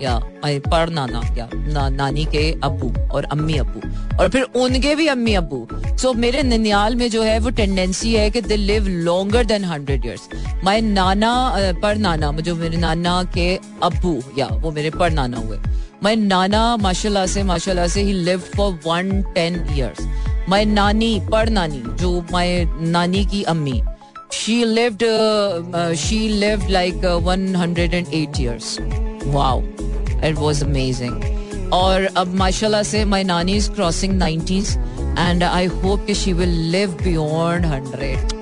या 0.02 0.20
पर 0.44 0.88
नाना 0.88 1.20
या 1.36 1.48
ना, 1.54 1.88
नानी 1.88 2.24
के 2.24 2.52
अबू 2.64 2.92
और 3.12 3.24
अम्मी 3.24 3.56
अबू 3.58 3.80
और 4.20 4.28
फिर 4.28 4.42
उनके 4.42 4.94
भी 4.94 5.06
अम्मी 5.06 5.34
अबू 5.34 5.68
सो 5.74 6.12
so, 6.12 6.16
मेरे 6.16 6.42
ननियाल 6.42 6.96
में 6.96 7.10
जो 7.10 7.22
है 7.22 7.38
वो 7.38 7.50
टेंडेंसी 7.50 8.14
है 8.14 8.30
कि 8.30 8.40
they 8.40 8.56
live 8.56 8.88
longer 8.88 9.44
than 9.44 9.64
hundred 9.64 10.06
years 10.06 10.28
my 10.64 10.80
नाना 10.80 11.54
पर 11.82 11.96
नाना 11.96 12.32
जो 12.32 12.56
मेरे 12.56 12.76
नाना 12.76 13.22
के 13.24 13.56
अबू 13.82 14.22
या 14.38 14.46
वो 14.46 14.70
मेरे 14.70 14.90
पर 14.90 15.10
नाना 15.10 15.36
हुए। 15.36 15.58
माय 16.02 16.16
नाना 16.16 16.76
माशाल्लाह 16.76 17.26
से 17.26 17.42
माशाल्लाह 17.42 17.86
से 17.86 18.02
ही 18.02 18.12
live 18.12 18.38
for 18.56 18.72
one 18.86 19.22
ten 19.34 19.66
years 19.70 20.06
my 20.48 20.64
नानी 20.64 21.20
पर 21.32 21.48
नानी 21.48 21.82
जो 22.02 22.26
माय 22.32 22.64
नानी 22.80 23.24
की 23.24 23.42
अम्मी 23.42 23.82
she 24.34 24.54
lived 24.64 25.02
uh, 25.02 25.60
uh, 25.78 25.94
she 25.94 26.18
lived 26.42 26.70
like 26.70 27.04
uh, 27.04 27.18
108 27.18 28.38
years 28.38 28.78
wow. 29.26 29.62
It 30.24 30.36
was 30.38 30.64
amazing 30.64 31.70
और 31.72 32.04
अब 32.16 32.34
माशाल्लाह 32.36 32.82
से 32.82 33.04
माई 33.04 33.24
नानी 33.24 33.52
is 33.56 33.70
crossing 33.70 34.12
nineties 34.18 34.76
and 35.18 35.42
I 35.44 35.66
hope 35.66 36.04
कि 36.06 36.14
she 36.14 36.32
will 36.32 36.58
live 36.70 36.90
beyond 37.02 37.66
hundred 37.66 38.32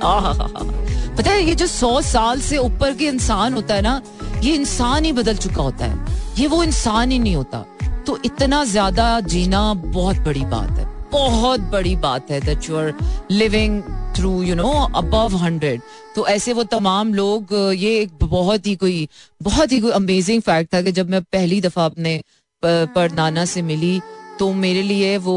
पता 1.17 1.31
है, 1.31 1.43
ये 1.43 1.55
जो 1.55 1.67
सौ 1.67 2.01
साल 2.03 2.41
से 2.41 2.57
ऊपर 2.59 2.95
के 2.95 3.07
इंसान 3.07 3.55
होता 3.55 3.75
है 3.75 3.83
ना, 3.83 4.01
ये 4.43 4.55
इंसान 4.55 5.05
ही 5.05 5.13
बदल 5.13 5.37
चुका 5.37 5.63
होता 5.63 5.87
है। 5.87 6.19
ये 6.39 6.47
वो 6.47 6.63
इंसान 6.63 7.11
ही 7.11 7.19
नहीं 7.19 7.35
होता। 7.37 7.65
तो 8.07 8.19
इतना 8.25 8.65
ज़्यादा 8.65 9.09
जीना 9.21 9.63
बहुत 9.77 10.17
बड़ी 10.17 10.45
बात 10.45 10.79
है। 10.79 10.87
बहुत 11.13 11.61
बड़ी 11.73 11.95
बात 11.97 12.31
है 12.31 12.41
that 12.41 12.69
you 12.69 12.77
are 12.77 12.93
living 13.31 13.83
through 14.17 14.43
you 14.43 14.55
know 14.55 14.71
above 14.97 15.37
hundred 15.37 15.81
तो 16.17 16.27
ऐसे 16.27 16.53
वो 16.53 16.65
तमाम 16.65 17.15
लोग 17.15 17.55
ये 17.77 17.99
एक 18.01 18.11
बहुत 18.23 18.67
ही 18.67 18.75
कोई 18.77 19.09
बहुत 19.43 19.73
ही 19.73 19.81
कोई 19.81 19.91
अमेजिंग 19.91 20.43
फैक्ट 20.43 20.75
था 20.75 20.83
कि 20.83 20.93
जब 20.93 21.11
मैं 21.11 21.23
पहली 21.23 21.61
दफ़ा 21.61 21.85
अपने 21.85 22.21
पर 22.65 23.13
नाना 23.13 23.45
से 23.45 23.63
मिली 23.63 24.01
तो 24.39 24.53
मेरे 24.53 24.83
लिए 24.83 25.17
वो 25.19 25.37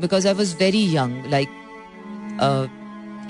because 0.00 0.28
I 0.28 0.34
was 0.34 0.54
very 0.60 0.96
young 0.96 1.30
like 1.30 1.48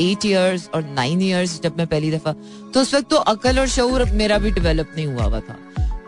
eight 0.01 0.25
years 0.27 0.69
और 0.75 0.85
नाइन 0.85 1.23
ईयर्स 1.23 1.61
जब 1.63 1.79
मैं 1.79 1.87
पहली 1.87 2.11
दफ़ा 2.11 2.33
तो 2.75 2.81
उस 2.81 2.95
वक्त 2.95 3.11
तो 3.11 3.17
अकल 3.17 3.59
और 3.59 3.69
शऊर 3.69 4.05
मेरा 4.13 4.39
भी 4.39 4.51
डेवलप 4.51 4.93
नहीं 4.97 5.07
हुआ 5.07 5.25
हुआ 5.25 5.41
था। 5.41 5.59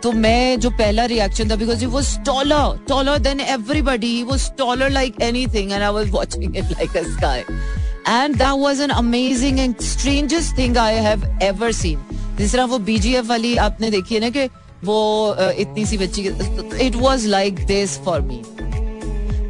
तो 0.03 0.12
मैं 0.12 0.61
जो 0.61 0.70
पहला 0.70 1.05
रिएक्शन 1.05 1.51
था 1.51 1.57
बिकॉज़ 1.57 1.85
वो 1.87 2.01
टॉलर 2.27 2.85
टॉलर 2.88 3.18
देन 3.18 3.40
एवरीबडी 3.40 4.22
वो 4.22 4.37
taller 4.59 4.90
like 4.90 5.20
anything 5.46 5.72
and 5.72 5.83
I 5.83 5.90
was 5.90 6.11
watching 6.11 6.57
it 6.57 6.64
like 6.64 6.96
a 6.96 7.03
sky 7.03 7.42
and 8.09 8.37
that 8.37 8.61
was 8.61 8.81
an 8.81 8.90
amazing 8.90 9.59
and 9.61 9.75
strangest 9.83 10.59
thing 10.59 10.79
I 10.79 10.95
have 11.09 11.25
ever 11.42 11.73
seen 11.73 12.05
जिस 12.38 12.53
तरह 12.53 12.64
वो 12.64 12.79
बीजीएफ 12.90 13.27
वाली 13.29 13.57
आपने 13.66 13.90
देखी 13.90 14.14
है 14.14 14.21
ना 14.21 14.31
कि 14.31 14.49
वो 14.85 14.99
इतनी 15.59 15.87
सी 15.87 15.99
बच्ची 15.99 16.23
it 16.87 16.97
was 16.97 17.27
like 17.27 17.64
this 17.66 17.99
for 18.05 18.21
me 18.21 18.42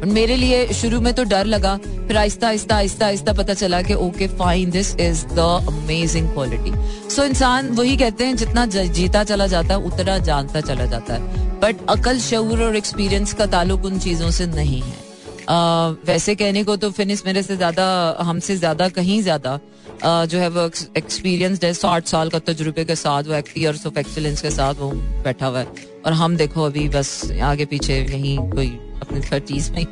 मेरे 0.05 0.35
लिए 0.35 0.73
शुरू 0.73 0.99
में 1.01 1.13
तो 1.13 1.23
डर 1.23 1.45
लगा, 1.45 1.75
फिर 1.77 2.17
आहिस्ता 2.17 2.47
आहिस्ता 2.47 2.75
आहिस्ता 2.75 3.05
आहिस्ता 3.05 3.33
पता 3.33 3.53
चला 3.53 3.81
कि 3.81 3.93
okay 3.93 4.27
fine 4.37 4.69
this 4.71 4.95
is 4.95 5.25
the 5.27 5.39
amazing 5.67 6.27
quality 6.33 6.71
so 7.09 7.23
इंसान 7.23 7.69
वही 7.69 7.95
कहते 7.97 8.25
हैं, 8.25 8.35
जितना 8.35 8.65
जीता 8.65 9.23
चला 9.23 9.47
जाता 9.47 9.73
है, 9.73 9.79
उतना 9.81 10.17
जानता 10.19 10.61
चला 10.61 10.85
जाता 10.85 11.13
है. 11.13 11.59
बट 11.59 11.85
अकल 11.89 12.19
शूर 12.19 12.63
और 12.63 12.75
एक्सपीरियंस 12.75 13.33
का 13.33 13.45
ताल्लुक 13.45 13.85
उन 13.85 13.99
चीज़ों 13.99 14.31
से 14.31 14.45
नहीं 14.45 14.81
है. 14.81 15.06
वैसे 15.49 16.35
कहने 16.35 16.63
को 16.63 16.75
तो 16.77 16.89
फिनिश 16.91 17.23
मेरे 17.25 17.43
से 17.43 17.55
ज़्यादा, 17.57 17.85
हमसे 18.21 18.55
ज़्यादा, 18.57 18.87
कहीं 18.91 19.21
ज़्यादा 19.21 19.59
जो 20.03 20.39
है 20.39 20.47
वो 20.49 20.69
एक्सपीरियंस 20.97 21.63
है, 21.63 21.73
साठ 21.73 22.05
साल 22.07 22.29
का 22.29 22.39
तजुर्बे 22.41 22.83
के 22.85 22.95
साथ, 22.97 23.23
वो 23.23 23.41
ईयर्स 23.57 23.85
ऑफ़ 23.87 23.99
एक्सीलेंस 23.99 24.41
के 24.41 24.49
साथ 24.51 24.73
वो 24.79 24.91
बैठा 25.23 25.47
हुआ 25.47 25.59
है। 25.59 25.67
और 26.05 26.13
हम 26.13 26.35
देखो 26.37 26.63
अभी 26.63 26.87
बस 26.89 27.31
आगे 27.43 27.65
पीछे 27.65 27.95
यहीं 27.95 28.37
कोई 28.51 28.67
अपने 29.01 29.21
थर्टीज 29.31 29.69
में 29.71 29.85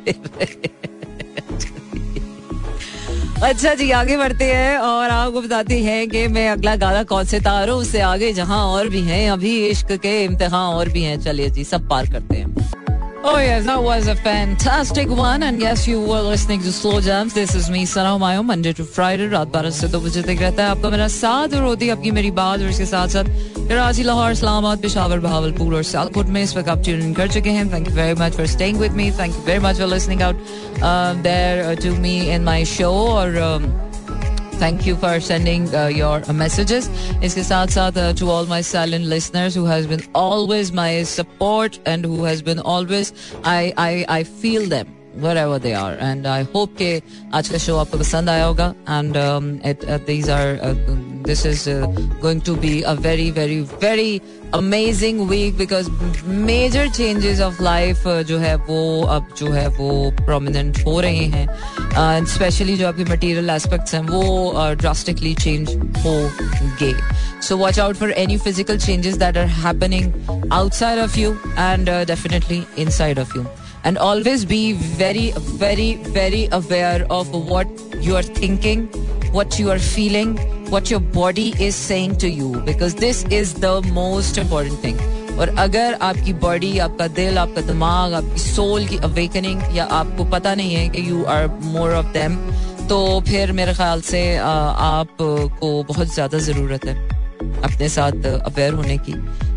अच्छा 3.42 3.74
जी, 3.74 3.90
आगे 3.92 4.16
बढ़ते 4.16 4.44
हैं 4.44 4.76
और 4.78 5.10
आपको 5.10 5.40
बताती 5.42 5.82
हैं 5.82 6.08
कि 6.08 6.26
मैं 6.28 6.48
अगला 6.50 6.74
गाना 6.76 7.02
कौन 7.04 7.24
से 7.24 7.40
तार 7.40 7.70
उससे 7.70 8.00
आगे, 8.02 8.32
जहाँ 8.32 8.62
और 8.66 8.88
भी 8.88 9.00
हैं, 9.02 9.30
अभी 9.30 9.56
इश्क 9.66 9.92
के 10.02 10.22
इम्तिहान 10.24 10.74
और 10.74 10.88
भी 10.88 11.02
हैं। 11.02 11.20
चलिए 11.20 11.50
जी, 11.50 11.64
सब 11.64 11.88
पार 11.88 12.06
करते 12.12 12.36
हैं। 12.36 12.84
Oh 13.28 13.38
yes, 13.38 13.64
that 13.66 13.82
was 13.82 14.06
a 14.06 14.14
fantastic 14.14 15.08
one. 15.08 15.42
And 15.42 15.60
yes, 15.60 15.88
you 15.88 16.00
were 16.00 16.20
listening 16.22 16.60
to 16.60 16.70
Slow 16.70 17.00
Jams. 17.00 17.34
This 17.34 17.56
is 17.56 17.68
me, 17.68 17.84
Sana 17.84 18.10
Humayun, 18.10 18.44
Monday 18.44 18.72
to 18.74 18.84
Friday, 18.84 19.26
रात 19.28 19.48
बारह 19.50 19.70
से 19.70 19.88
दो 19.88 20.00
बजे 20.00 20.22
तक 20.22 20.38
रहता 20.40 20.62
है 20.62 20.70
आपका 20.70 20.90
मेरा 20.90 21.08
साथ 21.14 21.54
और 21.54 21.62
होती 21.62 21.86
है 21.86 21.92
आपकी 21.92 22.10
मेरी 22.10 22.30
बात 22.38 22.60
और 22.60 22.68
इसके 22.68 22.86
साथ 22.86 23.08
साथ 23.16 23.24
कराची 23.68 24.02
लाहौर 24.02 24.30
इस्लामाबाद 24.32 24.82
पिशावर 24.82 25.20
बहावलपुर 25.26 25.74
और 25.74 25.82
सियालकोट 25.82 26.26
में 26.36 26.42
इस 26.42 26.56
वक्त 26.56 26.68
आप 26.68 26.82
ट्यून 26.84 27.12
कर 27.14 27.32
चुके 27.32 27.50
हैं 27.58 27.72
thank 27.72 27.88
you 27.88 27.94
very 27.94 28.14
much 28.22 28.36
for 28.36 28.46
staying 28.54 28.78
with 28.80 28.92
me 29.00 29.10
thank 29.18 29.34
you 29.34 29.42
very 29.46 29.64
much 29.66 29.78
for 29.78 29.88
listening 29.94 30.22
out 30.22 30.46
there 31.26 31.74
to 31.82 31.94
me 32.06 32.18
in 32.34 32.44
my 32.44 32.64
show 32.76 32.92
और 32.92 33.36
uh, 33.46 33.85
thank 34.61 34.85
you 34.85 34.95
for 34.95 35.19
sending 35.19 35.63
uh, 35.75 35.87
your 35.87 36.21
uh, 36.27 36.33
messages 36.33 36.87
इसके 37.23 37.43
साथ 37.43 37.67
साथ 37.77 37.93
uh, 37.97 38.13
to 38.13 38.29
all 38.29 38.45
my 38.45 38.61
silent 38.61 39.05
listeners 39.05 39.55
who 39.55 39.65
has 39.65 39.87
been 39.87 40.03
always 40.13 40.71
my 40.71 41.03
support 41.03 41.79
and 41.85 42.05
who 42.05 42.23
has 42.23 42.41
been 42.41 42.59
always 42.59 43.13
I 43.43 43.73
I 43.77 43.91
I 44.19 44.23
feel 44.23 44.67
them 44.75 44.87
wherever 45.25 45.59
they 45.59 45.73
are 45.73 45.95
and 46.09 46.27
I 46.27 46.43
hope 46.53 46.77
के 46.77 46.91
आज 47.33 47.49
का 47.49 47.57
show 47.57 47.77
आपको 47.77 47.97
पसंद 47.97 48.29
आया 48.29 48.45
होगा 48.45 48.73
and 48.99 49.17
um, 49.17 49.49
it, 49.71 49.83
uh, 49.87 49.97
these 50.11 50.29
are 50.29 50.51
uh, 50.69 50.75
this 51.25 51.45
is 51.45 51.67
uh, 51.67 51.85
going 52.21 52.41
to 52.41 52.55
be 52.55 52.83
a 52.83 52.95
very 52.95 53.29
very 53.29 53.59
very 53.59 54.21
amazing 54.53 55.27
week 55.27 55.57
because 55.57 55.89
major 56.25 56.87
changes 56.89 57.39
of 57.39 57.59
life 57.59 58.05
uh, 58.05 58.23
जो 58.23 58.37
है 58.37 58.55
वो 58.55 59.03
अब 59.03 59.27
जो 59.37 59.51
है 59.51 59.67
वो 59.67 60.13
prominent 60.29 60.83
हो 60.85 60.99
रहे 60.99 61.25
हैं 61.35 61.47
uh, 61.47 62.29
especially 62.29 62.77
जो 62.77 62.87
आपके 62.87 63.05
material 63.05 63.49
aspects 63.57 63.93
हैं 63.93 64.01
वो 64.09 64.53
uh, 64.55 64.75
drastically 64.83 65.35
change 65.45 65.75
होंगे 66.05 66.93
so 67.41 67.57
watch 67.57 67.79
out 67.79 67.97
for 67.97 68.11
any 68.25 68.37
physical 68.47 68.77
changes 68.87 69.17
that 69.17 69.37
are 69.37 69.49
happening 69.65 70.13
outside 70.51 70.97
of 70.97 71.17
you 71.17 71.33
and 71.57 71.89
uh, 71.89 72.05
definitely 72.05 72.65
inside 72.77 73.17
of 73.17 73.35
you 73.35 73.45
and 73.83 73.97
always 73.97 74.45
be 74.45 74.73
very 74.73 75.31
very 75.65 75.95
very 75.95 76.47
aware 76.51 77.05
of 77.09 77.33
what 77.51 77.67
you 77.99 78.15
are 78.15 78.27
thinking 78.41 78.87
what 79.31 79.59
you 79.59 79.71
are 79.71 79.79
feeling 79.79 80.54
What 80.70 80.92
your 80.92 81.02
body 81.14 81.52
is 81.66 81.76
saying 81.76 82.16
to 82.22 82.28
you, 82.30 82.50
because 82.64 82.94
this 82.96 83.24
is 83.32 83.54
the 83.64 83.74
most 83.92 84.42
important 84.42 84.80
thing. 84.84 84.98
और 85.38 85.48
अगर 85.58 85.94
आपकी 86.02 86.32
body 86.42 86.78
आपका 86.78 87.06
दिल, 87.16 87.38
आपका 87.38 87.60
दिमाग, 87.62 88.12
आपकी 88.14 88.38
soul 88.40 88.86
की 88.86 88.96
awakening 89.04 89.76
या 89.76 89.84
आपको 89.84 90.24
पता 90.30 90.54
नहीं 90.54 90.74
है 90.74 90.88
कि 90.88 91.08
you 91.10 91.24
are 91.24 91.46
more 91.64 91.94
of 91.94 92.06
them 92.12 92.36
तो 92.88 92.98
फिर 93.28 93.52
मेरे 93.52 93.74
ख्याल 93.74 94.00
से 94.00 94.20
आपको 94.36 95.82
बहुत 95.88 96.14
ज़्यादा 96.14 96.38
ज़रूरत 96.38 96.84
है 96.86 96.94
अपने 97.62 97.88
साथ 97.88 98.26
अवेयर 98.26 98.72
होने 98.74 98.96
की। 98.98 99.12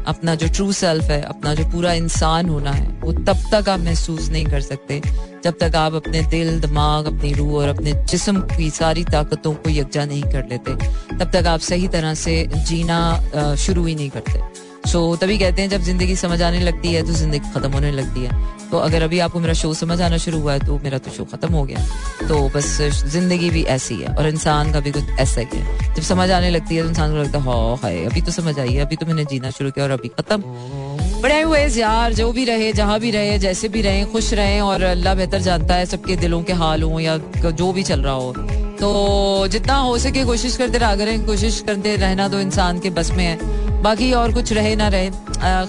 अपना 0.07 0.35
जो 0.35 0.47
ट्रू 0.47 0.71
सेल्फ 0.71 1.03
है, 1.03 1.21
अपना 1.23 1.53
जो 1.55 1.63
पूरा 1.71 1.93
इंसान 1.93 2.49
होना 2.49 2.71
है, 2.71 2.87
वो 3.01 3.11
तब 3.13 3.43
तक 3.51 3.69
आप 3.69 3.79
महसूस 3.79 4.29
नहीं 4.29 4.45
कर 4.45 4.61
सकते 4.61 5.01
जब 5.43 5.57
तक 5.59 5.75
आप 5.75 5.93
अपने 5.95 6.21
दिल 6.29 6.59
दिमाग 6.61 7.05
अपनी 7.07 7.33
रूह 7.33 7.53
और 7.61 7.67
अपने 7.69 7.93
जिस्म 8.05 8.41
की 8.49 8.69
सारी 8.71 9.03
ताकतों 9.05 9.53
को 9.55 9.69
यकजा 9.69 10.05
नहीं 10.05 10.23
कर 10.23 10.47
लेते 10.49 10.75
तब 11.15 11.29
तक 11.33 11.47
आप 11.47 11.59
सही 11.61 11.87
तरह 11.89 12.13
से 12.15 12.45
जीना 12.67 13.55
शुरू 13.57 13.85
ही 13.85 13.95
नहीं 13.95 14.09
करते। 14.09 14.41
सो 14.81 14.99
so, 15.05 15.21
तभी 15.21 15.37
कहते 15.37 15.61
हैं 15.61 15.69
जब 15.69 15.81
ज़िंदगी 15.81 16.15
समझ 16.15 16.41
आने 16.41 16.59
लगती 16.59 16.93
है 16.93 17.01
तो 17.05 17.13
ज़िंदगी 17.13 17.51
खत्म 17.53 17.71
होने 17.71 17.91
लगती 17.91 18.23
है। 18.23 18.47
तो 18.69 18.77
अगर 18.77 19.01
अभी 19.03 19.19
आपको 19.19 19.39
मेरा 19.39 19.53
शो 19.53 19.73
समझ 19.73 19.99
आना 20.01 20.17
शुरू 20.17 20.39
हुआ 20.39 20.53
है 20.53 20.59
तो 20.59 20.77
मेरा 20.79 20.97
तो 20.97 21.11
शो 21.11 21.23
खत्म 21.25 21.53
हो 21.53 21.63
गया। 21.63 21.79
तो 22.27 22.39
बस 22.55 22.77
ज़िंदगी 23.05 23.49
भी 23.49 23.63
ऐसी 23.75 23.95
है 23.95 24.15
और 24.15 24.27
इंसान 24.27 24.71
का 24.73 24.79
भी 24.79 24.91
कुछ 24.91 25.09
ऐसा 25.19 25.41
ही 25.41 25.59
है। 25.59 25.93
जब 25.95 26.01
समझ 26.03 26.29
आने 26.31 26.49
लगती 26.49 26.75
है 26.75 26.83
तो 26.83 26.89
इंसान 26.89 27.11
को 27.11 27.17
लगता 27.17 27.39
है 27.39 27.45
हाँ 27.45 27.75
हाय 27.83 28.03
अभी 28.05 28.21
तो 28.21 28.31
समझ 28.31 28.57
आई 28.59 28.73
है 28.73 28.85
अभी 28.85 28.95
तो 28.95 29.05
मैंने 29.05 29.25
जीना 29.25 29.51
शुरू 29.51 29.71
किया 29.71 29.85
और 29.85 29.91
अभी 29.91 30.07
खत्म। 30.19 31.08
बड़े 31.21 31.41
हुए 31.41 31.59
यार, 31.69 32.13
जो 32.13 32.31
भी 32.31 32.43
रहे, 32.45 32.71
जहाँ 32.73 32.99
भी 32.99 33.11
रहे, 33.11 33.37
जैसे 33.39 33.67
भी 33.69 33.81
रहे, 33.81 34.03
खुश 34.05 34.33
रहे 34.33 34.59
और 34.59 34.83
अल्लाह 34.83 35.15
बेहतर 35.15 35.39
जानता 35.39 35.75
है, 35.75 35.85
सबके 35.85 36.15
दिलों 36.15 36.41
के 36.43 36.53
हाल 36.53 36.83
हो 36.83 36.99
या 36.99 37.17
जो 37.41 37.71
भी 37.73 37.83
चल 37.83 38.01
रहा 38.01 38.13
हो। 38.13 38.33
तो 38.79 39.47
जितना 39.47 39.75
हो 39.75 39.97
सके 39.97 40.23
कोशिश 40.25 40.55
करते 40.57 40.77
रहा 40.77 40.95
करें, 40.95 41.25
कोशिश 41.25 41.59
करते 41.67 41.95
रहना 41.95 42.27
तो 42.27 42.39
इंसान 42.39 42.79
के 42.79 42.89
बस 42.89 43.11
में 43.11 43.25
है। 43.25 43.81
बाकी 43.81 44.11
और 44.13 44.33
कुछ 44.33 44.53
रहे 44.53 44.75
ना 44.75 44.87
रहे 44.87 45.09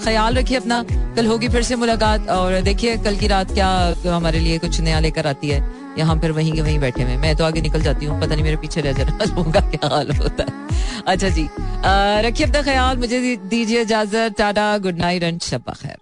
ख्याल 0.05 0.35
रखिए 0.35 0.57
अपना। 0.57 0.83
कल 1.15 1.25
होगी 1.25 1.47
फिर 1.49 1.63
से 1.63 1.75
मुलाकात 1.75 2.29
और 2.29 2.59
देखिए 2.61 2.97
कल 2.97 3.15
की 3.15 3.27
रात 3.27 3.51
क्या 3.53 3.69
हमारे 4.05 4.39
लिए 4.39 4.57
कुछ 4.57 4.79
नया 4.81 4.99
लेकर 4.99 5.27
आती 5.27 5.49
है। 5.49 5.59
यहाँ 5.97 6.15
फिर 6.19 6.31
वहीं 6.31 6.51
के 6.53 6.61
वहीं 6.61 6.79
बैठे 6.79 7.03
हुए 7.03 7.15
मैं 7.17 7.35
तो 7.35 7.43
आगे 7.45 7.61
निकल 7.61 7.81
जाती 7.81 8.05
हूँ, 8.05 8.19
पता 8.21 8.33
नहीं 8.33 8.43
मेरे 8.43 8.57
पीछे 8.57 8.81
रह 8.81 8.93
जाना 8.93 9.33
होगा 9.37 9.59
क्या 9.71 9.89
हाल 9.95 10.11
होता 10.11 10.43
है। 10.43 11.03
अच्छा 11.07 11.29
जी 11.29 11.47
रखिए 12.27 12.47
अपना 12.47 12.61
ख्याल, 12.61 12.97
मुझे 12.97 13.35
दीजिए 13.49 13.81
इजाज़त, 13.81 14.37
टाटा, 14.37 14.77
गुड 14.77 14.97
नाइट, 14.99 15.23
एंड 15.23 15.41
शब्बा 15.41 15.73
खैर। 15.81 15.97